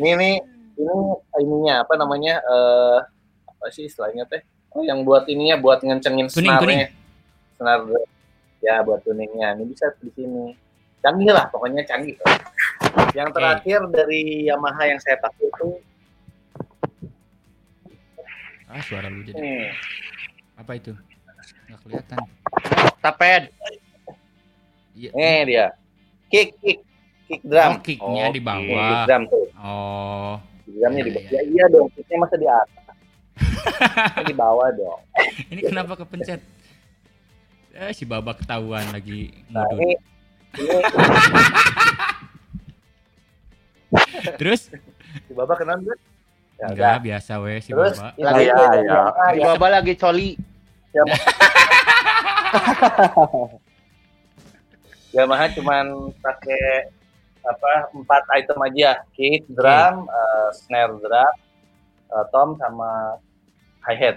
[0.00, 0.40] ini
[0.78, 0.94] ini
[1.42, 2.98] ininya apa namanya eh
[3.44, 6.88] apa sih istilahnya teh oh yang buat ininya buat ngencengin Tuning, snare-nya
[7.54, 7.84] snare
[8.58, 10.54] ya buat tuningnya ini bisa di sini
[10.98, 12.14] canggih lah pokoknya canggih
[13.12, 13.36] yang Oke.
[13.36, 15.68] terakhir dari Yamaha yang saya pakai itu
[18.66, 19.36] Ah, suara lu jadi.
[19.36, 19.68] nih
[20.56, 20.96] Apa itu?
[21.68, 22.18] Nggak kelihatan.
[22.98, 23.42] Taped.
[24.94, 25.10] Iya.
[25.12, 25.66] Nih dia.
[26.30, 26.80] Kick, kick,
[27.28, 27.72] kick Oh, drum.
[27.84, 29.04] kicknya di Kick bawah.
[29.04, 29.44] drum tuh.
[29.54, 30.40] Oh.
[30.64, 31.28] Kick drumnya di Iya, bawah.
[31.28, 32.81] Ya, iya dong, kicknya masa di atas.
[34.22, 35.00] Di bawah dong.
[35.48, 36.40] Ini kenapa kepencet?
[37.72, 39.80] Eh, si Baba ketahuan lagi Nah, ngudut.
[39.80, 39.96] ini
[40.54, 40.76] ini
[44.36, 44.68] Terus?
[45.18, 45.98] si Baba kenal nggak?
[46.58, 46.66] Ya.
[46.68, 48.12] Enggak, biasa weh si Terus Baba.
[48.12, 48.82] ini Iya, yang- iya.
[48.84, 50.30] yang- Di bawah lagi coli.
[55.12, 55.86] Yamaha cuman
[56.20, 56.88] pakai
[57.42, 61.32] apa empat item aja kick drum eh, snare drum
[62.08, 63.16] eh, tom sama
[63.82, 64.16] hi hat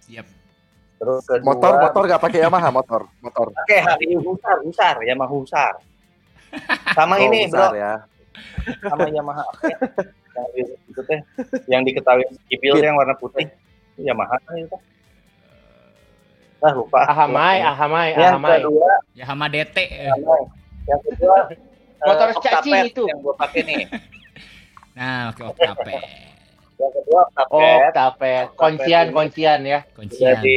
[0.00, 0.26] Siap.
[0.96, 3.46] terus kedua Motor, motor nggak pakai Yamaha motor, motor.
[3.54, 5.72] pakai hari husar husar Yamaha husar
[6.92, 7.94] sama Oh, ini besar bro ya.
[8.84, 9.78] sama Yamaha ya?
[10.34, 10.46] yang
[10.84, 11.20] itu teh
[11.66, 13.46] yang diketahui kipil yang warna putih
[13.96, 14.76] Yamaha kan itu
[16.58, 18.56] ah lupa Ahamai, ahamai, yang ahamai.
[18.58, 19.76] kedua Ya sama DT.
[19.78, 20.08] eh.
[20.08, 20.42] Ahamai.
[20.84, 21.58] yang kedua eh,
[22.00, 23.02] Motor Octapad cacing itu.
[23.04, 23.84] yang gua pakai nih
[24.96, 26.00] Nah, oke Octapad.
[26.74, 28.44] Yang kedua Oh, Octapad taped.
[28.54, 29.80] Kuncian, kuncian ya.
[29.92, 30.34] Kuncian.
[30.36, 30.56] jadi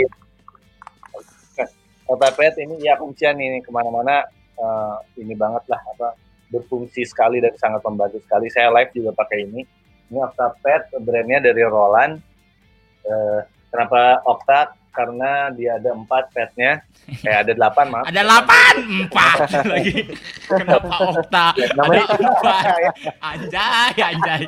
[2.05, 4.23] Octapad ini ya kuncian ini ke mana-mana
[4.55, 6.15] eh, ini banget lah apa
[6.47, 9.61] berfungsi sekali dan sangat membantu sekali saya live juga pakai ini
[10.07, 12.23] ini Octapad brandnya dari Roland
[13.03, 13.39] Eh,
[13.71, 14.75] kenapa okta?
[14.91, 16.83] Karena dia ada empat petnya.
[17.23, 18.03] Eh ada delapan maaf.
[18.03, 19.95] Ada 8, 4 lagi.
[20.43, 21.45] Kenapa okta?
[21.55, 23.23] Ada Namanya 4.
[23.23, 24.41] Anjay, anjay.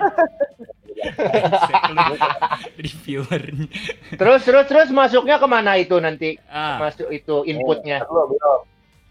[2.79, 3.67] Reviewernya.
[4.15, 6.35] Terus terus terus masuknya ke mana itu nanti?
[6.47, 8.03] Ah, Masuk itu inputnya.
[8.03, 8.59] Ntar dulu, belum.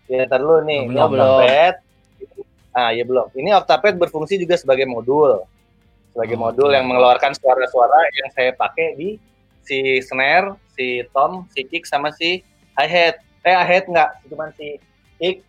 [0.08, 0.80] Ya, ntar dulu nih.
[0.80, 1.28] Oh, belum, belum.
[1.38, 1.74] Octapad.
[2.72, 3.26] Ah, ya belum.
[3.34, 5.44] Ini Octapad berfungsi juga sebagai modul.
[6.12, 6.74] Sebagai Oh, modul oke.
[6.74, 9.08] yang mengeluarkan suara-suara yang saya pakai di
[9.62, 12.40] si snare, si tom, si kick, sama si
[12.74, 13.20] hi-hat.
[13.44, 14.10] Eh, hi-hat enggak.
[14.26, 14.80] Cuman si
[15.20, 15.44] kick,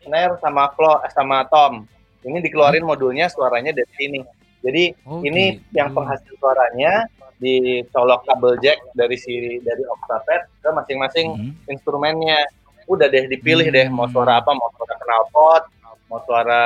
[0.00, 1.84] snare, sama flow, eh, sama tom.
[2.24, 4.20] Ini dikeluarin modulnya suaranya dari sini.
[4.64, 5.76] Jadi oh, ini gitu.
[5.76, 7.04] yang penghasil suaranya
[7.36, 11.50] dicolok kabel jack dari si dari Octapad ke masing-masing Mhm.
[11.68, 12.40] instrumennya
[12.86, 14.14] udah deh dipilih deh mau Hmm.
[14.16, 15.62] suara apa mau suara knalpot
[16.04, 16.62] mau suara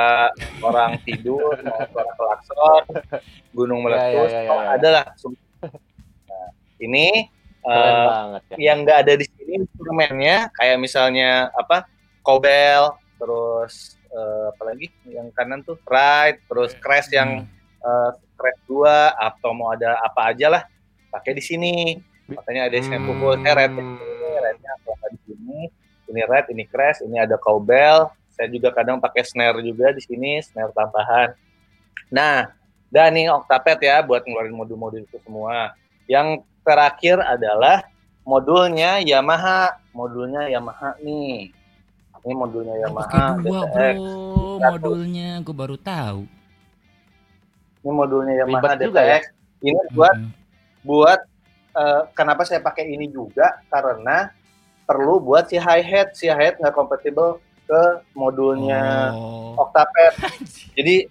[0.61, 2.83] orang tidur mau suara klakson
[3.51, 4.67] gunung meletus ya, ya, oh, ya.
[4.75, 5.39] ada lah semua.
[6.27, 6.47] nah,
[6.77, 7.27] ini
[7.59, 8.55] Keren eh, banget ya.
[8.59, 11.87] yang nggak ada di sini instrumennya kayak misalnya apa
[12.21, 17.47] kobel terus eh, apa lagi yang kanan tuh right terus crash yang
[17.79, 20.63] eh, crash dua atau mau ada apa aja lah
[21.09, 21.75] pakai di sini
[22.29, 23.07] makanya ada yang Hmm.
[23.09, 25.59] pukul eh red rednya atau apa di sini
[26.09, 30.37] ini red ini crash ini ada cowbell saya juga kadang pakai snare juga di sini
[30.39, 31.33] snare tambahan
[32.07, 32.53] nah
[32.89, 35.73] dan nih Octapad ya buat ngeluarin modul-modul itu semua
[36.05, 37.85] yang terakhir adalah
[38.21, 41.53] modulnya Yamaha modulnya Yamaha nih
[42.19, 43.95] ini modulnya Yamaha pakai dua, DTX.
[43.95, 44.69] Bro.
[44.75, 46.21] Modulnya gue baru tahu.
[47.79, 49.17] Ini modulnya Yamaha Ribet juga ya.
[49.17, 49.23] DTX
[49.61, 50.29] ini buat Mhm.
[50.81, 51.19] buat
[51.71, 53.61] eh, kenapa saya pakai ini juga?
[53.67, 54.31] Karena
[54.83, 57.81] perlu buat si hi hat si hi hat nggak kompatibel ke
[58.13, 59.53] modulnya Oh.
[59.59, 60.13] Octapad.
[60.75, 61.05] Jadi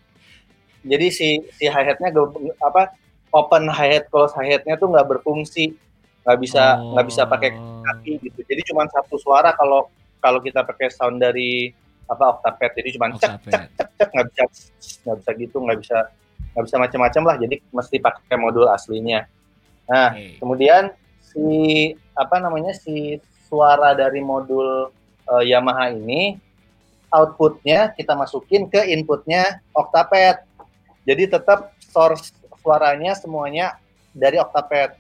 [0.81, 2.11] jadi si si hi hatnya
[2.59, 2.91] apa
[3.31, 5.77] open hi hat close hi hatnya tuh nggak berfungsi.
[6.23, 7.81] Nggak bisa nggak bisa pakai Oh.
[7.85, 8.41] kaki gitu.
[8.43, 9.87] Jadi cuma satu suara kalau
[10.19, 11.71] kalau kita pakai sound dari
[12.05, 12.75] apa Octapad.
[12.75, 14.45] Jadi cuma cek cek cek cek nggak bisa
[15.05, 15.99] nggak bisa gitu nggak bisa
[16.59, 19.31] nggak bisa macam-macam lah jadi mesti pakai modul aslinya.
[19.87, 20.43] Nah Oke.
[20.43, 20.91] kemudian
[21.23, 24.91] si apa namanya si suara dari modul
[25.31, 26.35] eh, Yamaha ini
[27.15, 30.43] outputnya kita masukin ke inputnya Octapad.
[31.07, 33.79] Jadi tetap source suaranya semuanya
[34.11, 34.99] dari Octapad.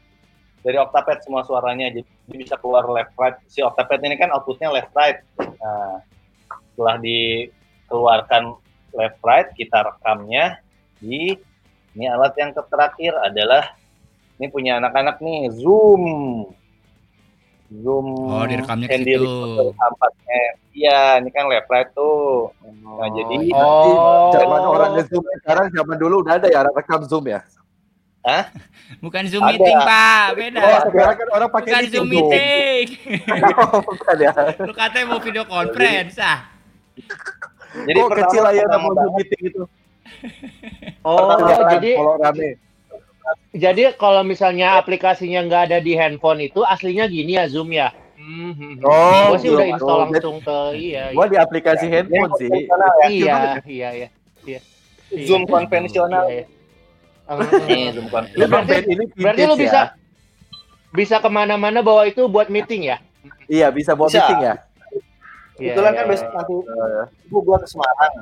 [0.62, 3.34] Dari Octapad semua suaranya jadi bisa keluar left right.
[3.50, 5.20] Si Octapad ini kan outputnya left right.
[5.36, 6.06] Nah
[6.78, 8.54] setelah dikeluarkan
[8.94, 10.62] left right kita rekamnya
[11.02, 11.34] di
[11.98, 13.74] ini alat yang terakhir adalah
[14.38, 16.02] ini punya anak-anak nih zoom
[17.68, 19.18] zoom Oh, direkamnya ke situ.
[19.18, 22.54] recorder 4 iya ini kan right tuh
[22.86, 24.30] nah jadi Oh.
[24.30, 27.42] zaman orang nge-zoom sekarang zaman dulu udah ada ya rekam zoom ya.
[29.00, 29.56] Bukan Zoom Ada.
[29.56, 30.26] meeting, Pak.
[30.36, 30.60] Beda.
[30.60, 32.08] Oh, sekarang kan orang pakai Bukan Zoom Zoom.
[32.12, 32.84] meeting.
[33.64, 34.32] Oh, bukan ya.
[34.60, 36.44] Lu katanya mau video conference, ah.
[37.88, 39.62] jadi oh, kecil aja pertama mau zoom meeting itu.
[41.00, 42.48] Oh, Kelihatan jadi kalau rame.
[43.50, 47.92] jadi kalau misalnya aplikasinya nggak ada di handphone itu aslinya gini ya Zoom ya.
[48.18, 48.76] Hmm.
[48.82, 49.74] Oh, gue sih udah gitu.
[49.74, 51.02] install langsung ke iya.
[51.12, 52.48] Gua di aplikasi Ya, handphone ini sih.
[52.50, 52.58] ya.
[53.08, 54.08] Iya, iya, iya.
[54.44, 54.60] iya.
[55.24, 56.46] Zoom konvensional Iya, iya.
[57.64, 59.96] nih zoom konvensional Berarti- ini Berarti lu bisa ya.
[60.90, 62.98] bisa ke mana-mana bawa itu buat meeting ya?
[63.46, 64.20] Iya, bisa buat Bisa.
[64.20, 64.54] meeting ya.
[65.58, 66.10] Iya, Kebetulan iya, kan iya.
[66.14, 66.54] besok nanti
[67.26, 68.12] ibu gua ke Semarang.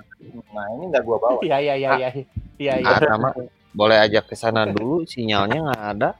[0.50, 1.38] Nah ini nggak gua bawa.
[1.44, 2.08] Iya, iya, iya, iya.
[2.56, 2.88] Iya, iya.
[2.96, 3.32] Ada mah
[3.70, 6.10] boleh ajak ke sana dulu, sinyalnya nggak ada.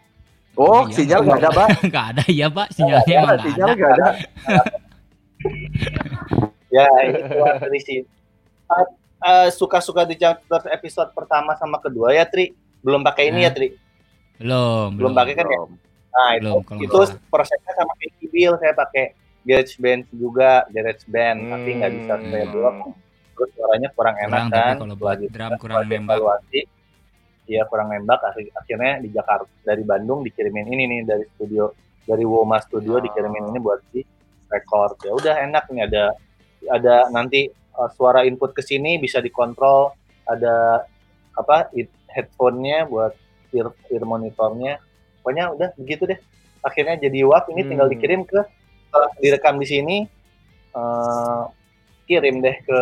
[0.56, 1.68] Oh, Iya, sinyal nggak ada, Pak.
[1.88, 2.68] Enggak ada ya, Pak.
[2.72, 3.76] Sinyalnya emang nggak Sinyal ada.
[3.76, 4.08] nggak ada.
[6.66, 8.02] Ya ini keluar dari sini.
[8.66, 8.86] Eh,
[9.22, 12.52] eh, suka-suka di Jangkuters episode pertama sama kedua ya Tri.
[12.82, 13.72] Belum pakai ini ya Tri.
[14.36, 15.58] Belum, Belum pakai kan ya?
[16.12, 17.30] Nah itu, Belum, kalau itu nggak salah.
[17.30, 19.04] prosesnya sama kayak Kibil saya pakai
[19.46, 22.26] GarageBand juga GarageBand tapi nggak bisa Hmm.
[22.26, 22.76] saya blok.
[23.36, 24.76] Terus suaranya kurang enak Kurang, tapi kan.
[24.76, 26.18] kalau buat Setelah drum kurang nembak.
[27.46, 31.70] Iya kurang nembak Akhir- akhirnya di Jakarta dari Bandung dikirimin ini nih dari studio
[32.02, 34.02] dari Woma Studio dikirimin ini buat di
[34.46, 36.04] record ya udah enak nih ada
[36.66, 39.94] ada nanti uh, suara input ke sini bisa dikontrol
[40.24, 40.82] ada
[41.32, 41.70] apa
[42.08, 43.14] headphone-nya buat
[43.52, 44.82] ear, ear monitornya
[45.20, 46.18] pokoknya udah begitu deh
[46.60, 47.94] akhirnya jadi WAV ini tinggal Hmm.
[47.94, 48.42] dikirim ke
[48.96, 49.96] setelah direkam di sini
[50.72, 51.42] eh,
[52.08, 52.78] kirim deh ke.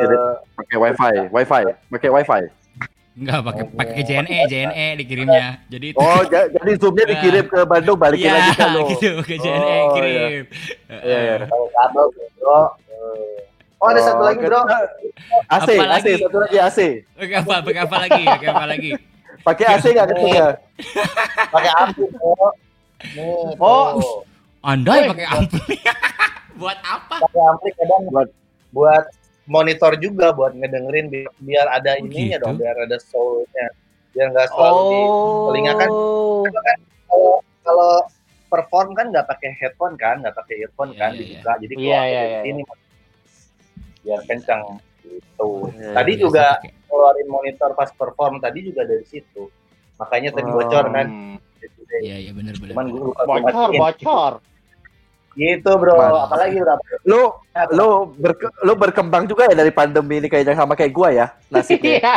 [0.55, 1.61] Pakai wifi, wifi,
[1.91, 2.41] pakai wifi.
[3.15, 5.47] Enggak pakai pakai JNE, JNE dikirimnya.
[5.67, 9.35] Jadi itu Oh, ja- jadi zoomnya dikirim ke Bandung, balikin Iya, lagi ke gitu ke
[9.39, 10.43] JNE Oh, kirim.
[11.03, 11.37] Iya, iya.
[11.47, 12.07] Kalau kabel
[12.39, 12.61] bro.
[13.75, 14.61] Oh ada satu lagi bro.
[15.51, 16.79] AC, AC, satu lagi AC.
[17.15, 17.55] Pakai apa?
[17.63, 18.23] Pakai apa lagi?
[18.23, 18.91] Pakai apa lagi?
[19.43, 20.47] Pakai AC nggak ketunya?
[21.51, 22.35] Pakai ampul bro.
[23.15, 24.23] Nih, Oh.
[24.65, 24.71] Tuh.
[24.71, 25.13] Anda yang Woi.
[25.15, 25.77] pakai ampli.
[26.61, 27.15] Buat apa?
[27.21, 28.29] pakai ampli kadang buat
[28.71, 29.05] buat
[29.45, 32.45] monitor juga buat ngedengerin bi- biar ada Oh, ininya gitu?
[32.45, 33.67] dong biar ada soundnya
[34.11, 35.01] biar nggak selalu di
[35.45, 35.91] telinga kan
[37.05, 37.93] kalau kalau
[38.47, 41.77] perform kan nggak pakai headphone kan nggak pakai earphone Iya, kan iya, dibuka jadi Iya,
[41.77, 42.63] keluar dari iya, sini
[44.01, 44.61] biar kencang
[45.03, 46.71] gitu Iya, tadi Biasa juga pakai.
[46.87, 49.43] keluarin monitor pas perform tadi juga dari situ
[49.97, 51.07] makanya tadi bocor kan
[51.97, 52.73] Iya, iya benar benar.
[52.73, 54.33] cuman gue lupa Bocor, bocor.
[55.35, 56.25] Gitu bro Mantap.
[56.27, 57.23] apalagi berapa Lu
[57.71, 61.99] lu berke- lu berkembang juga ya dari pandemi ini kayaknya sama kayak gua ya nasibnya.
[62.03, 62.15] Iya.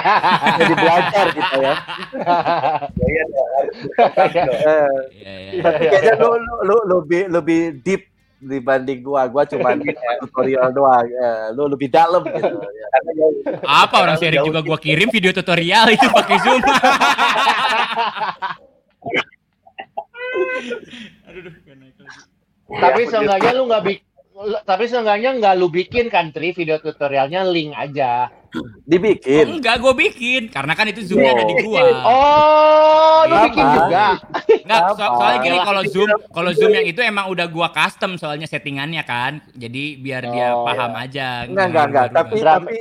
[0.55, 1.73] Jadi belajar gitu ya.
[2.97, 3.23] ya, ya,
[4.47, 4.85] Iya,
[5.53, 5.69] iya.
[5.73, 8.01] kayaknya lu, lu, lu lebih lebih deep
[8.37, 9.25] dibanding gua.
[9.25, 9.77] Gua cuma
[10.19, 11.05] tutorial doang.
[11.05, 12.57] Eh, lu lebih dalam gitu.
[12.57, 12.87] Ya.
[13.63, 16.61] Apa orang Erik juga gua kirim video tutorial itu pakai Zoom.
[21.27, 21.53] Aduh, duh,
[22.67, 24.05] Tapi seenggaknya lu nggak bikin
[24.69, 28.29] tapi seenggaknya nggak lu bikin kan Tri video tutorialnya link aja.
[28.85, 29.59] Dibikin.
[29.59, 31.83] Enggak, gua bikin karena kan itu Zoomnya ada di gua.
[32.05, 33.45] Oh, lu Apa?
[33.49, 34.05] bikin juga.
[34.61, 35.17] Enggak, so- Apa?
[35.19, 39.41] soalnya gini kalau Zoom, kalau Zoom yang itu emang udah gua custom soalnya settingannya kan.
[39.51, 41.43] Jadi biar dia Oh, paham aja.
[41.49, 42.07] Enggak, enggak, enggak.
[42.13, 42.75] Tapi tapi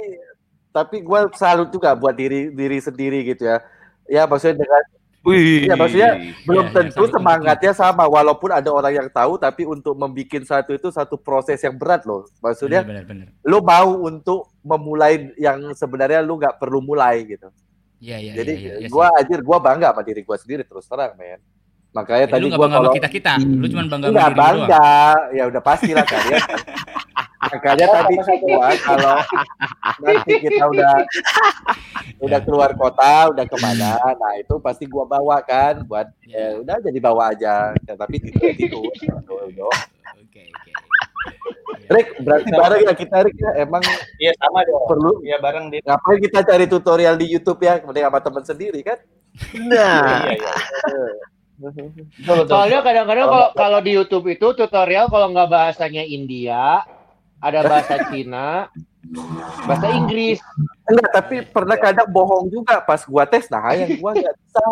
[0.70, 3.58] tapi gua salut juga buat diri diri sendiri gitu ya.
[4.06, 4.82] Ya maksudnya dengan
[5.26, 5.66] Wih.
[5.66, 6.10] Iya, maksudnya
[6.46, 10.70] belum iya, tentu untuk semangatnya sama walaupun ada orang yang tahu tapi untuk membuat satu
[10.78, 12.30] itu satu proses yang berat loh.
[12.38, 13.26] Maksudnya benar benar.
[13.42, 17.50] lu mau untuk memulai yang sebenarnya lu nggak perlu mulai gitu.
[17.98, 20.86] Iya, iya, Jadi iya, iya, iya gua anjir gua bangga sama diri gua sendiri terus
[20.86, 21.42] terang, men.
[21.96, 24.28] Makanya Jadi tadi lu gak gua bangga sama kalau kita-kita, lu cuma bangga sama enggak
[24.28, 24.92] diri bangga,
[25.32, 26.42] ya udah pastilah kalian.
[27.56, 28.14] Makanya tadi
[28.44, 29.16] gua kalau
[30.04, 30.94] nanti kita udah
[32.20, 36.76] udah keluar kota, udah ke mana, nah itu pasti gua bawa kan buat ya udah
[36.84, 38.82] jadi bawa aja, ya, tapi itu itu.
[39.24, 39.72] Oke,
[40.20, 40.42] oke.
[41.86, 43.82] Rick, berarti bareng ya kita Rick ya emang
[44.18, 44.84] Iya sama dong.
[44.90, 45.78] perlu Iya bareng di.
[45.80, 48.98] ngapain kita cari tutorial di YouTube ya, kemudian sama teman sendiri kan?
[49.64, 50.54] Nah, Iya iya.
[52.48, 56.84] Soalnya kadang-kadang kalau kalau di YouTube itu tutorial kalau nggak bahasanya India,
[57.40, 58.68] ada bahasa Cina,
[59.64, 60.38] bahasa Inggris.
[60.86, 64.66] Enggak, tapi pernah kadang bohong juga pas gua tes, nah yang gua nggak bisa.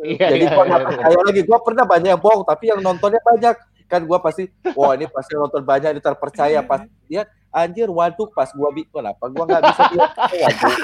[0.00, 0.88] Iya, Jadi iya, gua iya, nggak iya.
[0.88, 3.56] percaya lagi, gua pernah banyak yang bohong, tapi yang nontonnya banyak.
[3.90, 4.46] Kan gua pasti,
[4.78, 6.62] wah ini pasti nonton banyak, ini terpercaya.
[6.62, 10.10] Pas lihat, anjir waduh pas gua bikin, kenapa gua nggak bisa lihat?
[10.14, 10.74] Waduh,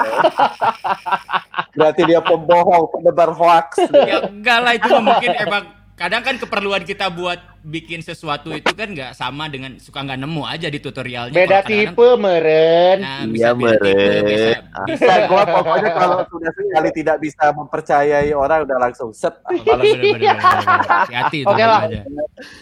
[1.79, 3.87] Berarti dia pembohong, penebar hoax.
[3.95, 5.65] Ya enggak lah itu mungkin emang
[5.97, 10.43] kadang kan keperluan kita buat bikin sesuatu itu kan nggak sama dengan suka nggak nemu
[10.45, 11.33] aja di tutorialnya.
[11.33, 13.01] Beda tipe meren.
[13.01, 14.23] Nah, Iya, bisa beda tipe, meren.
[14.23, 14.49] bisa,
[14.87, 15.13] bisa.
[15.27, 19.35] Gua pokoknya kalau sudah sekali tidak bisa mempercayai orang, udah langsung set.
[19.41, 19.57] ah.
[19.57, 21.81] Hati-hati itu Oke lah.
[21.85, 22.01] aja.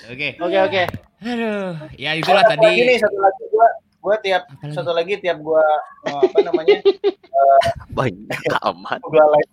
[0.08, 0.28] Oke.
[0.38, 0.82] Oke oke.
[1.24, 3.00] Aduh, ya itulah tadi.
[3.00, 3.43] satu lagi
[4.04, 4.76] gua gua tiap Apa lagi?
[4.76, 5.64] satu lagi tiap gua
[6.04, 6.76] eh, apa namanya
[7.88, 9.00] banyak amat.
[9.00, 9.52] gua live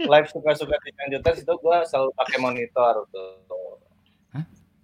[0.00, 3.76] live suka-suka di Juters itu gua selalu pakai monitor tuh.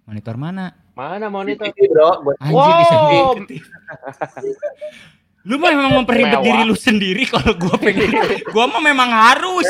[0.05, 0.73] Monitor mana?
[0.97, 1.69] Mana monitor?
[1.69, 3.33] Bro, buat Anjir Wow.
[5.49, 6.45] Lu mah memang memperhibet Mewah.
[6.45, 8.05] diri lu sendiri kalau gua pengen.
[8.47, 9.65] gua mah memang harus.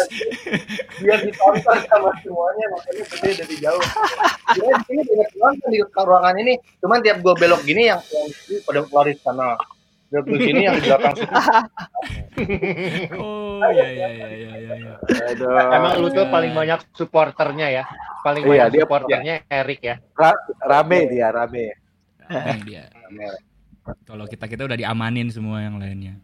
[0.99, 3.79] biar ditonton sama semuanya makanya gede dari jauh.
[4.51, 8.27] Dia di sini banyak nonton di ruangan ini, cuman tiap gua belok gini yang yang
[8.27, 9.55] sini pada lari ke sana.
[10.09, 11.35] Belok di sini yang di belakang situ.
[13.15, 14.73] Oh, iya iya iya iya iya.
[14.75, 14.93] iya.
[15.31, 15.47] Aduh.
[15.69, 17.83] Emang lu tuh paling banyak supporternya ya.
[18.19, 19.95] Paling Iya, banyak dia- supporternya Erik ya.
[20.11, 21.65] Ra- rame dia, rame.
[22.25, 22.83] Rame dia.
[24.03, 26.17] Kalau kita kita udah diamanin semua yang lainnya.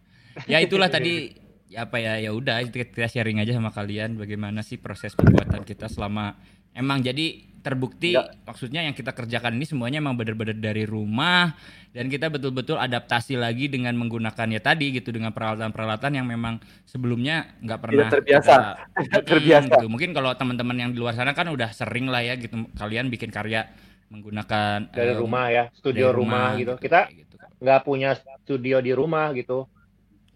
[0.45, 1.31] Ya itulah tadi
[1.65, 5.89] ya apa ya ya udah kita sharing aja sama kalian bagaimana sih proses pembuatan kita
[5.89, 6.37] selama
[6.71, 8.13] emang jadi terbukti
[8.45, 11.57] maksudnya yang kita kerjakan ini semuanya emang benar-benar dari rumah
[11.89, 17.57] dan kita betul-betul adaptasi lagi dengan menggunakan ya tadi gitu dengan peralatan-peralatan yang memang sebelumnya
[17.65, 18.45] nggak pernah terbiasa.
[18.45, 18.75] kita-
[19.09, 19.73] Tidak terbiasa.
[19.81, 19.85] gitu.
[19.89, 23.33] Mungkin kalau teman-teman yang di luar sana kan udah sering lah ya gitu kalian bikin
[23.33, 23.65] karya
[24.13, 26.77] menggunakan Dari em, rumah ya, studio rumah, gitu.
[26.77, 27.51] Kita kayak gitu kan.
[27.59, 28.09] nggak punya
[28.43, 29.67] studio di rumah gitu.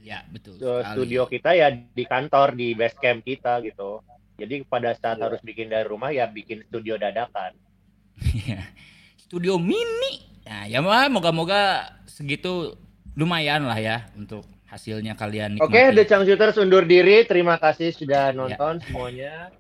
[0.03, 0.59] Ya betul.
[0.59, 4.03] So, studio kita ya di kantor di base camp kita gitu.
[4.39, 7.55] Jadi pada saat harus bikin dari rumah ya bikin studio dadakan.
[8.19, 8.63] Iya.
[9.19, 10.43] Studio mini.
[10.47, 12.75] Nah, ya mah moga-moga segitu
[13.19, 15.95] lumayan lah ya untuk hasilnya kalian Oke, nikmati.
[15.97, 17.27] The Chang Shooters undur diri.
[17.27, 19.51] Terima kasih sudah nonton semuanya.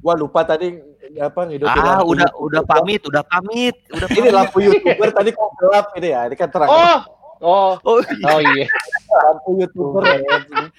[0.00, 0.80] Gua lupa tadi
[1.12, 2.44] apa ngidupin Ah, lampu udah YouTube.
[2.46, 4.32] udah pamit, udah pamit, udah Ini pamit.
[4.32, 6.68] lampu youtuber tadi kok gelap ini ya, ini kan terang.
[6.68, 6.98] Oh,
[7.40, 8.68] Oh, Oh, oh iya.
[9.10, 10.20] Lampu youtuber ya.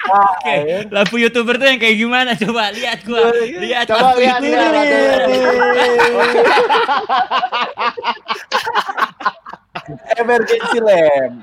[0.08, 0.56] Oke,
[0.88, 2.32] lampu youtuber tuh yang kayak gimana?
[2.36, 3.34] Coba lihat gua.
[3.34, 4.70] Lihat Coba lampu lihat, youtuber.
[4.70, 5.22] lihat, lihat.
[10.18, 11.34] Emergency lamp.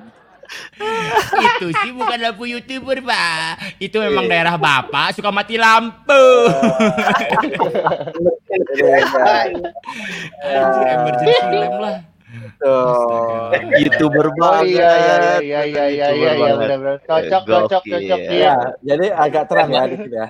[1.38, 6.24] Itu sih bukan lampu youtuber pak itu memang daerah bapak suka mati lampu
[10.40, 11.98] Anjir, emergency lamp lah
[12.58, 13.50] Tuh.
[13.78, 14.76] youtuber Oh banget.
[14.76, 17.00] iya iya iya iya iya iya iya benar.
[17.00, 18.54] Cocok cocok cocok Ya, iya.
[18.84, 20.26] jadi agak terang ya di sini ya.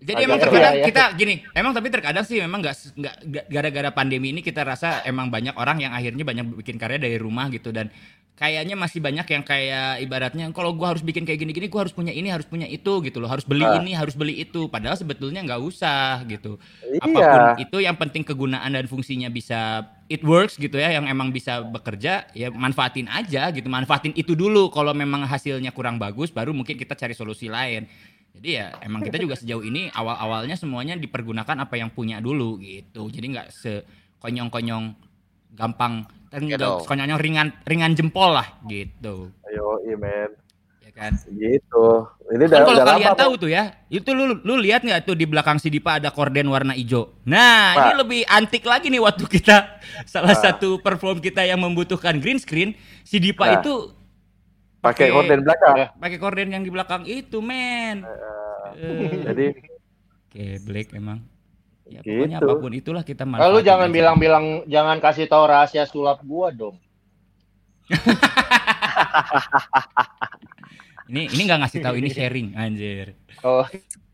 [0.00, 0.86] jadi Agak emang terkadang Iya, iya.
[0.86, 5.28] kita gini emang tapi terkadang sih memang nggak nggak- gara-gara pandemi ini kita rasa emang
[5.28, 7.92] banyak orang yang akhirnya banyak bikin karya dari rumah gitu dan
[8.34, 12.10] kayaknya masih banyak yang kayak ibaratnya kalau gua harus bikin kayak gini-gini gua harus punya
[12.10, 13.30] ini harus punya itu gitu loh.
[13.30, 13.78] Harus beli Ah.
[13.78, 14.66] ini harus beli itu.
[14.66, 16.58] Padahal sebetulnya nggak usah gitu.
[16.82, 16.98] Iya.
[17.02, 21.30] apa pun itu yang penting kegunaan dan fungsinya bisa it works gitu ya yang emang
[21.30, 23.70] bisa bekerja ya manfaatin aja gitu.
[23.70, 24.66] Manfaatin itu dulu.
[24.74, 27.86] Kalau memang hasilnya kurang bagus baru mungkin kita cari solusi lain.
[28.34, 32.58] Jadi ya emang kita juga sejauh ini awal awalnya semuanya dipergunakan apa yang punya dulu
[32.58, 33.06] gitu.
[33.06, 34.84] Jadi nggak sekonyong-konyong
[35.54, 36.02] gampang
[36.36, 36.82] Iya dong.
[36.82, 40.34] konyong ringan ringan jempol lah gitu Ayo, men.
[40.80, 41.86] ya kan Gitu.
[42.24, 45.28] Ini Kan udah, kalau kalian tahu tuh ya, itu lu lu lihat nggak tuh di
[45.28, 47.12] belakang si Dipa ada korden warna hijau.
[47.22, 47.98] Nah, ini Pak.
[48.00, 50.40] lebih antik lagi nih waktu kita salah Nah.
[50.40, 52.72] satu perform kita yang membutuhkan green screen,
[53.04, 53.60] si Dipa Nah.
[53.60, 53.92] itu
[54.80, 55.92] pakai horden belakang.
[55.94, 58.08] pakai korden yang di belakang itu, men.
[58.72, 59.46] Eh, Jadi
[60.26, 61.20] Oke, Black emang.
[61.84, 62.48] Ya pokoknya Gitu.
[62.48, 66.76] apa pun itulah kita Lalu manfaatin jangan bilang-bilang jangan kasih tahu rahasia sulap gua dong.
[71.04, 73.12] Ini ini nggak ngasih tahu ini sharing, anjir.
[73.44, 73.60] Oh,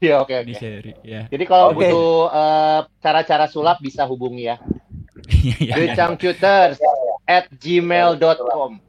[0.02, 0.58] iya oke Ini oke.
[0.58, 1.22] sharing, ya.
[1.30, 1.86] Jadi kalau Oke.
[1.86, 4.58] butuh eh, cara-cara sulap bisa hubungi ya.
[5.30, 5.94] Iya, iya, iya.
[5.94, 6.82] Decangcuters
[7.30, 8.82] at gmail.com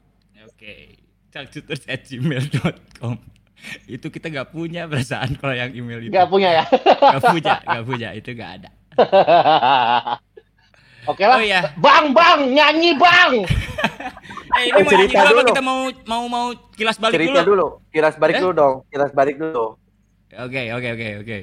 [0.50, 0.98] Oke,
[1.30, 3.14] cangcuters@gmail.com.
[3.94, 6.10] Itu kita nggak punya perasaan kalau yang email itu.
[6.10, 6.64] Nggak punya ya?
[6.66, 8.70] Nggak punya, nggak punya, itu nggak ada.
[11.02, 11.38] Oke lah.
[11.38, 13.42] Oh iya, Bang, bang, nyanyi bang.
[14.58, 15.50] eh ini mau nyanyi cerita dulu apa dulu.
[15.50, 17.50] kita mau mau mau kilas balik cerita dulu?
[17.50, 17.66] dulu.
[17.90, 18.40] Kilas balik Eh?
[18.40, 18.74] dulu dong.
[18.86, 19.66] Kilas balik dulu.
[20.32, 21.38] Oke, oke, oke, oke.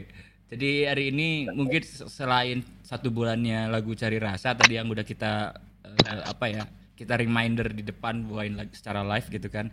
[0.49, 5.51] Jadi hari ini mungkin se- selain satu bulannya lagu Cari Rasa tadi yang udah kita
[5.83, 6.63] eh, apa ya?
[6.95, 9.67] Kita reminder di depan bawain lagi secara live gitu kan.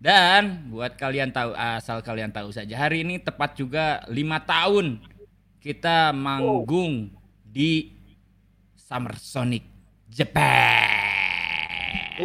[0.00, 4.96] Dan buat kalian tahu asal kalian tahu saja hari ini tepat juga lima tahun
[5.60, 7.12] kita manggung
[7.44, 7.92] di
[8.80, 9.60] Summer Sonic
[10.08, 10.88] Japan.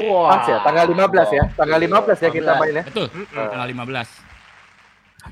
[0.07, 0.39] Wah.
[0.39, 1.43] Pas ya, tanggal 15 ya.
[1.51, 2.83] Tanggal 15 ya kita main ya.
[2.87, 4.07] Betul, tanggal 15.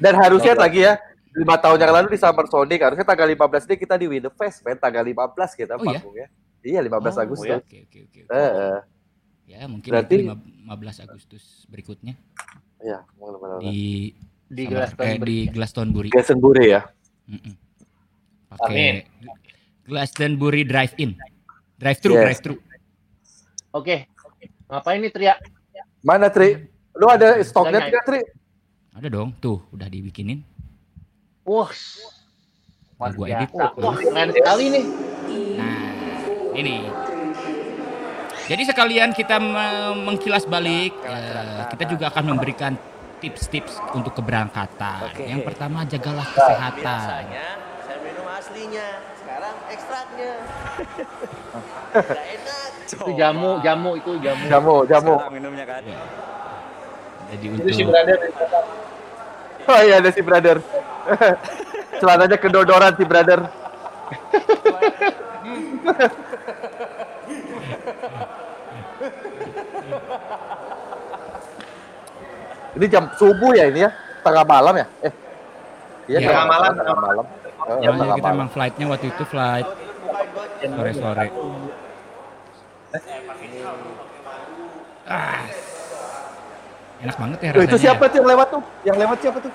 [0.04, 1.00] Dan harusnya lagi ya,
[1.40, 4.32] lima tahun yang lalu di Summer Sonic, harusnya tanggal 15 ini kita di Win the
[4.36, 4.76] Fest, men.
[4.76, 5.96] Tanggal 15 kita Oh, iya?
[5.96, 6.28] panggung ya.
[6.64, 7.48] Iya, 15 Oh, Agustus.
[7.48, 7.58] iya.
[7.64, 8.20] Oke, oke, oke.
[9.54, 10.34] Ya, mungkin Berarti- itu
[10.66, 12.18] 15 Agustus berikutnya
[12.82, 13.62] Iya, benar-benar.
[13.62, 14.10] di
[14.50, 15.14] Di Glastonbury.
[15.14, 16.10] eh, di Glastonbury.
[16.10, 16.82] Glastonbury ya.
[17.26, 17.42] Mm-mm.
[17.46, 17.56] Amin.
[18.50, 18.86] Pakai
[19.84, 21.12] Glastonbury Drive-In.
[21.76, 22.22] Drive-thru, Yes.
[22.24, 22.56] drive-thru.
[23.72, 24.10] Oke.
[24.68, 25.34] Ngapain nih Tria?
[26.02, 26.66] Mana, Tri?
[26.94, 28.22] Lu ada stoknya tidak, Tri?
[28.94, 30.42] Ada dong, tuh udah dibikinin.
[31.44, 31.70] Wah.
[32.96, 33.50] Udah gua edit.
[33.52, 34.86] Wah, wah, keren sekali nih.
[35.58, 35.78] Nah,
[36.54, 36.76] ini.
[38.44, 42.76] Jadi sekalian kita me- mengkilas balik, eh, kita juga akan memberikan
[43.24, 45.16] tips-tips untuk keberangkatan.
[45.16, 47.24] Yang pertama jagalah kesehatan.
[47.84, 50.32] saya minum aslinya, sekarang ekstraknya.
[52.94, 54.44] Itu jamu, jamu itu jamu.
[54.46, 55.14] Jamu, jamu.
[55.32, 55.82] minumnya kan.
[57.32, 58.18] Jadi Itu si untuk brother
[59.64, 60.58] Oh iya, ada si brother.
[62.04, 63.40] Celananya kedodoran si brother.
[72.74, 73.90] ini jam subuh ya ini ya?
[74.22, 74.86] Tengah malam ya?
[75.02, 75.14] Eh.
[76.06, 76.28] Iya, Iya.
[76.30, 77.26] tengah malam, Tengah tengah malam.
[77.64, 78.38] Oh, Ya, tengah kita malam.
[78.38, 79.68] emang flightnya waktu itu flight
[80.64, 81.28] sore-sore.
[85.04, 85.44] Ah,
[87.04, 87.68] enak banget ya rasanya.
[87.68, 88.62] itu siapa tuh yang lewat tuh?
[88.88, 89.52] Yang lewat siapa tuh?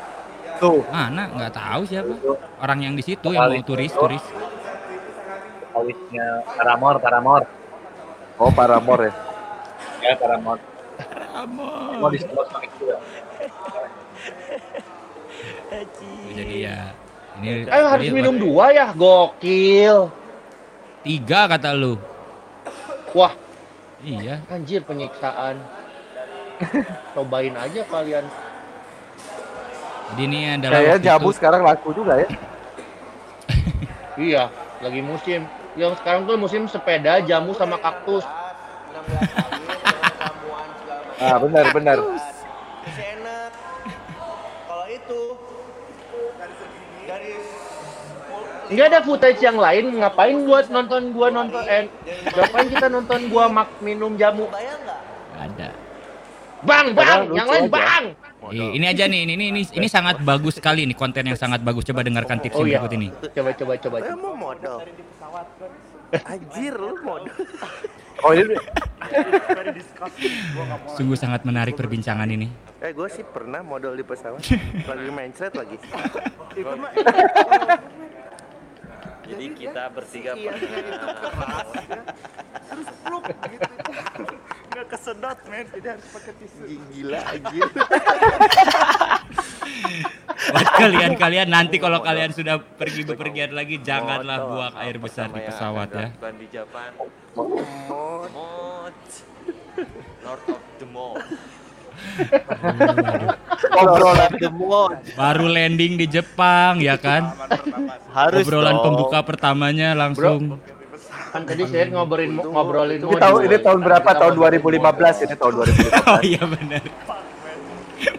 [0.58, 0.80] Tuh.
[0.90, 1.22] Mana?
[1.32, 2.12] Nggak tahu siapa.
[2.60, 4.24] Orang yang di situ yang mau turis, turis.
[5.72, 7.42] Awisnya Paramor, Paramor.
[8.36, 9.14] Oh, Paramore ya.
[10.02, 10.58] Ya, Paramor.
[11.46, 12.96] Mau di sebelah Sonic juga.
[16.34, 16.78] Jadi ya
[17.38, 20.10] ini Eh harus jadi minum dua ya, gokil.
[21.00, 21.94] tiga kata lu.
[23.14, 23.32] Wah,
[24.00, 24.42] Iya.
[24.48, 25.62] anjir penyiksaan.
[27.14, 28.26] Cobain aja kalian.
[30.08, 32.28] Jadi ini adalah Kayaknya jamu itu- sekarang laku juga ya.
[34.18, 34.42] Iya,
[34.82, 35.46] lagi musim.
[35.78, 38.26] Yang sekarang tuh musim sepeda, jamu sama kaktus.
[41.18, 41.98] ah benar benar.
[44.68, 45.20] Kalau itu
[47.08, 47.32] dari
[48.84, 49.98] ada footage yang lain.
[49.98, 51.88] Ngapain buat nonton gua nonton eh,
[52.36, 54.46] ngapain kita nonton gua mak minum jamu?
[55.38, 55.74] Ada.
[56.58, 58.04] Bang bang yang lain bang.
[58.48, 61.82] Ini aja nih, ini ini ini, ini sangat bagus sekali nih konten yang sangat bagus.
[61.86, 62.78] Coba dengarkan tips oh, yang iya.
[62.82, 63.08] berikut ini.
[63.34, 63.96] Coba coba coba.
[63.98, 64.76] Eh, Saya mau modal.
[64.78, 66.22] Kan.
[66.24, 67.34] Anjir lu modal.
[68.26, 68.56] Oh ini
[70.98, 72.50] Sungguh sangat menarik perbincangan ini.
[72.82, 74.42] Eh gue sih pernah modal di pesawat.
[74.90, 75.76] lagi main thread lagi.
[76.54, 76.90] Itu mah
[79.28, 82.00] Jadi kita bertiga iya, itu keras ya.
[82.72, 83.70] Harus peluk gitu.
[84.68, 86.62] Nggak kesedot men, jadi harus pakai tisu.
[86.96, 87.68] Gila anjir.
[90.48, 95.88] Buat kalian-kalian nanti kalau kalian sudah pergi bepergian lagi janganlah buang air besar di pesawat
[95.92, 96.08] ya.
[96.14, 96.90] di Japan.
[97.38, 98.30] Mod.
[98.34, 98.96] Mod.
[100.26, 101.22] Lord of the Mod.
[103.78, 104.98] obrolan The Mod.
[105.14, 107.30] Baru landing di Jepang ya kan.
[108.10, 108.84] Harus Obrolan dong.
[108.90, 110.58] pembuka pertamanya langsung.
[111.28, 114.10] Kan tadi saya ngobrolin ngobrolin ini tahun ini tahun berapa?
[114.16, 116.10] Tahun 2015 ini tahun 2015.
[116.10, 116.82] Oh iya benar.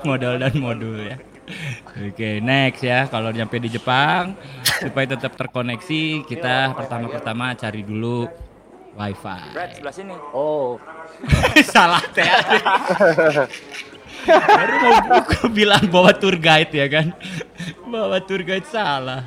[0.08, 1.18] Modal dan modul ya.
[1.98, 3.10] Oke, next ya.
[3.10, 8.30] Kalau nyampe di Jepang supaya tetap terkoneksi, kita pertama-pertama cari dulu
[9.00, 9.40] wifi.
[9.56, 10.16] Brad sebelah sini.
[10.36, 10.76] Oh,
[11.74, 12.28] Salah teh.
[14.28, 17.16] Baru mau buku bilang bawa tour guide ya kan.
[17.88, 19.24] Bawa tour guide salah.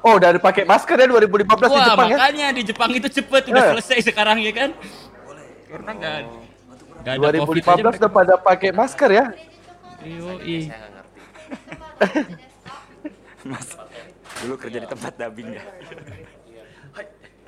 [0.00, 2.16] Oh, udah pakai masker ya 2015 di Wah, Jepang ya?
[2.16, 3.70] makanya di Jepang itu cepet udah Eh.
[3.76, 4.70] selesai sekarang ya kan.
[5.68, 6.16] Karena nggak
[7.00, 7.98] nggak ada covid 2015 aja.
[8.00, 9.24] udah pada pakai masker ya?
[10.00, 10.58] Yoi.
[13.50, 13.68] Mas,
[14.38, 15.62] dulu kerja di tempat dubbing ya.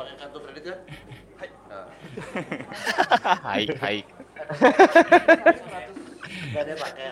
[0.03, 0.79] Pakai kartu kredit kan?
[3.47, 3.97] Hai, hai.
[6.51, 7.07] Gak ada pakai.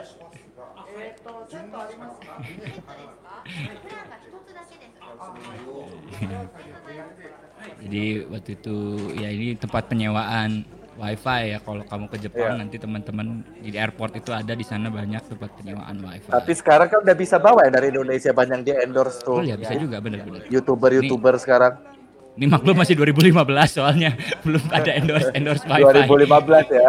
[7.81, 8.77] Jadi waktu itu
[9.15, 10.67] ya ini tempat penyewaan
[11.01, 12.61] wifi ya kalau kamu ke Jepang Iya.
[12.61, 13.27] nanti teman-teman
[13.62, 16.29] di airport itu ada di sana banyak tempat penyewaan wifi.
[16.29, 19.47] Tapi sekarang kan udah bisa bawa ya dari Indonesia banyak di endorse oh tuh.
[19.47, 20.51] ya bisa juga benar-benar.
[20.51, 21.79] Youtuber-youtuber sekarang.
[22.41, 23.37] Ini maklum masih 2015
[23.69, 24.17] soalnya
[24.49, 26.09] belum ada endorse endorse wifi.
[26.09, 26.89] 2015 ya.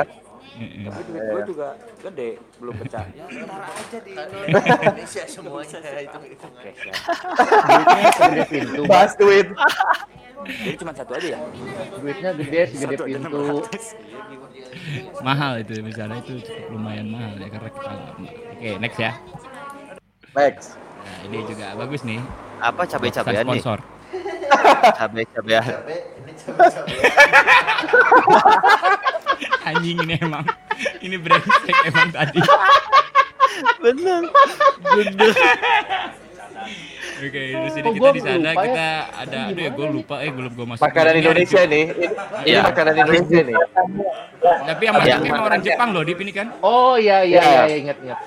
[0.61, 1.68] Tapi duit gue juga
[1.99, 2.30] gede,
[2.64, 3.03] belum pecah.
[3.11, 6.19] Ntar aja di Indonesia semuanya itu itu.
[8.15, 8.82] duitnya pintu.
[8.88, 9.48] Bahas duit.
[10.48, 11.40] Jadi cuma satu aja ya?
[11.99, 13.68] Duitnya gede segede pintu.
[13.68, 15.19] 600.
[15.19, 17.91] mahal itu misalnya itu cukup lumayan mahal ya karena kita
[18.56, 19.11] Oke, next ya.
[20.32, 20.68] Next.
[20.80, 22.23] Nah, ini juga bagus nih.
[22.64, 23.60] Apa cabai-cabean nih?
[23.60, 23.84] sponsor.
[24.98, 25.65] Cabai-cabean.
[29.61, 30.44] Anjing ini emang
[30.99, 32.41] ini brengsek emang tadi.
[33.80, 34.22] Bener.
[34.82, 35.34] Bener.
[37.22, 38.53] Oke, di sini Oh, kita di sana ya.
[38.57, 40.82] kita ada aduh ya gue lupa eh belum gue masuk.
[40.82, 41.86] Makanan Ini Indonesia nih.
[41.86, 42.60] Ini, ini Iya.
[42.65, 43.56] makanan Indonesia nih.
[44.41, 46.48] Tapi yang masak emang orang Jepang loh Dip ini kan.
[46.65, 47.61] Oh iya iya Iya.
[47.61, 48.19] iya ingat ingat.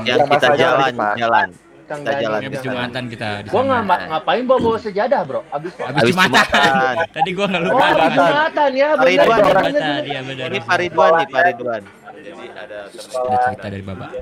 [0.00, 1.48] Yang Yang kita jalan, jalan.
[1.88, 2.40] Kang Kita jalan.
[2.44, 3.72] Habis Jumatan kita di Gua sana.
[3.80, 5.40] ngapa ngapain bawa bawa sejadah bro?
[5.48, 6.44] Abis Habis Habis Jumatan.
[6.44, 6.94] Jumatan.
[7.16, 7.80] Tadi gua nggak Oh, lupa.
[7.80, 8.12] abis banget.
[8.20, 8.88] jumatan ya.
[8.92, 10.02] Orang Jumatan, bener.
[10.04, 10.46] iya benar.
[10.46, 11.82] Ini Pak Ridwan nih, Pak Ridwan.
[12.18, 14.10] Jadi ada Ada cerita dari Bapak.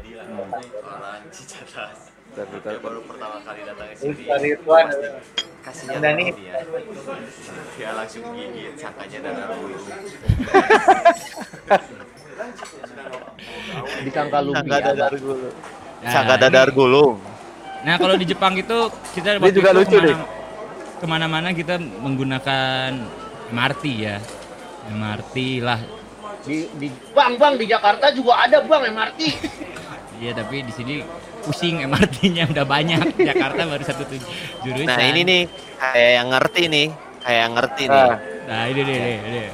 [2.79, 4.87] baru pertama kali datang ke dari Tuan
[5.59, 6.25] Kasihnya Dani.
[6.31, 6.55] dia.
[7.75, 9.67] Dia langsung gigit sangkanya dan aku.
[13.99, 14.93] Di Kangka Lumbi Sangka ada.
[14.93, 15.55] dadar gulung.
[15.97, 17.17] Nah, Sangka ini- dadar gulung.
[17.87, 18.79] Nah kalau di Jepang itu
[19.15, 20.25] kita Ini waktu juga itu lucu ke mana,
[20.99, 22.91] ke mana-mana kita menggunakan
[23.55, 24.19] MRT ya.
[24.91, 25.79] MRT lah.
[26.43, 29.21] Di, di bang bang di Jakarta juga ada bang MRT.
[30.17, 31.05] Iya tapi di sini
[31.45, 33.01] pusing MRT-nya udah banyak.
[33.29, 34.25] Jakarta baru satu tuj-
[34.65, 34.89] jurusan.
[34.89, 35.43] Nah ini nih
[35.77, 36.87] kayak yang ngerti nih,
[37.21, 38.01] kayak yang ngerti nih.
[38.01, 38.17] Nah,
[38.49, 39.49] Nah ini deh, deh, deh.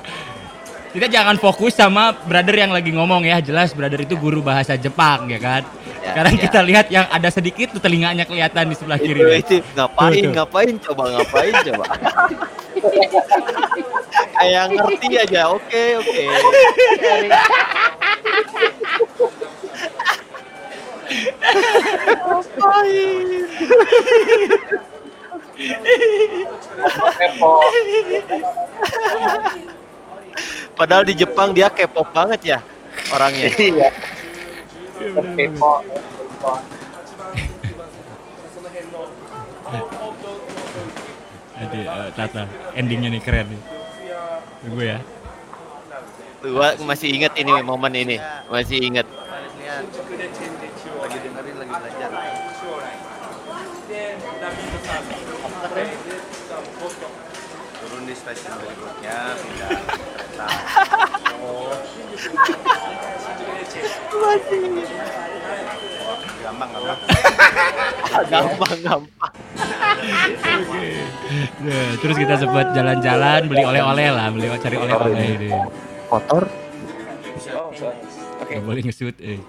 [0.94, 3.42] Kita jangan fokus sama brother yang lagi ngomong ya.
[3.42, 5.66] Jelas brother itu guru bahasa Jepang ya kan.
[6.02, 6.40] Ya, Sekarang ya.
[6.42, 9.22] kita lihat yang ada sedikit tuh telinganya kelihatan di sebelah kiri.
[9.38, 10.32] itu itu ngapain Tuh, tuh.
[10.34, 11.84] ngapain coba ngapain coba
[14.34, 16.22] kayak ngerti aja oke oke
[27.18, 27.50] kepo.
[30.74, 32.58] padahal di Jepang dia K-pop banget ya
[33.12, 33.90] orangnya Iya.
[35.10, 35.82] Kepo.
[41.58, 42.42] Nanti eh, Tata
[42.78, 43.62] endingnya nih keren nih.
[44.62, 44.98] Tunggu ya.
[46.42, 48.18] gua masih inget ini momen ini
[48.50, 49.06] masih inget.
[51.02, 52.10] Lagi dengerin lagi belajar.
[57.82, 60.46] Turun di stasiun berikutnya pindah kereta.
[61.42, 61.74] Oh,
[66.42, 66.98] gampang gampang.
[68.28, 69.32] gampang gampang
[71.62, 75.50] Nah, terus kita sempat jalan-jalan beli oleh-oleh lah, beli cari oleh-oleh ini.
[76.10, 76.44] Kotor.
[78.42, 79.40] Gak boleh ngesut eh.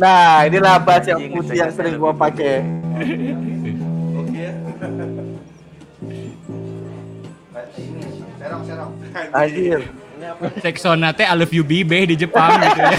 [0.00, 2.64] Nah, inilah bas yang putih yang sering gua pakai.
[8.40, 8.92] Serong serong.
[9.36, 9.80] Anjir.
[10.62, 12.98] Seksona teh I love you Bibe di Jepang gitu ya.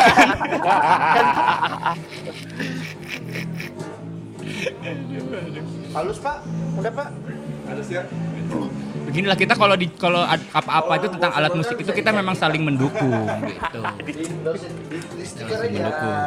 [5.94, 6.42] Halus pak,
[6.80, 7.08] udah pak.
[7.70, 8.04] Halus ya.
[9.04, 13.14] Beginilah kita kalau di kalau apa-apa itu tentang alat musik itu kita memang saling mendukung
[13.54, 13.78] gitu.
[15.70, 16.18] Mendukung.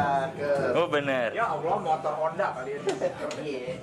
[0.77, 1.35] Oh bener.
[1.35, 3.75] Ya Allah motor Honda kali ini.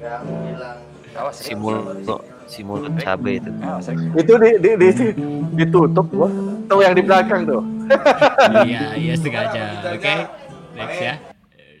[0.00, 0.80] Yang bilang
[1.16, 1.34] Awas.
[1.40, 2.04] si mulut
[2.46, 3.88] si mulut cabe itu Awas.
[4.14, 4.88] Itu di, di, di,
[5.56, 6.28] ditutup gua.
[6.66, 7.62] Tuh yang di belakang tuh.
[8.66, 9.64] Iya, iya sengaja.
[9.94, 10.14] Oke.
[10.76, 11.14] Next ya.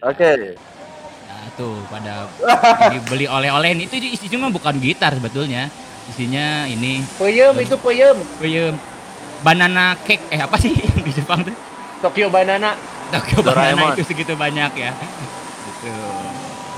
[0.00, 0.30] Oke.
[1.26, 2.30] Nah, tuh pada
[3.10, 5.68] beli oleh-oleh ini itu isinya mah bukan gitar sebetulnya.
[6.06, 8.16] Isinya ini Peyem itu peyem.
[8.38, 8.74] peyem
[9.42, 11.52] banana cake eh apa sih yang di Jepang tuh?
[12.00, 12.76] Tokyo Banana.
[13.12, 13.90] Tokyo Doraemon.
[13.90, 14.90] banana itu segitu banyak ya.
[15.66, 15.92] Gitu.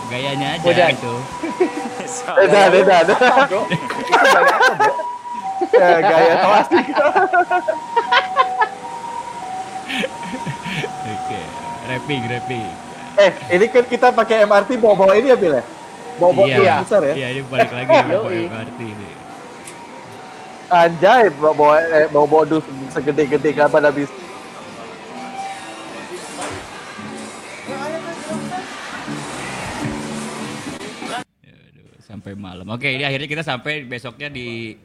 [0.08, 0.88] Gayanya aja Udah.
[0.88, 1.14] itu.
[2.36, 2.96] Beda, beda.
[3.50, 3.62] Bro?
[5.74, 6.86] Ya, gaya klasik.
[11.08, 11.40] Oke.
[11.88, 12.68] Rapping, rapping.
[13.18, 15.64] Eh, ini kan kita pakai MRT bawa-bawa ini ya, Bil ya?
[16.18, 17.14] Bawa-bawa iya, yang besar ya?
[17.14, 18.28] Iya, ini balik lagi bawa.
[18.30, 19.08] MRT ini.
[20.68, 24.10] Anjay, bawa-bawa eh, bawa-bawa dus segede-gede kapan habis.
[32.28, 32.66] Sampai malam.
[32.68, 34.76] Oke, ini akhirnya kita sampai besoknya di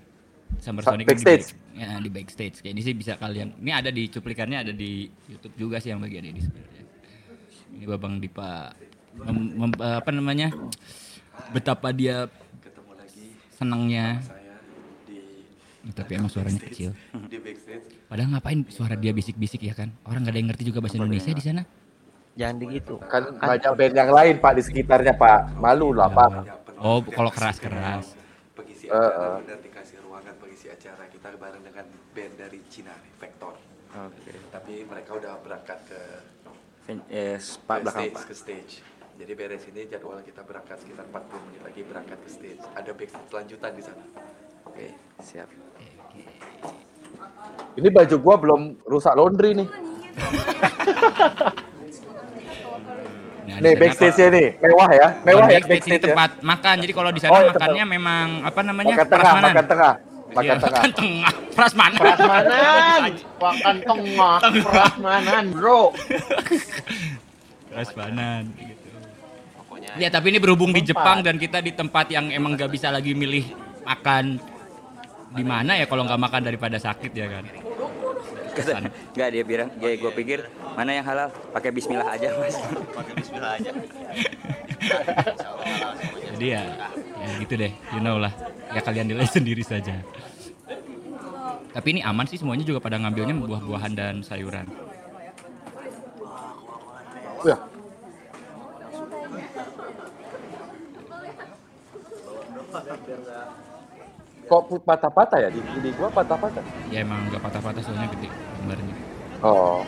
[0.61, 1.51] Summer Sonic backstage.
[1.51, 2.55] Di, back- ya, di backstage.
[2.61, 3.57] Kayak ini sih bisa kalian.
[3.59, 6.83] Ini ada di cuplikannya ada di YouTube juga sih yang bagian ini sebenarnya.
[7.73, 8.69] Ini Babang Dipa
[9.19, 10.53] mem- mem- apa namanya?
[11.51, 12.29] Betapa dia
[13.51, 14.21] senangnya.
[15.83, 16.95] Tapi emang suaranya kecil.
[18.09, 19.91] Padahal ngapain suara dia bisik-bisik ya kan?
[20.07, 21.63] Orang nggak ada yang ngerti juga bahasa Indonesia di sana.
[22.33, 25.53] jangan begitu Kan banyak band yang lain, Pak, di sekitarnya, Pak.
[25.53, 26.62] Malu lah, Pak.
[26.83, 28.15] Oh, kalau keras-keras.
[28.53, 29.35] pengisi Eh, acara eh.
[29.41, 33.55] benar dikasih ruangan pengisi acara kita bareng dengan band dari Cina nih, Vector
[33.89, 34.31] Oke.
[34.51, 35.99] tapi mereka udah berangkat ke,
[37.07, 38.23] Yes, ke Pak belakang stage Pak.
[38.27, 38.73] ke stage
[39.15, 43.31] jadi beres ini jadwal kita berangkat sekitar 40 menit lagi berangkat ke stage ada backstage
[43.31, 44.05] lanjutan di sana
[44.67, 44.87] oke
[45.17, 45.49] Siap.
[47.73, 49.65] Ini baju gua belum rusak laundry nih.
[53.43, 54.47] Nah, Nih, backstage-nya nih.
[54.57, 55.07] Mewah ya.
[55.11, 56.05] Kalau Mewah ya backstage backstage ya.
[56.07, 56.75] tempat makan.
[56.79, 58.93] Jadi kalau di sana Oh, iya, makannya memang apa namanya?
[58.95, 59.51] Makan tengah, prasmanan.
[59.51, 59.93] makan tengah.
[59.93, 60.71] Iya, Makan tengah.
[60.73, 61.33] Makan tengah.
[61.57, 61.99] Prasmanan.
[61.99, 63.01] Prasmanan.
[63.37, 64.37] Makan tengah.
[64.63, 65.81] Prasmanan, bro.
[67.69, 68.87] Prasmanan gitu.
[69.93, 73.13] Ya, tapi ini berhubung di Jepang dan kita di tempat yang emang gak bisa lagi
[73.13, 73.45] milih
[73.83, 74.39] makan
[75.33, 77.43] di mana ya kalau nggak makan daripada sakit ya kan.
[78.53, 80.45] Kata, Enggak dia bilang, ya gue pikir
[80.77, 82.57] mana yang halal, pakai bismillah aja mas.
[82.93, 83.69] pakai bismillah aja
[86.33, 86.63] Jadi ya,
[87.17, 88.33] ya gitu deh, you know lah.
[88.73, 89.97] Ya kalian nilai sendiri saja.
[91.73, 94.69] Tapi ini aman sih semuanya juga pada ngambilnya buah-buahan dan sayuran.
[97.41, 97.57] Ya.
[104.53, 105.49] Kok patah-patah ya?
[105.49, 106.61] Di, di gua patah-patah.
[106.93, 108.95] Ya emang nggak patah-patah soalnya gede gambarnya.
[109.41, 109.81] Oh.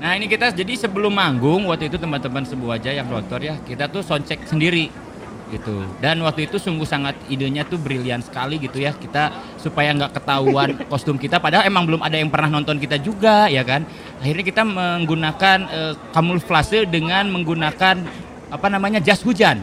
[0.00, 3.92] Nah ini kita jadi sebelum manggung waktu itu teman-teman sebuah aja yang rotor ya kita
[3.92, 4.88] tuh soundcheck sendiri
[5.52, 9.28] gitu dan waktu itu sungguh sangat idenya tuh brilian sekali gitu ya kita
[9.60, 13.60] supaya nggak ketahuan kostum kita padahal emang belum ada yang pernah nonton kita juga ya
[13.60, 13.84] kan
[14.24, 18.00] akhirnya kita menggunakan eh, kamuflase dengan menggunakan
[18.48, 19.60] apa namanya jas hujan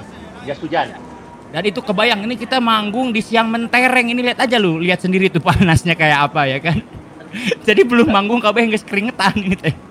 [0.48, 1.09] Jas hujan.
[1.50, 4.22] Dan itu kebayang ini kita manggung di siang mentereng ini.
[4.22, 6.78] Lihat aja lu lihat sendiri tuh panasnya kayak apa ya kan?
[7.68, 9.76] Jadi belum manggung kabeh nggak keringetan ini teh.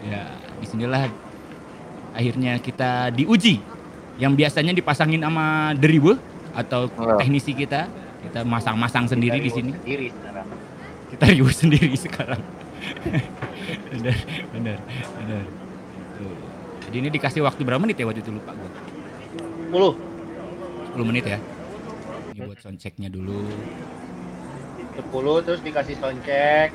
[0.00, 1.12] Ya di sinilah
[2.16, 3.60] akhirnya kita diuji.
[4.16, 6.16] Yang biasanya dipasangin sama deriwe
[6.56, 6.88] atau
[7.20, 7.84] teknisi kita
[8.24, 9.76] kita masang-masang sendiri di sini.
[9.76, 10.48] Sendiri sekarang.
[11.10, 12.40] kita riuh sendiri sekarang.
[13.92, 14.16] Benar
[14.56, 14.78] benar
[15.20, 15.69] benar.
[16.90, 18.34] Jadi ini dikasih waktu berapa menit ya waktu itu?
[18.34, 18.66] Lupa gua.
[19.70, 19.94] 10.
[20.98, 21.38] 10 menit ya?
[22.34, 23.46] Ini buat soundchecknya dulu.
[24.98, 26.74] 10 terus dikasih soundcheck.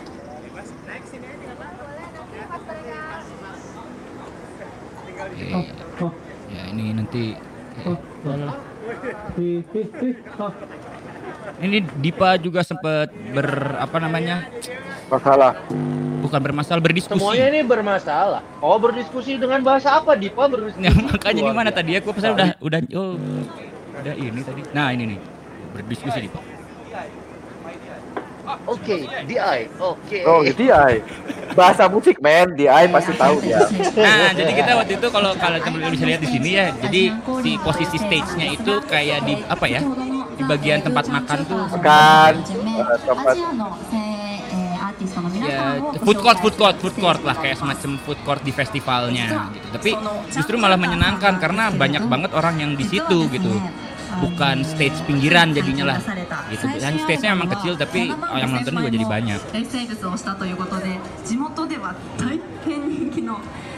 [5.19, 6.07] Oke.
[6.47, 7.35] Ya ini nanti
[11.61, 14.45] ini Dipa juga sempat ber apa namanya?
[15.05, 15.53] Masalah.
[16.25, 17.21] Bukan bermasalah berdiskusi.
[17.21, 18.41] Semuanya ini bermasalah.
[18.57, 20.81] Oh, berdiskusi dengan bahasa apa, Dipa berdiskusi?
[20.81, 23.13] Ya, makanya di mana tadi aku pesan udah udah oh
[24.01, 24.61] udah ini tadi.
[24.73, 25.19] Nah, ini nih.
[25.77, 26.41] Berdiskusi Dipa.
[28.65, 29.59] Oke, DI.
[29.81, 30.19] Oke.
[30.25, 30.93] Oh, DI.
[31.57, 32.53] Bahasa musik, men.
[32.53, 33.61] DI pasti tahu dia.
[33.97, 37.51] Nah, jadi kita waktu itu kalau kalau teman-teman bisa lihat di sini ya, jadi si
[37.61, 39.81] posisi stage-nya itu kayak di apa ya?
[40.35, 42.33] di bagian tempat makan tuh makan
[43.07, 43.35] tempat
[45.35, 49.67] ya food court food court food court lah kayak semacam food court di festivalnya gitu
[49.75, 49.91] tapi
[50.31, 53.53] justru malah menyenangkan karena banyak banget orang yang di situ gitu
[54.15, 55.99] bukan stage pinggiran jadinya lah
[56.47, 58.07] gitu dan stage-nya memang kecil tapi
[58.39, 59.39] yang nonton juga jadi banyak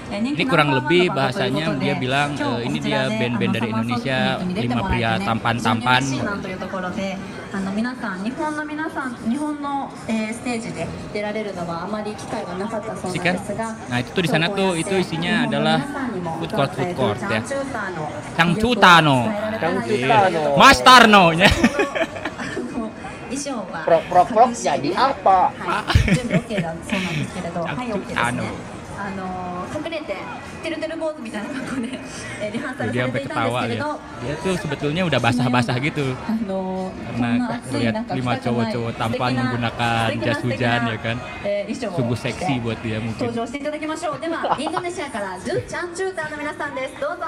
[0.07, 6.03] ini kurang lebih bahasanya dia bilang uh, ini dia band-band dari Indonesia, lima pria tampan-tampan.
[13.11, 13.35] Sikan?
[13.91, 15.77] Nah itu tuh di sana tuh itu isinya adalah
[16.39, 17.41] food court food court ya.
[18.39, 19.27] Kang Cutano.
[19.59, 20.55] Kang Cutano.
[20.55, 21.51] Mas Tarno nya.
[23.85, 25.51] Prok prok prok jadi apa?
[25.61, 25.83] Ah.
[29.06, 29.06] 準備 OK だそうなんですけれど、はい、OK ですね。
[29.06, 29.22] あの
[29.62, 30.16] あの隠れて
[30.62, 31.98] てるてる坊主みたいな格好で、
[32.40, 33.82] えーリハーサル Dia され sampai ていたんです ketawa けれ ya.
[33.82, 36.04] ど、 Dia tuh sebetulnya udah basah-basah gitu.
[36.28, 40.52] あのこ Karena んな暑い lihat 中 lima 着たくない cowok-cowok 素 tampan 敵な menggunakan 素敵な jas 素敵
[40.52, 41.16] hujan な ya kan.
[41.44, 43.32] えー衣装を Sungguh 着て seksi buat dia 登 mungkin.
[43.32, 44.20] 場していただきましょう。
[44.20, 47.00] ではインドネシアからジュチャンチューターの皆さんです。
[47.00, 47.24] どうぞ。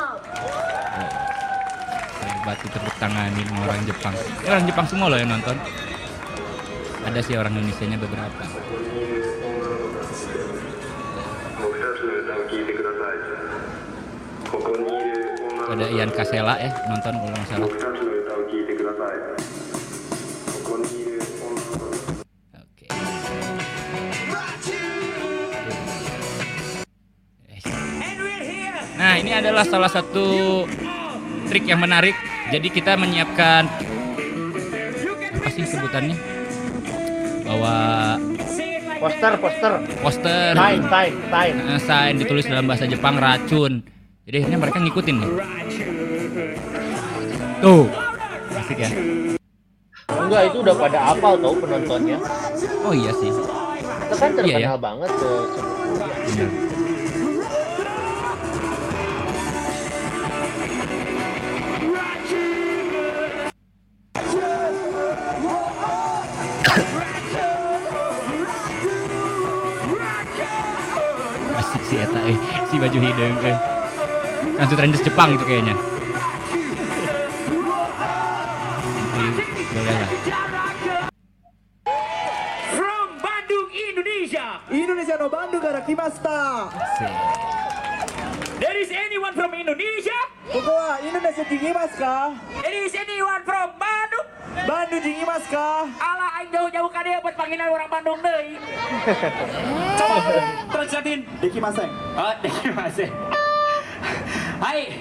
[2.25, 4.15] Hebat itu tepuk tanganin sama orang Jepang.
[4.45, 5.57] Ini orang Jepang semua loh yang nonton.
[7.05, 8.45] Ada sih orang Indonesia-nya beberapa.
[15.70, 17.70] Ada Ian Kasela ya nonton kalau nggak salah.
[22.58, 22.86] Oke.
[28.98, 30.66] Nah ini adalah salah satu
[31.54, 32.18] trik yang menarik.
[32.50, 33.70] Jadi kita menyiapkan
[35.38, 36.18] apa sih sebutannya?
[37.46, 37.78] Bawa
[39.00, 39.74] Poster, poster.
[40.04, 41.54] poster, Sign, sign, sign.
[41.80, 43.99] sign ditulis dalam bahasa Jepang racun.
[44.30, 45.32] Jadi akhirnya mereka ngikutin nih.
[47.66, 47.90] Tuh,
[48.62, 48.90] asik ya.
[50.06, 52.22] Enggak, itu udah pada apal tau penontonnya.
[52.86, 53.34] Oh iya sih.
[53.34, 54.78] Itu kan Iya terkenal ya.
[54.78, 55.50] banget tuh.
[56.30, 56.50] Bener.
[71.58, 72.38] Asik sih eta eh
[72.70, 73.79] si baju hidung eh.
[74.60, 75.72] Lanjut Rangers Jepang itu kayaknya.
[82.76, 84.60] From Bandung, Indonesia.
[84.68, 86.68] Indonesia no Bandung gara kimasta.
[88.60, 90.20] There is anyone from Indonesia?
[90.52, 92.36] Kokoa, Indonesia jingimas ka?
[92.60, 94.28] There is anyone from Bandung?
[94.68, 95.88] Bandung jingimas ka?
[95.88, 98.60] Ala aing jauh-jauh ka dia buat panggilan orang Bandung deui.
[100.04, 100.36] Coba
[100.84, 101.24] terjadiin
[102.20, 103.49] Oh,
[104.59, 104.61] Oh, dekimasen.
[104.61, 104.99] Hai.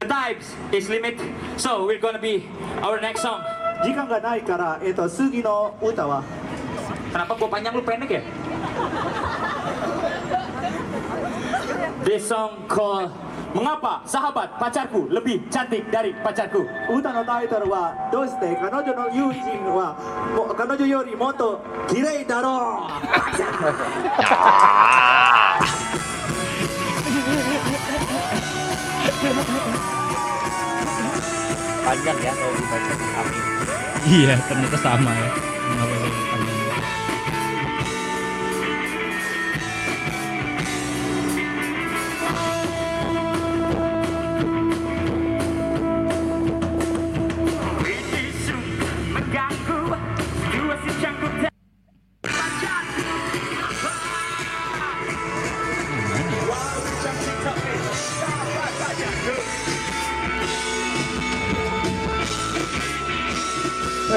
[0.00, 1.20] The times is limit.
[1.56, 2.48] So we're gonna be
[2.82, 3.42] our next song.
[3.82, 6.22] 時間がないから、えっ、と、次の歌は
[7.12, 8.22] Kenapa gua panjang lu pendek ya?
[12.06, 13.10] This song called
[13.52, 16.64] Mengapa sahabat pacarku lebih cantik dari pacarku?
[16.88, 19.12] 歌のタイトルは「どうして彼女の
[31.87, 33.39] Panjang ya kalau dibaca di kami.
[34.07, 35.56] Iya, ternyata sama ya.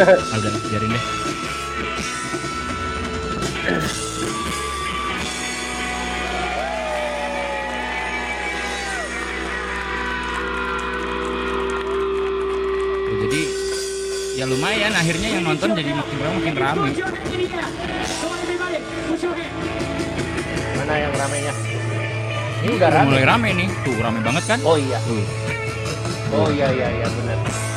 [0.01, 1.05] Udah, biarin deh.
[13.20, 13.43] Jadi
[14.40, 16.89] ya lumayan akhirnya yang nonton jadi makin lama makin rame.
[20.81, 21.52] Mana yang ramenya?
[22.64, 23.06] Ini udah rame.
[23.12, 23.68] mulai rame nih.
[23.85, 24.59] Tuh rame banget kan?
[24.64, 24.97] Oh iya.
[25.05, 25.24] Tuh.
[26.32, 27.69] Oh iya iya iya benar.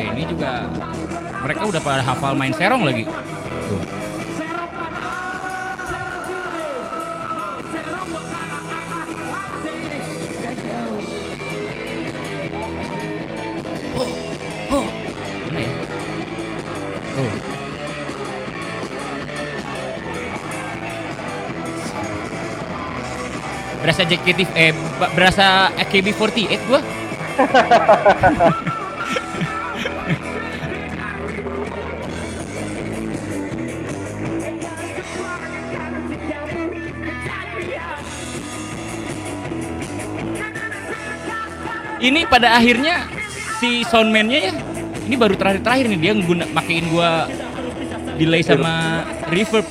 [0.00, 0.64] Oke, ini juga
[1.44, 3.04] mereka udah pada hafal main serong lagi.
[3.04, 3.80] Tuh.
[13.92, 14.08] Oh,
[14.72, 14.86] oh.
[15.52, 15.72] Ini ya.
[17.12, 17.32] Tuh.
[23.84, 24.72] Berasa JKT eh
[25.12, 26.80] berasa AKB48 gua.
[42.00, 43.06] ini pada akhirnya
[43.56, 44.52] si soundman-nya ya
[45.02, 47.26] ini baru terakhir-terakhir nih dia ngguna makein gua
[48.16, 49.66] delay sama reverb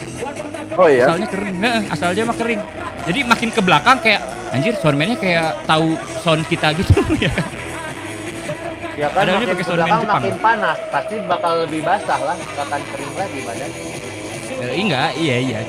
[0.71, 1.05] Oh iya.
[1.05, 2.59] asalnya kering Heeh, asalnya mah kering
[3.03, 7.31] jadi makin ke belakang kayak anjir soundman-nya kayak tahu sound kita gitu ya
[8.95, 10.19] Ya kan Padahal makin pakai ke belakang Jepang.
[10.19, 13.69] makin panas, pasti bakal lebih basah lah, akan kering lagi badan.
[14.59, 15.57] Eh, enggak iya iya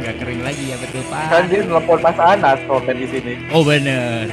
[0.00, 3.32] nggak kering lagi ya betul pak Kan dia nelfon Mas Anas komen di sini.
[3.48, 4.26] oh bener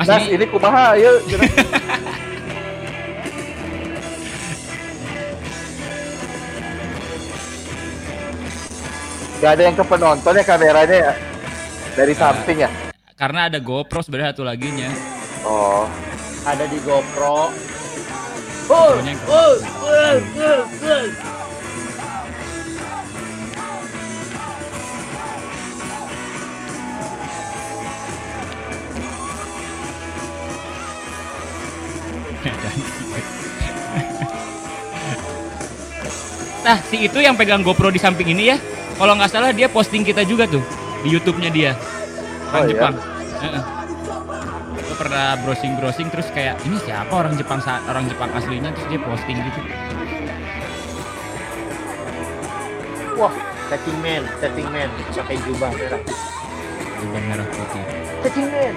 [0.00, 1.12] Mas ini ini kumaha ayo.
[9.40, 11.12] Gak ada yang ke penonton ya kameranya ya
[11.96, 12.68] dari samping ya.
[13.16, 14.88] karena ada GoPro sebenarnya satu laginya
[15.44, 15.88] Oh.
[16.44, 17.52] Ada di GoPro.
[18.70, 18.92] Oh, oh,
[19.28, 19.52] oh,
[19.88, 20.16] oh,
[20.84, 21.29] oh.
[36.60, 38.56] Nah, si itu yang pegang GoPro di samping ini ya.
[38.94, 40.60] Kalau nggak salah dia posting kita juga tuh
[41.00, 41.72] di YouTube-nya dia.
[42.50, 42.68] Orang Oh, iya?
[42.68, 42.94] Jepang.
[43.40, 43.62] Heeh.
[44.76, 49.00] Gue pernah browsing-browsing terus kayak ini siapa orang Jepang sa- orang Jepang aslinya terus dia
[49.00, 49.60] posting gitu.
[53.16, 53.32] Wah,
[53.68, 56.00] setting man, setting man, pakai jubah merah.
[57.00, 57.84] Jubah merah putih.
[58.20, 58.74] Setting man.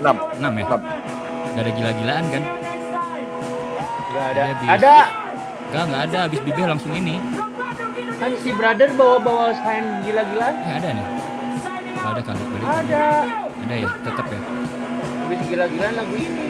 [0.00, 0.52] Enam, Enam.
[0.56, 0.64] ya?
[0.64, 0.80] Enam.
[1.50, 2.42] Gak ada gila-gilaan kan?
[4.10, 4.42] Gak ada.
[4.48, 4.68] Habis.
[4.72, 4.96] Ada.
[5.70, 6.18] Gak, gak ada.
[6.24, 7.20] Habis bibir langsung ini.
[8.16, 10.54] Kan si brother bawa-bawa sign gila-gilaan.
[10.56, 11.06] Eh, ada nih.
[12.00, 12.42] Gak ada kali.
[12.64, 13.04] Ada.
[13.60, 13.88] Ada ya?
[14.08, 14.40] Tetap ya?
[15.20, 16.46] Habis gila-gilaan lagu ini.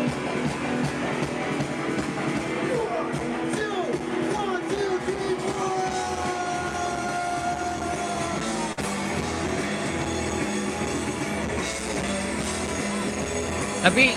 [13.80, 14.12] Tapi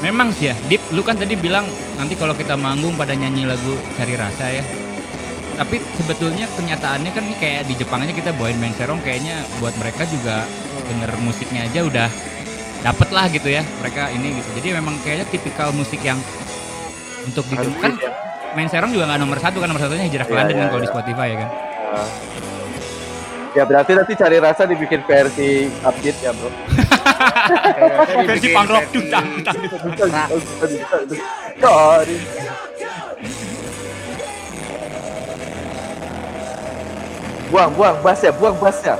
[0.00, 1.68] memang sih ya, Dip, lu kan tadi bilang
[2.00, 4.64] nanti kalau kita manggung pada nyanyi lagu Cari Rasa ya.
[5.58, 10.06] Tapi sebetulnya kenyataannya kan kayak di Jepang aja kita bawain main serong kayaknya buat mereka
[10.06, 10.46] juga
[10.86, 12.08] denger musiknya aja udah
[12.78, 14.48] dapet lah gitu ya mereka ini gitu.
[14.62, 16.16] Jadi memang kayaknya tipikal musik yang
[17.26, 18.14] untuk di kan ya.
[18.54, 20.68] main serong juga nggak nomor satu kan nomor satunya Hijrah ke Iya, London iya, kan
[20.70, 20.94] kalau di iya.
[20.94, 21.50] Spotify ya kan.
[21.90, 22.08] Ah.
[23.56, 26.48] Ya berarti nanti cari rasa dibikin versi update ya bro.
[27.98, 28.84] Versi punk rock.
[31.58, 32.18] Sorry.
[37.48, 38.94] Buang, buang basnya, buang basnya.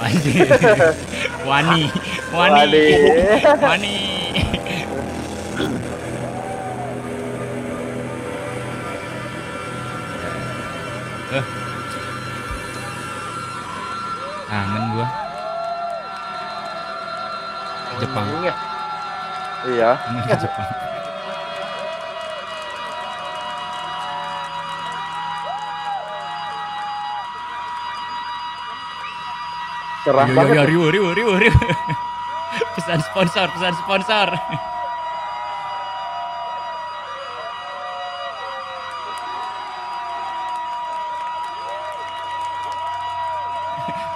[0.00, 0.48] Anjir.
[1.48, 1.88] Wani,
[2.32, 2.84] wani, Wani.
[3.60, 3.96] wani.
[11.30, 11.44] Eh.
[14.50, 15.29] Kangen gua.
[18.00, 18.26] Jepang.
[19.68, 19.90] Iya.
[20.00, 20.68] Kangen ke Jepang.
[30.00, 30.56] Cerah Yo, yo, banget.
[30.56, 31.54] yo, riu, riu, riu, riu.
[32.74, 34.28] pesan sponsor, pesan sponsor.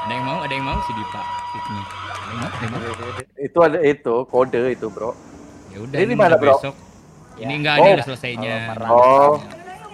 [0.04, 1.22] ada yang mau, ada yang mau si Dipa.
[1.52, 1.82] Fitnya.
[1.84, 3.43] Ada yang mau, ada yang mau.
[3.54, 5.14] Itu ada itu kode itu, Bro.
[5.70, 6.54] Ya udah, Ini ini mana, udah Bro?
[6.58, 6.74] besok.
[7.38, 7.94] Ini enggak, ini Oh.
[7.94, 8.54] udah selesainya.
[8.90, 9.34] Oh.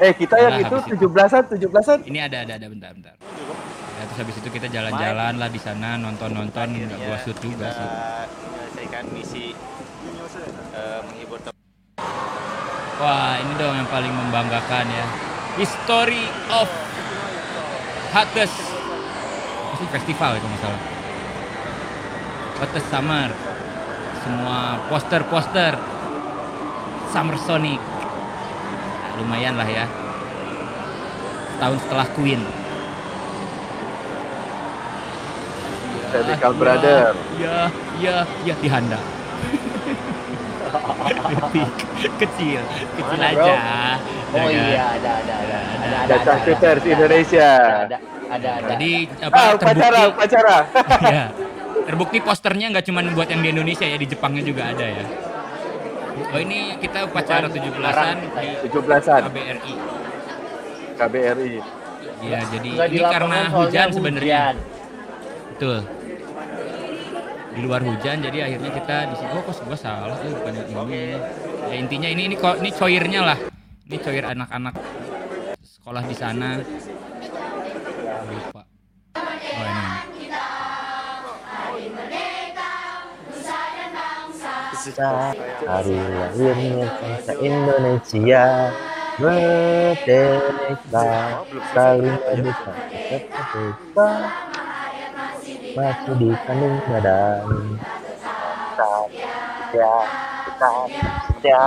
[0.01, 0.97] Eh, kita yang Udah, itu habis itu.
[0.97, 1.99] 17-an, 17-an.
[2.09, 3.15] Ini ada, ada, ada, bentar, bentar.
[3.21, 7.85] Ya, terus habis itu kita jalan-jalan lah di sana, nonton-nonton, nggak gua shoot juga sih.
[7.85, 9.53] menyelesaikan misi
[10.73, 11.39] eh, menghibur.
[12.97, 15.05] Wah, ini dong yang paling membanggakan ya.
[15.61, 16.65] History of
[19.77, 21.00] Itu festival ya kalau nggak salah.
[22.61, 23.29] Hottest Summer.
[24.21, 25.75] Semua poster-poster
[27.11, 27.81] Summer Sonic.
[27.81, 29.87] Nah, lumayan lah ya.
[31.57, 32.41] Tahun setelah Queen.
[36.11, 37.05] Chemical Ya, Brother.
[37.39, 37.57] Ya,
[37.97, 39.01] ya, ya di Handa.
[42.19, 42.61] Kecil,
[42.95, 43.35] kecil Mana, aja.
[43.35, 43.47] bro?
[43.51, 43.99] Ya
[44.31, 44.55] Oh kan?
[44.55, 47.51] iya, ada, ada, ada, ada, ada, Datang ada, Shooters ada, Indonesia.
[47.59, 47.97] Ada,
[48.31, 48.69] ada, ada.
[48.71, 50.57] Jadi Ah, apa upacara, terbukti upacara.
[51.11, 51.25] ya.
[51.87, 55.05] Terbukti posternya nggak cuma buat yang di Indonesia ya, di Jepangnya juga ada ya.
[56.31, 58.17] Oh ini kita upacara 17-an
[58.63, 59.75] di 17-an KBRI.
[61.01, 61.55] KBRI.
[62.21, 64.43] Iya, jadi Nggak ini karena hujan sebenarnya.
[65.57, 65.79] Betul.
[67.51, 69.31] Di luar hujan jadi akhirnya kita di sini.
[69.35, 71.19] Oh, kok gua salah eh bukan yang ini.
[71.67, 73.39] Ya intinya ini ini kok ini coirnya lah.
[73.91, 74.75] Ini coir anak-anak
[75.65, 76.61] sekolah di sana.
[78.31, 78.60] Lupa.
[84.81, 88.73] Hari lahirnya bangsa Indonesia.
[89.21, 91.05] Merdeka.
[91.77, 94.09] Saling merdeka Tetap merdeka
[95.77, 97.77] Masih di kandung badan.
[99.69, 99.93] Setia
[100.49, 100.89] Tetap
[101.29, 101.65] setia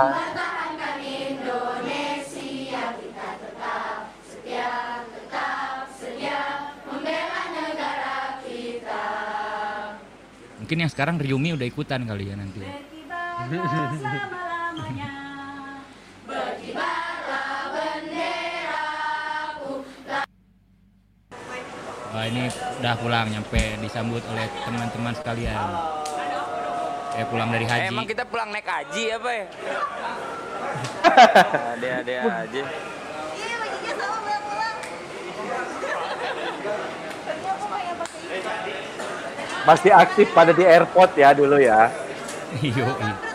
[10.58, 12.93] Mungkin yang sekarang Ryumi udah ikutan kali ya nanti.
[13.44, 13.52] Wah
[22.24, 22.48] ini
[22.80, 25.68] udah pulang nyampe disambut oleh teman-teman sekalian.
[27.12, 27.92] Saya pulang dari haji.
[27.92, 29.46] Emang kita pulang naik haji apa ya?
[31.76, 32.14] Ada-ada
[32.48, 32.62] aja.
[39.68, 41.92] Masih aktif pada di airport ya dulu ya.
[42.62, 43.33] Iya.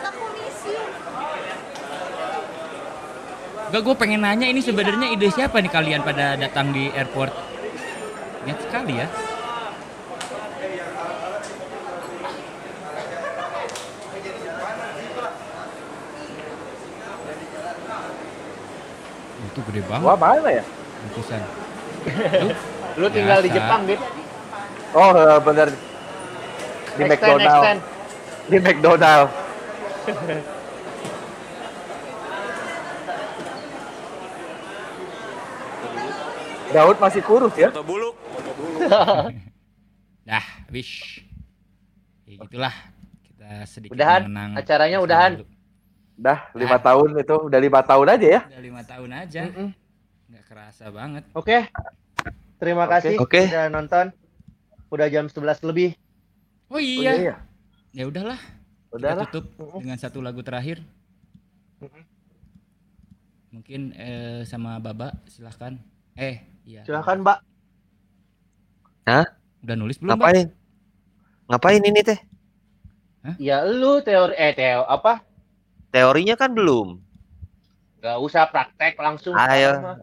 [3.70, 7.30] Enggak, gue pengen nanya ini sebenarnya ide siapa nih kalian pada datang di airport?
[8.42, 9.06] Niat sekali ya.
[19.38, 20.02] Itu gede banget.
[20.02, 20.64] Wah, mana ya?
[21.06, 21.38] Bungkusan.
[22.98, 23.70] Lu tinggal di Biasa.
[23.70, 24.06] Jepang, gitu.
[24.98, 25.68] Oh, eh, bener.
[26.98, 27.78] Di McDonald.
[28.50, 29.30] Di McDonald.
[36.70, 37.74] Daud masih kurus ya?
[37.74, 38.14] Foto buluk.
[40.28, 41.26] Dah, wish.
[42.22, 42.74] Ya gitulah.
[43.26, 45.32] Kita sedikit Udahan, mengenang acaranya udahan.
[46.14, 47.36] Dah, lima tahun itu.
[47.50, 48.40] Udah lima tahun aja ya?
[48.46, 49.42] Udah lima tahun aja.
[50.30, 51.24] Nggak kerasa banget.
[51.34, 51.66] Oke.
[52.62, 52.92] Terima Oke.
[52.94, 53.40] kasih Oke.
[53.50, 54.06] udah nonton.
[54.94, 55.98] Udah jam 11 lebih.
[56.70, 57.18] Oh iya.
[57.18, 57.34] iya.
[57.90, 58.38] Ya udahlah.
[58.94, 59.26] Udahlah.
[59.26, 60.78] Kita tutup dengan satu lagu terakhir.
[63.50, 65.74] Mungkin eh, sama Baba silahkan.
[66.14, 66.80] Eh, iya.
[66.84, 67.38] Silakan, Mbak.
[69.04, 69.26] Hah?
[69.60, 70.14] Udah nulis belum?
[70.14, 70.46] Ngapain?
[71.46, 72.20] Ngapain ini teh?
[73.36, 75.20] Ya lu teori eh teo apa?
[75.90, 77.02] Teorinya kan belum.
[78.00, 79.36] Gak usah praktek langsung.
[79.36, 79.76] Ayo.
[79.76, 79.96] sekarang mah.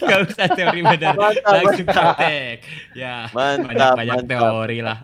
[0.00, 1.12] Gak usah teori benar.
[1.12, 2.04] Mantap, Langsung mantap.
[2.16, 2.56] praktek.
[2.96, 4.30] Ya, Mantap, banyak-banyak mantap.
[4.32, 4.98] teori lah.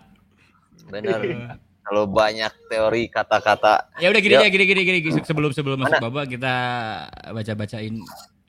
[0.89, 1.21] Bener.
[1.89, 3.89] Kalau banyak teori kata-kata.
[3.97, 6.05] Ya udah gini aja, gini gini gini sebelum sebelum masuk Mana?
[6.05, 6.55] Baba kita
[7.33, 7.97] baca-bacain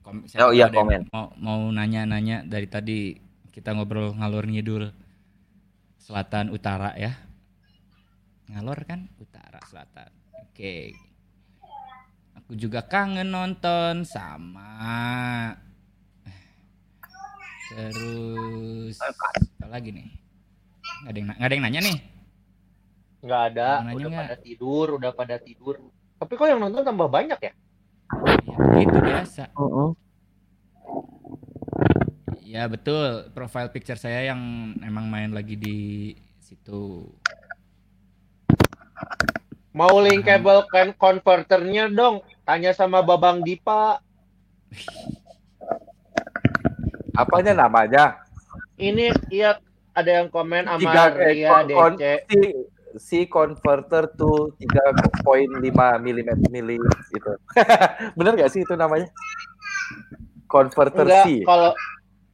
[0.04, 1.08] kom- siapa Oh, iya, komen.
[1.08, 3.16] Mau mau nanya-nanya dari tadi
[3.50, 4.92] kita ngobrol ngalor ngidul
[5.98, 7.16] selatan utara ya.
[8.52, 10.12] Ngalor kan utara selatan.
[10.44, 10.92] Oke.
[12.44, 15.56] Aku juga kangen nonton sama.
[17.70, 20.08] Terus apa lagi nih?
[21.06, 21.98] Nggak ada yang, nggak ada yang nanya nih.
[23.20, 24.22] Nggak ada, Nanya udah nggak?
[24.24, 25.76] pada tidur, udah pada tidur.
[26.20, 27.54] Tapi kok yang nonton tambah banyak ya?
[28.80, 29.44] Itu biasa.
[32.50, 35.78] Ya betul, profile picture saya yang emang main lagi di
[36.42, 37.06] situ.
[39.70, 42.26] Mau link cable kan converternya dong.
[42.42, 44.02] Tanya sama Babang Dipa.
[47.14, 48.26] Apanya namanya?
[48.80, 49.62] Ini iya
[49.94, 50.90] ada yang komen sama
[51.20, 52.02] eh, Ria DC.
[52.32, 52.40] si,
[53.00, 55.56] si converter to 3.5
[56.04, 56.76] mm mili
[57.16, 57.32] itu.
[58.20, 59.08] Bener gak sih itu namanya?
[60.46, 61.48] Converter Enggak, C.
[61.48, 61.72] kalau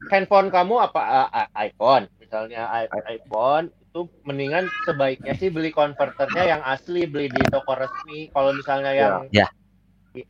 [0.09, 6.61] handphone kamu apa a- iPhone, misalnya i- iPhone itu mendingan sebaiknya sih beli konverternya yang
[6.65, 8.27] asli, beli di toko resmi.
[8.33, 9.47] Kalau misalnya yang Ya.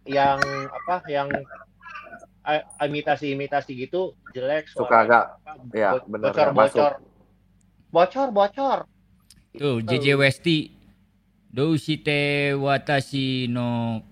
[0.06, 1.30] yang apa yang
[2.42, 5.26] a- imitasi-imitasi gitu jelek Suka agak
[5.74, 6.92] ya benar bocor bocor
[7.94, 8.80] bocor bocor
[9.60, 10.58] Tuh, JJ Westi.
[11.56, 14.04] Doushite watashi no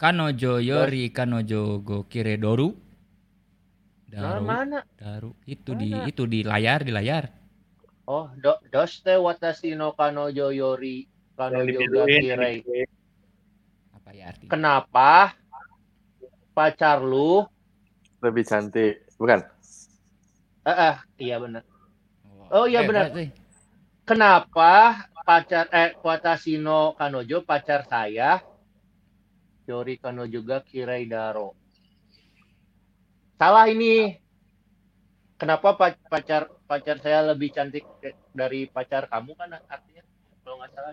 [0.00, 2.72] kanojo yori kanojo go kiredoru.
[4.18, 4.44] Nah, Daru.
[4.48, 5.30] mana Daru.
[5.46, 6.08] Itu di Mana?
[6.08, 7.24] itu di layar, di layar.
[8.06, 11.06] oh do, doste watashi no kanojo yori
[11.38, 12.58] kanojo ga dibiduin, kirei
[13.96, 14.52] Apa ya artinya?
[14.52, 15.36] kenapa
[16.56, 17.46] pacar lu
[18.20, 19.40] Lebih cantik, bukan?
[20.68, 21.62] eh, eh iya benar
[22.52, 23.24] oh iya Eh, benar berarti.
[24.10, 28.42] Kenapa pacar eh watashi no kanojo pacar saya?
[29.70, 31.54] Yori kanojo ga kirei daro.
[33.38, 34.18] Salah ini.
[35.40, 37.84] Kenapa pa- pacar pacar saya lebih cantik
[38.32, 40.02] dari pacar kamu kan artinya
[40.44, 40.92] kalau nggak salah?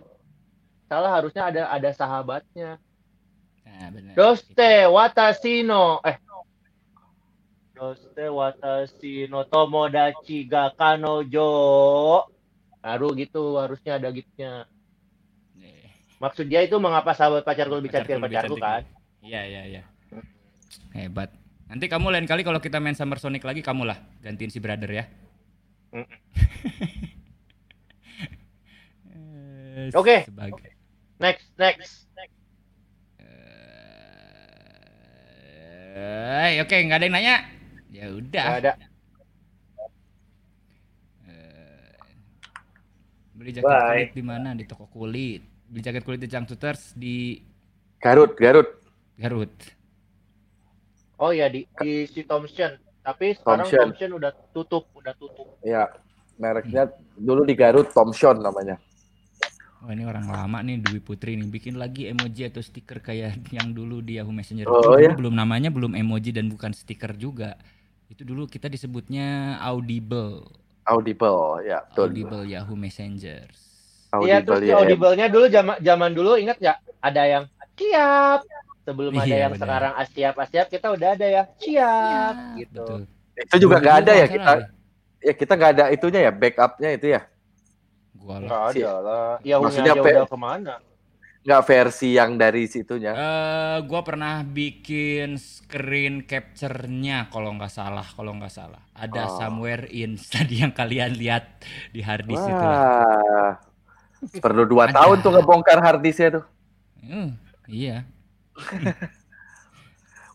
[0.89, 2.79] Salah harusnya ada ada sahabatnya.
[3.65, 4.17] Nah, benar.
[4.17, 6.17] doste watashi no eh.
[7.75, 11.49] Doste watashi no tomodachi ga kanojo
[12.81, 14.63] baru gitu harusnya ada gitunya
[16.17, 18.65] maksud dia itu mengapa sahabat pacarku lebih cantik Pacarku lebih pacarku cantik.
[18.65, 18.83] kan
[19.17, 19.83] Iya, iya, iya.
[20.93, 21.33] Hebat.
[21.67, 24.87] Nanti kamu lain kali kalau kita main Summer Sonic lagi kamu lah gantiin si brother
[24.87, 25.03] ya.
[29.11, 30.23] Eh, Oke.
[30.29, 30.69] Sebagai
[31.19, 32.07] next next
[35.97, 37.35] Eh, oke, nggak ada yang nanya.
[37.89, 38.45] Ya udah.
[38.61, 38.71] Ada.
[41.25, 41.89] Eh,
[43.37, 43.85] Beli jaket Bye.
[43.85, 44.49] kulit di mana?
[44.51, 45.45] Di toko kulit.
[45.69, 47.37] Beli jaket kulit di Cangcuters di
[47.97, 48.69] Garut, Garut.
[49.15, 49.53] Garut.
[51.17, 53.79] oh ya di di si Thompson tapi sekarang Thompson.
[53.89, 55.89] Thompson udah tutup udah tutup Ya,
[56.37, 58.77] mereknya dulu di Garut Thomson namanya.
[59.77, 63.73] Oh ini orang lama nih Dwi Putri nih bikin lagi emoji atau stiker kayak yang
[63.73, 64.65] dulu di Yahoo Messenger.
[64.65, 65.13] Oh, Itu dulu ya?
[65.13, 67.57] belum namanya belum emoji dan bukan stiker juga.
[68.09, 70.49] Itu dulu kita disebutnya audible.
[70.87, 72.07] Audible, ya betul.
[72.07, 73.45] Audible Yahoo Messenger.
[74.17, 74.79] Iya terus di ya.
[74.79, 77.43] audible-nya dulu zaman zaman dulu ingat nggak ada yang
[77.75, 78.39] siap
[78.81, 79.61] sebelum ada Iya, yang benar.
[79.67, 82.85] sekarang asiap asiap kita udah ada ya siap gitu.
[82.87, 83.01] Betul.
[83.35, 84.51] Itu juga nggak ada ya kita.
[85.17, 87.21] Ya kita nggak ada itunya ya, backupnya itu ya.
[88.15, 89.29] Gua Nggak Si- ada lah.
[89.43, 90.73] Yahoo-nya Maksudnya udah ke mana?
[91.47, 93.15] Nggak versi yang dari situnya.
[93.15, 98.83] Eh, gua pernah bikin screen capture-nya kalau nggak salah, kalau nggak salah.
[98.91, 99.39] Ada Oh.
[99.39, 101.63] somewhere in tadi yang kalian lihat
[101.95, 102.51] di hard disk itu.
[102.51, 103.55] Wah.
[104.43, 104.99] Perlu dua Ada.
[104.99, 106.45] tahun tuh ngebongkar harddisknya tuh.
[106.99, 108.03] Hmm, iya.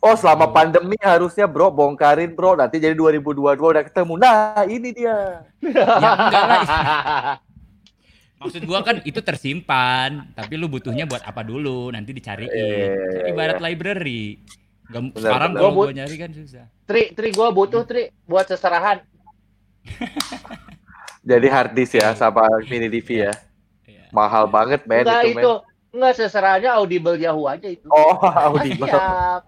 [0.02, 4.18] Oh selama pandemi harusnya bro bongkarin bro nanti jadi 2022 udah ketemu.
[4.18, 5.46] Nah ini dia.
[5.62, 5.86] Ya
[6.18, 6.62] enggak lah.
[8.42, 11.88] Maksud gua kan itu tersimpan, tapi lu butuhnya buat apa dulu?
[11.88, 12.50] Nanti dicariin.
[12.50, 14.42] Eh, Ibarat library.
[14.84, 16.66] Nggak- Benar, sekarang kalau Gua gua nyari kan susah.
[16.84, 19.00] Tri, Tri gue butuh Tri buat seserahan.
[21.22, 23.32] Jadi harddisk ya sama mini DV ya.
[23.84, 24.04] Iya.
[24.10, 25.94] Mahal banget men Enggak itu itu, men.
[25.94, 27.86] enggak seserahannya audible Yahoo aja itu.
[27.86, 28.18] Oh
[28.50, 28.90] audible.
[28.90, 29.42] Siap.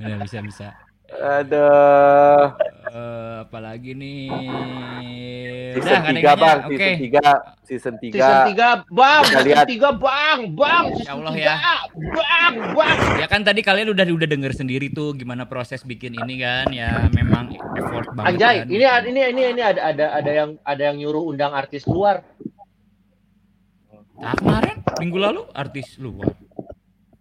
[0.00, 0.68] Benar, bisa bisa.
[1.12, 2.44] Aduh.
[2.86, 4.30] Eh, apalagi nih?
[5.70, 6.34] Season Udah, nggak ada 3 yang nanya.
[6.36, 6.74] bang, Oke.
[6.74, 7.22] season 3,
[7.62, 8.10] season 3.
[8.12, 9.66] Season 3 bang, season lihat.
[9.68, 11.54] 3 bang, bang, Ya season Allah 3, ya.
[12.10, 12.96] bang, bang.
[13.16, 17.06] Ya kan tadi kalian udah udah denger sendiri tuh gimana proses bikin ini kan ya
[17.12, 18.66] memang effort banget Anjay, kan.
[18.68, 22.26] ini ada- ini ini ini ada ada ada yang ada yang nyuruh undang artis luar.
[24.16, 26.34] Nah, kemarin minggu lalu artis luar.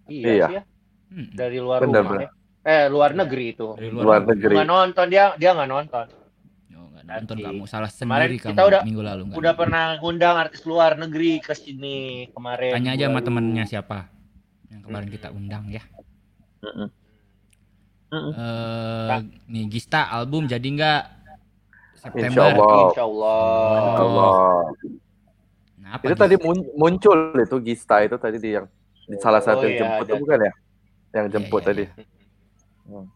[0.05, 0.47] Iya, Iya.
[0.47, 0.63] sih ya.
[1.09, 1.27] Hmm.
[1.31, 2.11] Dari luar Bener, rumah.
[2.11, 2.23] bener.
[2.23, 2.29] ya.
[2.63, 3.75] Eh luar negeri itu.
[3.79, 4.53] Dari Luar negeri.
[4.55, 6.05] Nggak nonton dia dia nggak nonton.
[7.09, 10.93] Nonton kamu salah Kemarin sendiri kita kamu udah minggu lalu udah pernah ngundang artis luar
[10.93, 12.77] negeri ke sini kemarin.
[12.77, 14.13] Tanya aja sama temennya siapa
[14.69, 15.81] yang kemarin kita undang ya.
[18.13, 19.17] Eh,
[19.49, 21.01] nih Gista album jadi nggak
[21.97, 22.29] September?
[22.29, 22.77] Insya Allah.
[22.89, 23.73] Insya Allah.
[23.73, 24.33] Insya Allah.
[25.77, 26.23] Kenapa itu Gista?
[26.29, 28.65] tadi mun- muncul itu Gista itu tadi di yang
[29.09, 30.53] di salah satu Oh, yang iya, jemput bukan ya?
[31.17, 31.83] Yang jemput iya, tadi.
[32.89, 33.07] Hmm.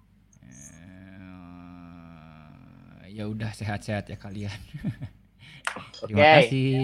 [3.14, 4.58] ya udah sehat-sehat ya kalian.
[6.02, 6.34] Terima Oke.
[6.42, 6.82] kasih.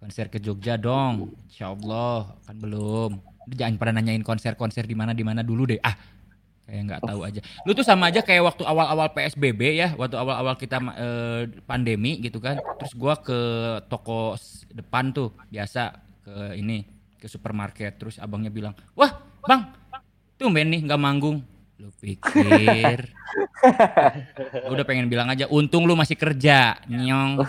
[0.00, 1.36] Konser ke Jogja dong.
[1.48, 3.20] Insya Allah kan belum.
[3.52, 5.80] Jangan pada nanyain konser-konser di mana di mana dulu deh.
[5.84, 5.96] Ah,
[6.64, 7.40] kayak nggak tahu aja.
[7.68, 12.40] Lu tuh sama aja kayak waktu awal-awal PSBB ya, waktu awal-awal kita eh, pandemi gitu
[12.40, 12.56] kan.
[12.80, 13.38] Terus gua ke
[13.88, 14.36] toko
[14.72, 16.84] depan tuh biasa ke ini
[17.20, 17.96] ke supermarket.
[18.00, 19.12] Terus abangnya bilang, wah
[19.44, 19.72] bang,
[20.40, 21.44] tumben nih nggak manggung.
[21.74, 23.02] Lu pikir
[24.62, 27.42] Gua udah pengen bilang aja, untung lu masih kerja, nyong.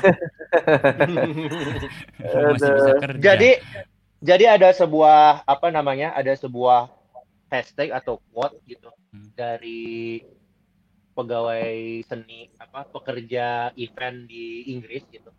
[2.25, 3.21] Lu masih bisa kerja.
[3.21, 3.49] Jadi
[4.25, 6.17] jadi ada sebuah apa namanya?
[6.17, 6.89] Ada sebuah
[7.53, 9.31] hashtag atau quote gitu Hmm.
[9.31, 10.19] dari
[11.15, 15.31] pegawai seni apa pekerja event di Inggris gitu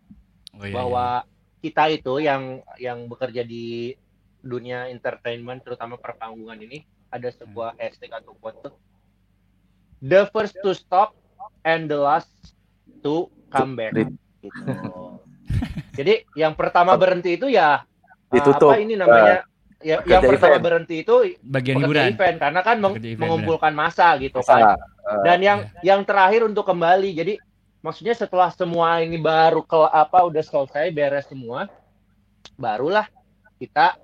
[0.57, 1.21] Oh, iya, bahwa
[1.61, 3.93] kita itu yang yang bekerja di
[4.41, 6.81] dunia entertainment terutama perpanggungan ini
[7.17, 7.81] ada sebuah Hmm.
[7.81, 8.73] hashtag atau quote tuh
[9.99, 11.17] the first to stop
[11.63, 12.29] and the last
[13.01, 13.15] to
[13.49, 13.93] come back
[14.39, 14.61] gitu.
[15.93, 17.81] Jadi yang pertama berhenti itu ya
[18.27, 18.69] Ditutup.
[18.69, 19.41] apa ini namanya
[19.79, 20.63] ya, yang pertama event.
[20.63, 22.13] berhenti itu Bagian hiburan.
[22.13, 24.61] event karena kan meng- event, mengumpulkan masa gitu Masa, kan.
[24.77, 27.09] eh, Dan yang yang terakhir untuk kembali.
[27.11, 27.33] Jadi
[27.79, 31.65] maksudnya setelah semua ini baru ke apa udah selesai beres semua,
[32.53, 33.07] barulah
[33.57, 33.97] kita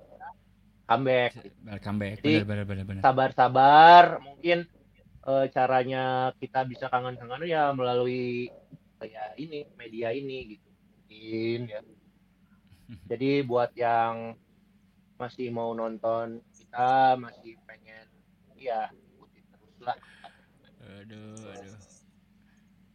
[0.84, 1.32] comeback.
[1.64, 2.14] Welcome back.
[2.20, 3.02] Jadi, Benar benar benar benar.
[3.02, 4.58] Sabar-sabar, mungkin
[5.24, 8.52] eh, caranya kita bisa kangen-kangen ya melalui
[9.00, 10.68] kayak ini media ini gitu.
[11.08, 11.80] Mungkin, ya.
[13.10, 14.36] Jadi buat yang
[15.16, 18.10] masih mau nonton kita masih pengen
[18.58, 19.96] ya ikutin terus lah
[21.00, 21.76] Aduh, aduh.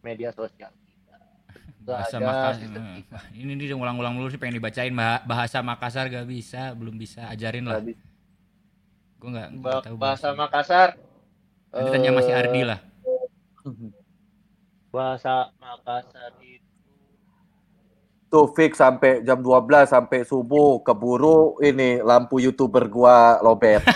[0.04, 0.70] media sosial.
[1.96, 3.22] Bahasa ada Makassar.
[3.34, 7.26] Ini dia ulang-ulang dulu sih pengen dibacain bah- bahasa Makassar gak bisa, belum bisa.
[7.26, 7.82] Ajarin lah.
[9.20, 10.96] Gue nggak Ba- tahu bahasa Makassar.
[11.70, 12.80] Nanti tanya masih eh, Ardi lah.
[14.90, 16.66] Bahasa Makassar itu
[18.30, 23.82] Tuh fix sampai jam 12 sampai subuh keburu ini lampu YouTuber gua lobet.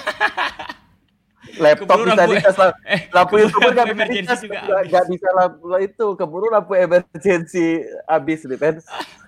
[1.56, 2.72] Laptop Keburu bisa lampu- dicas lah.
[2.94, 6.74] eh, lampu keburu YouTuber nggak lampu bisa juga nggak nggak bisa lampu itu keburu lampu
[6.76, 7.68] emergency
[8.04, 8.76] habis nih kan.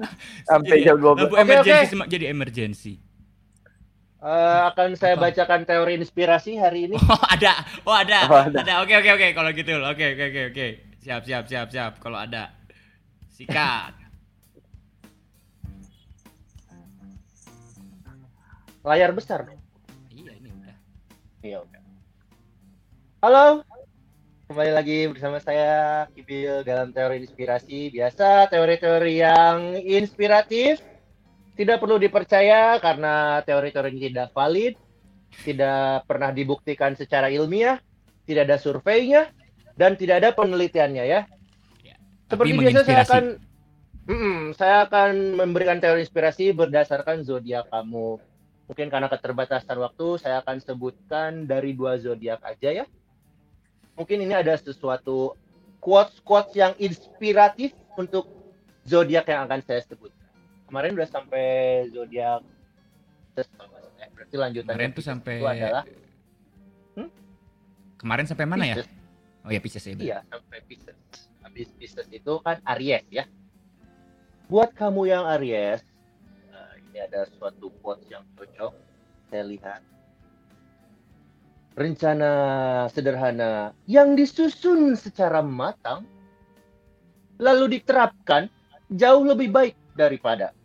[0.50, 1.06] Sampai jam 12.
[1.20, 1.92] lampu Oke, emergency oke.
[1.92, 2.94] sema- jadi emergency.
[4.18, 6.98] eh, akan saya bacakan teori inspirasi hari ini.
[6.98, 7.54] Oh ada,
[7.84, 8.58] oh ada, Oh, ada.
[8.60, 8.74] ada.
[8.82, 10.68] Oke oke oke kalau gitu, oke oke oke oke.
[11.00, 11.92] Siap siap siap siap.
[12.00, 12.50] Kalau ada,
[13.30, 13.94] sikat.
[18.82, 19.62] Layar besar dong.
[20.10, 20.76] Iya ini udah.
[21.42, 21.82] Iya udah.
[23.26, 23.66] Halo.
[24.46, 27.90] Kembali lagi bersama saya Kibil dalam teori inspirasi.
[27.90, 30.78] Biasa teori-teori yang inspiratif
[31.58, 34.78] tidak perlu dipercaya karena teori-teori ini tidak valid,
[35.42, 37.82] tidak pernah dibuktikan secara ilmiah,
[38.30, 39.34] tidak ada surveinya
[39.74, 41.26] dan tidak ada penelitiannya ya.
[42.30, 43.24] Seperti Tapi biasa saya akan
[44.06, 48.22] Mm-mm, saya akan memberikan teori inspirasi berdasarkan zodiak kamu.
[48.70, 52.86] Mungkin karena keterbatasan waktu, saya akan sebutkan dari dua zodiak aja ya.
[53.96, 55.40] Mungkin ini ada sesuatu
[55.80, 58.28] quotes-quotes yang inspiratif untuk
[58.84, 60.12] zodiak yang akan saya sebut.
[60.68, 61.46] Kemarin udah sampai
[61.96, 62.44] zodiak
[63.36, 64.08] ya.
[64.16, 65.84] berarti lanjutannya Kemarin tuh sampai itu adalah
[68.06, 68.76] kemarin sampai mana ya?
[68.78, 68.88] Pisces.
[69.46, 69.94] Oh ya Pisces ya.
[69.98, 70.98] Iya, sampai Pisces.
[71.42, 73.26] Habis Pisces itu kan Aries ya.
[74.46, 75.82] Buat kamu yang Aries,
[76.54, 78.74] eh, ini ada suatu quotes yang cocok.
[79.34, 79.82] Saya lihat.
[81.76, 82.32] Rencana
[82.88, 86.08] sederhana yang disusun secara matang,
[87.36, 88.48] lalu diterapkan
[88.88, 90.56] jauh lebih baik daripada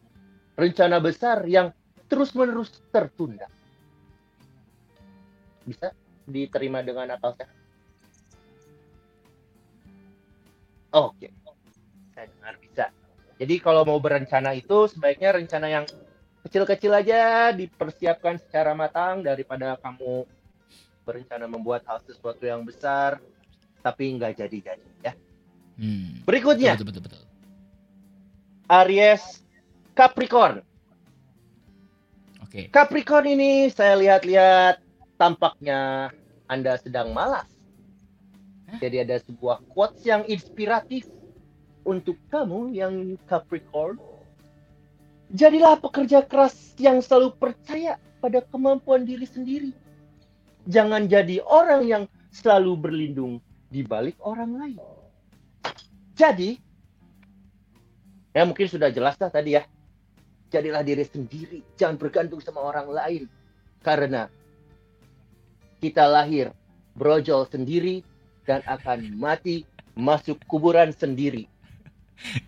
[0.55, 1.75] rencana besar yang
[2.07, 3.51] terus-menerus tertunda.
[5.67, 5.91] Bisa
[6.31, 7.59] diterima dengan akal sehat?
[10.95, 11.31] Oke.
[12.15, 12.87] Saya dengar bisa.
[13.39, 15.87] Jadi kalau mau berencana itu sebaiknya rencana yang
[16.45, 20.27] kecil-kecil aja dipersiapkan secara matang daripada kamu
[21.11, 23.19] berencana membuat hal sesuatu yang besar
[23.83, 25.13] tapi nggak jadi-jadi ya.
[25.75, 26.23] Hmm.
[26.23, 27.23] Berikutnya Betul betul betul.
[28.71, 29.43] Aries
[29.99, 30.63] Capricorn.
[32.47, 32.71] Oke.
[32.71, 34.79] Capricorn ini saya lihat-lihat
[35.19, 36.15] tampaknya
[36.47, 37.51] Anda sedang malas
[38.79, 41.11] Jadi ada sebuah quotes yang inspiratif
[41.83, 43.99] untuk kamu yang Capricorn.
[45.35, 49.75] Jadilah pekerja keras yang selalu percaya pada kemampuan diri sendiri.
[50.69, 54.81] Jangan jadi orang yang selalu berlindung di balik orang lain.
[56.19, 56.61] Jadi,
[58.37, 59.65] ya mungkin sudah jelas lah tadi ya.
[60.51, 63.23] Jadilah diri sendiri, jangan bergantung sama orang lain.
[63.81, 64.27] Karena
[65.81, 66.53] kita lahir
[66.99, 68.05] brojol sendiri
[68.45, 69.65] dan akan mati
[69.97, 71.47] masuk kuburan sendiri.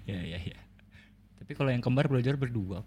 [0.05, 0.60] Ya ya ya.
[1.40, 2.84] Tapi kalau yang kembar belajar berdua.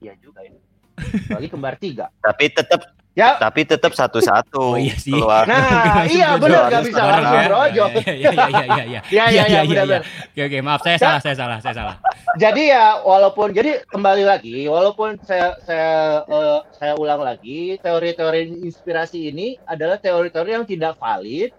[0.00, 0.56] Iya juga ya.
[0.96, 2.08] Kecuali kembar tiga.
[2.24, 3.40] Tapi tetap Ya.
[3.40, 5.08] tapi tetap satu-satu Oh iya sih.
[5.08, 5.48] keluar.
[5.48, 7.48] Nah, iya benar nggak bisa langsung ya.
[7.48, 7.88] brojol.
[7.96, 9.00] Iya iya iya iya iya.
[9.08, 10.02] Iya, iya, iya, benar-benar.
[10.04, 11.96] Oke oke maaf saya salah saya salah saya salah.
[12.36, 19.32] Jadi ya walaupun jadi kembali lagi walaupun saya saya eh, saya ulang lagi teori-teori inspirasi
[19.32, 21.56] ini adalah teori-teori yang tidak valid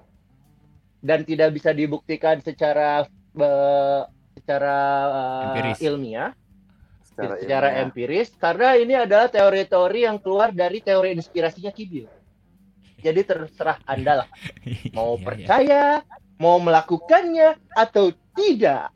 [1.02, 3.02] dan tidak bisa dibuktikan secara
[3.34, 4.02] eh,
[4.38, 4.78] secara
[5.50, 5.82] Empiris.
[5.82, 6.38] ilmiah
[7.18, 7.82] Secara secara, ilmiah.
[7.84, 12.06] empiris karena ini adalah teori-teori yang keluar dari teori inspirasinya Kibil.
[12.98, 14.30] Jadi terserah Anda lah
[14.98, 15.26] mau Iya, iya.
[15.26, 15.84] percaya,
[16.38, 18.94] mau melakukannya atau tidak.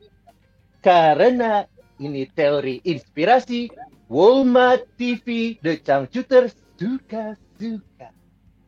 [0.80, 1.66] Karena
[1.98, 3.70] ini teori inspirasi
[4.08, 8.08] Walmart TV The Changcuter suka-suka.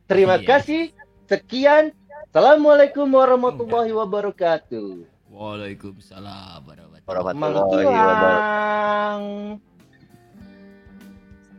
[0.05, 0.47] Terima Iya.
[0.47, 0.83] kasih.
[1.25, 1.91] Sekian.
[2.31, 5.07] Assalamualaikum warahmatullahi wabarakatuh.
[5.27, 8.41] Waalaikumsalam warahmatullahi Warahmatullahi wabarakatuh.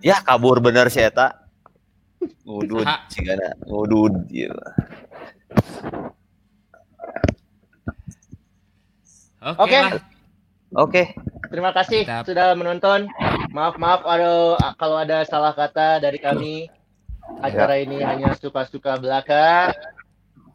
[0.03, 1.47] Ya kabur bener si Eta.
[2.43, 3.55] Ngudud cigana.
[3.63, 4.59] Ngudud gitu.
[9.55, 9.79] Oke.
[10.75, 11.03] Oke.
[11.47, 13.07] Terima kasih sudah menonton.
[13.55, 16.67] Maaf maaf ada kalau ada salah kata dari kami.
[17.39, 19.71] Acara ini hanya suka-suka belaka.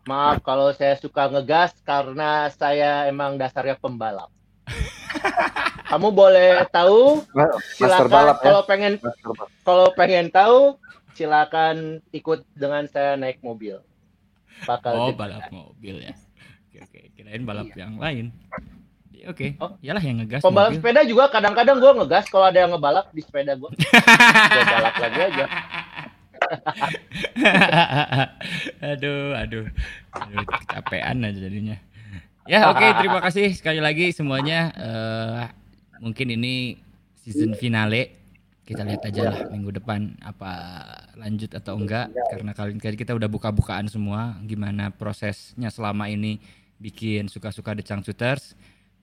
[0.03, 4.27] Maaf kalau saya suka ngegas karena saya emang dasarnya pembalap.
[5.91, 7.19] Kamu boleh tahu,
[7.75, 8.43] silakan balap ya.
[8.47, 8.93] kalau pengen
[9.67, 10.79] kalau pengen tahu
[11.11, 13.83] silakan ikut dengan saya naik mobil.
[14.63, 16.15] Bakal Oh balap mobil ya.
[16.71, 16.99] Oke oke.
[17.17, 18.31] Kirain balap yang lain.
[19.11, 19.53] Ya, Oke.
[19.61, 19.75] Oh.
[19.83, 20.81] Iyalah yang ngegas Pembalap mobil.
[20.81, 23.69] sepeda juga kadang-kadang gua ngegas kalau ada yang ngebalap di sepeda gua.
[23.75, 25.45] Gua balap lagi aja.
[28.91, 29.65] aduh, aduh,
[30.11, 31.77] aduh, kecapean aja jadinya.
[32.49, 34.73] Ya oke, terima kasih sekali lagi semuanya.
[34.73, 35.43] Eh,
[36.01, 36.79] mungkin ini
[37.21, 38.17] season finale.
[38.61, 40.51] Kita lihat aja lah minggu depan apa
[41.19, 42.09] lanjut atau enggak.
[42.31, 44.39] Karena kali ini kita udah buka-bukaan semua.
[44.47, 46.39] Gimana prosesnya selama ini
[46.79, 48.55] bikin suka-suka The Shooters.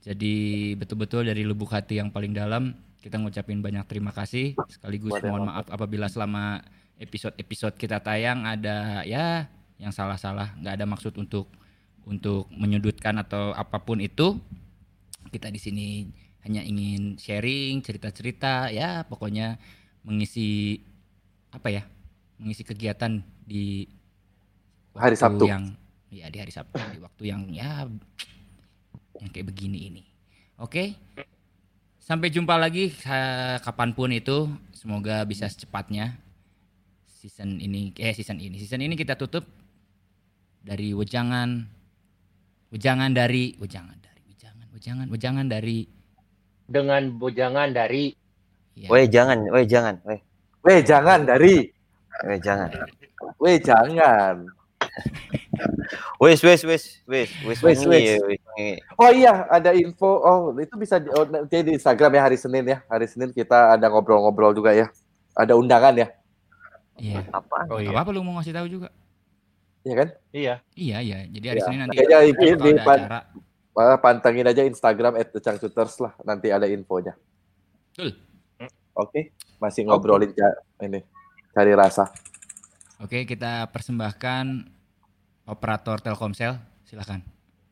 [0.02, 2.72] Jadi betul-betul dari lubuk hati yang paling dalam
[3.04, 4.56] kita ngucapin banyak terima kasih.
[4.72, 6.64] Sekaligus mohon maaf apabila selama
[6.98, 9.46] episode-episode kita tayang ada ya
[9.78, 11.46] yang salah-salah nggak ada maksud untuk
[12.08, 14.40] untuk menyudutkan atau apa pun itu
[15.28, 15.88] kita di sini
[16.48, 19.60] hanya ingin sharing cerita-cerita ya pokoknya
[20.08, 20.80] mengisi
[21.52, 21.82] apa ya
[22.40, 23.84] mengisi kegiatan di
[24.96, 25.44] Hari Sabtu.
[25.44, 25.76] yang
[26.08, 27.84] ya di hari Sabtu di waktu yang ya
[29.20, 30.02] yang kayak begini ini.
[30.58, 30.96] Oke?
[32.00, 32.88] Sampai jumpa lagi
[33.60, 36.16] kapan pun itu semoga bisa secepatnya.
[37.04, 39.44] Season ini eh season ini season ini kita tutup
[40.62, 41.66] dari wejangan
[42.68, 45.88] wejangan dari wejangan dari wejangan wejangan wejangan dari
[46.68, 48.12] dengan bojangan dari
[48.76, 50.20] ya, Weh jangan, weh jangan, weh.
[50.62, 51.72] Weh jangan dari.
[52.28, 52.70] Weh jangan.
[53.40, 54.36] Weh jangan.
[56.18, 58.18] Wes wes wes wes wes Wes, wes.
[58.98, 60.18] Oh iya, ada info.
[60.22, 62.78] Oh, itu bisa di, oh, nanti di Instagram ya hari Senin ya.
[62.90, 64.90] Hari Senin kita ada ngobrol-ngobrol juga ya.
[65.38, 66.10] Ada undangan ya.
[66.98, 67.70] iya Apa?
[67.70, 68.90] Oh apa apa lu mau ngasih tahu juga
[69.88, 70.08] Iya kan?
[70.30, 70.54] Iya.
[70.76, 71.64] iya iya jadi hari Iya.
[71.64, 73.20] Senin nanti Kayaknya di- di- pan- acara
[73.72, 76.12] Malah pantengin aja Instagram @thecangcuters lah.
[76.20, 77.14] Nanti ada infonya.
[77.88, 78.10] betul
[78.92, 81.00] Oke, masih ngobrolin ca- ini.
[81.50, 82.10] Cari rasa.
[82.98, 84.66] oke kita persembahkan
[85.46, 87.22] operator Telkomsel silakan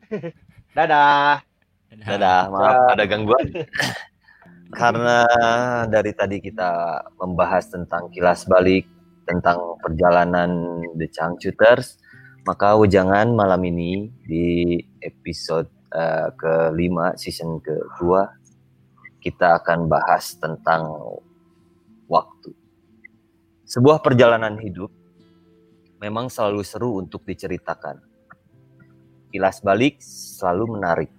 [0.76, 1.42] Dadah.
[1.90, 3.46] Dadah, maaf ada gangguan.
[4.78, 5.22] Karena
[5.86, 6.70] dari tadi kita
[7.16, 8.86] membahas tentang kilas balik,
[9.22, 10.50] tentang perjalanan
[10.94, 11.98] The Changcuters,
[12.46, 18.30] maka ujangan malam ini di episode eh, kelima season kedua
[19.18, 20.86] kita akan bahas tentang
[22.06, 22.54] waktu.
[23.66, 24.94] Sebuah perjalanan hidup
[25.98, 27.98] memang selalu seru untuk diceritakan.
[29.34, 31.10] Kilas balik selalu menarik.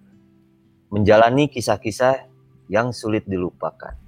[0.87, 2.31] Menjalani kisah-kisah
[2.71, 3.99] yang sulit dilupakan.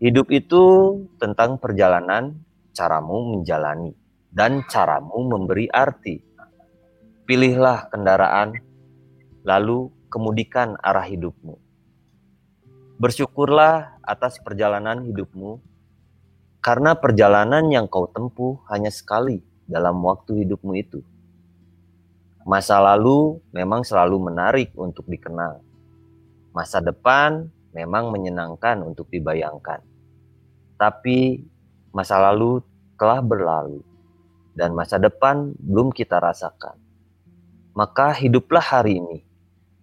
[0.00, 0.64] Hidup itu
[1.20, 2.40] tentang perjalanan,
[2.72, 3.92] caramu menjalani,
[4.38, 6.22] dan caramu memberi arti.
[7.26, 8.56] pilihlah kendaraan,
[9.44, 11.60] lalu kemudikan arah hidupmu.
[12.96, 15.60] Bersyukurlah atas perjalanan hidupmu,
[16.64, 21.04] karena perjalanan yang kau tempuh hanya sekali dalam waktu hidupmu itu.
[22.48, 25.60] Masa lalu memang selalu menarik untuk dikenal.
[26.56, 27.44] Masa depan
[27.76, 29.84] memang menyenangkan untuk dibayangkan.
[30.80, 31.44] Tapi
[31.92, 32.64] masa lalu
[32.96, 33.84] telah berlalu
[34.58, 36.74] dan masa depan belum kita rasakan.
[37.78, 39.22] Maka hiduplah hari ini,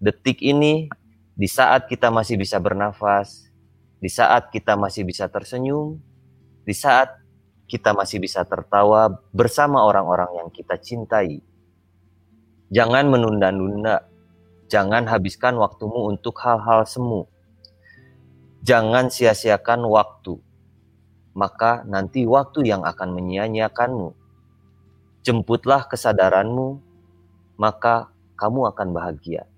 [0.04, 0.92] detik ini,
[1.32, 3.48] di saat kita masih bisa bernafas,
[4.04, 5.96] di saat kita masih bisa tersenyum,
[6.68, 7.16] di saat
[7.72, 11.40] kita masih bisa tertawa bersama orang-orang yang kita cintai.
[12.68, 14.12] Jangan menunda-nunda,
[14.68, 17.32] jangan habiskan waktumu untuk hal-hal semu.
[18.66, 20.42] Jangan sia-siakan waktu,
[21.38, 24.25] maka nanti waktu yang akan menyia-nyiakanmu.
[25.26, 26.78] Jemputlah kesadaranmu,
[27.58, 29.50] maka kamu akan bahagia.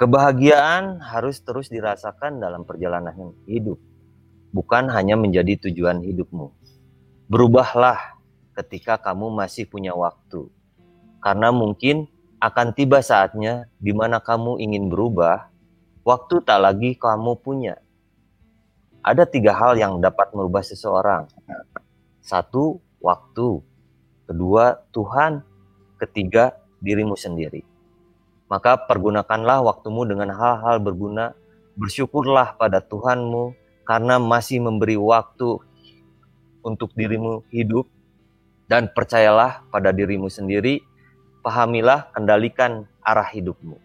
[0.00, 3.76] Kebahagiaan harus terus dirasakan dalam perjalanan hidup,
[4.48, 6.56] bukan hanya menjadi tujuan hidupmu.
[7.28, 8.16] Berubahlah
[8.56, 10.48] ketika kamu masih punya waktu,
[11.20, 12.08] karena mungkin
[12.40, 15.52] akan tiba saatnya di mana kamu ingin berubah,
[16.00, 17.76] waktu tak lagi kamu punya.
[19.04, 21.28] Ada tiga hal yang dapat merubah seseorang.
[22.24, 23.60] Satu, waktu.
[24.24, 25.44] Kedua, Tuhan.
[26.00, 27.60] Ketiga, dirimu sendiri.
[28.48, 31.36] Maka pergunakanlah waktumu dengan hal-hal berguna.
[31.76, 33.52] Bersyukurlah pada Tuhanmu
[33.84, 35.60] karena masih memberi waktu
[36.64, 37.84] untuk dirimu hidup.
[38.64, 40.80] Dan percayalah pada dirimu sendiri,
[41.44, 43.76] pahamilah, kendalikan arah hidupmu.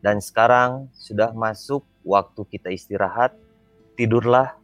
[0.00, 3.36] Dan sekarang sudah masuk waktu kita istirahat,
[4.00, 4.56] tidurlah,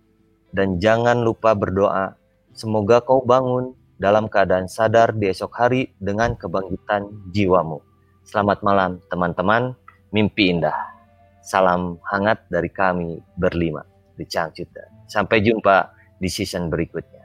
[0.56, 2.16] dan jangan lupa berdoa.
[2.56, 7.84] Semoga kau bangun dalam keadaan sadar di esok hari dengan kebangkitan jiwamu.
[8.24, 9.76] Selamat malam teman-teman,
[10.08, 10.72] mimpi indah.
[11.44, 13.84] Salam hangat dari kami berlima
[14.16, 14.88] di Cangcuter.
[15.04, 17.15] Sampai jumpa di season berikutnya.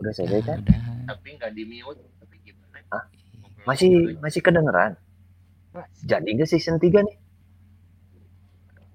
[0.00, 0.58] Udah selesai kan?
[1.06, 2.00] Tapi nggak di mute.
[2.18, 2.78] Tapi gimana?
[2.90, 3.04] Hah?
[3.68, 4.96] Masih masih kedengeran?
[6.02, 7.16] Jadi nggak season 3 nih?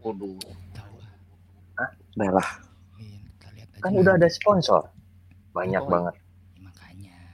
[0.02, 0.38] Waduh.
[2.16, 2.50] Udah lah.
[3.84, 4.90] Kan udah ada sponsor.
[5.54, 6.16] Banyak Oh, banget.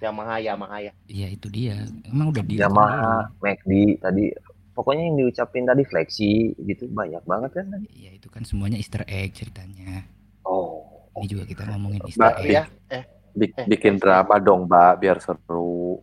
[0.02, 0.94] Yamaha, Yamaha ya.
[1.06, 1.78] Iya itu dia.
[2.10, 4.34] Emang udah di Yamaha, McD tadi
[4.74, 7.86] pokoknya yang diucapin tadi fleksi gitu banyak banget kan tadi.
[7.94, 10.10] Iya itu kan semuanya Easter egg ceritanya.
[10.42, 11.06] Oh.
[11.22, 12.50] Ini juga kita ngomongin Easter egg.
[12.50, 13.06] Ya, eh.
[13.32, 16.00] Bik- bikin drama dong, Mbak, biar seru.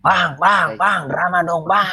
[0.00, 1.90] Bang, bang, bang, drama dong, bang.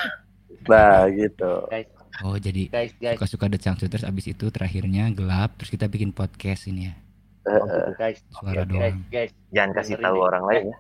[0.64, 1.66] Nah, gitu.
[1.68, 1.88] Guys,
[2.22, 3.18] Oh jadi guys, guys.
[3.18, 6.96] suka-suka The Changcuters abis itu terakhirnya gelap terus kita bikin podcast ini ya.
[7.44, 8.22] Oh, gitu, guys.
[8.30, 8.98] Suara Guys, doang.
[9.10, 9.32] guys.
[9.50, 10.24] Jangan kasih tahu nih.
[10.24, 10.78] orang lain ya.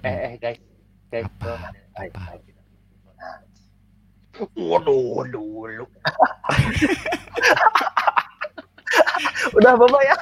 [0.00, 0.58] Eh, eh, guys.
[1.08, 1.24] Guys.
[1.28, 1.54] Apa?
[4.54, 5.84] Waduh, dulu.
[9.52, 10.16] Udah, Bapak ya.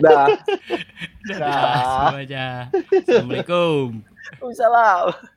[0.00, 0.26] Dah.
[1.28, 2.08] Dah.
[2.08, 2.72] Semuanya.
[2.90, 4.00] Assalamualaikum.
[4.40, 5.30] Waalaikumsalam.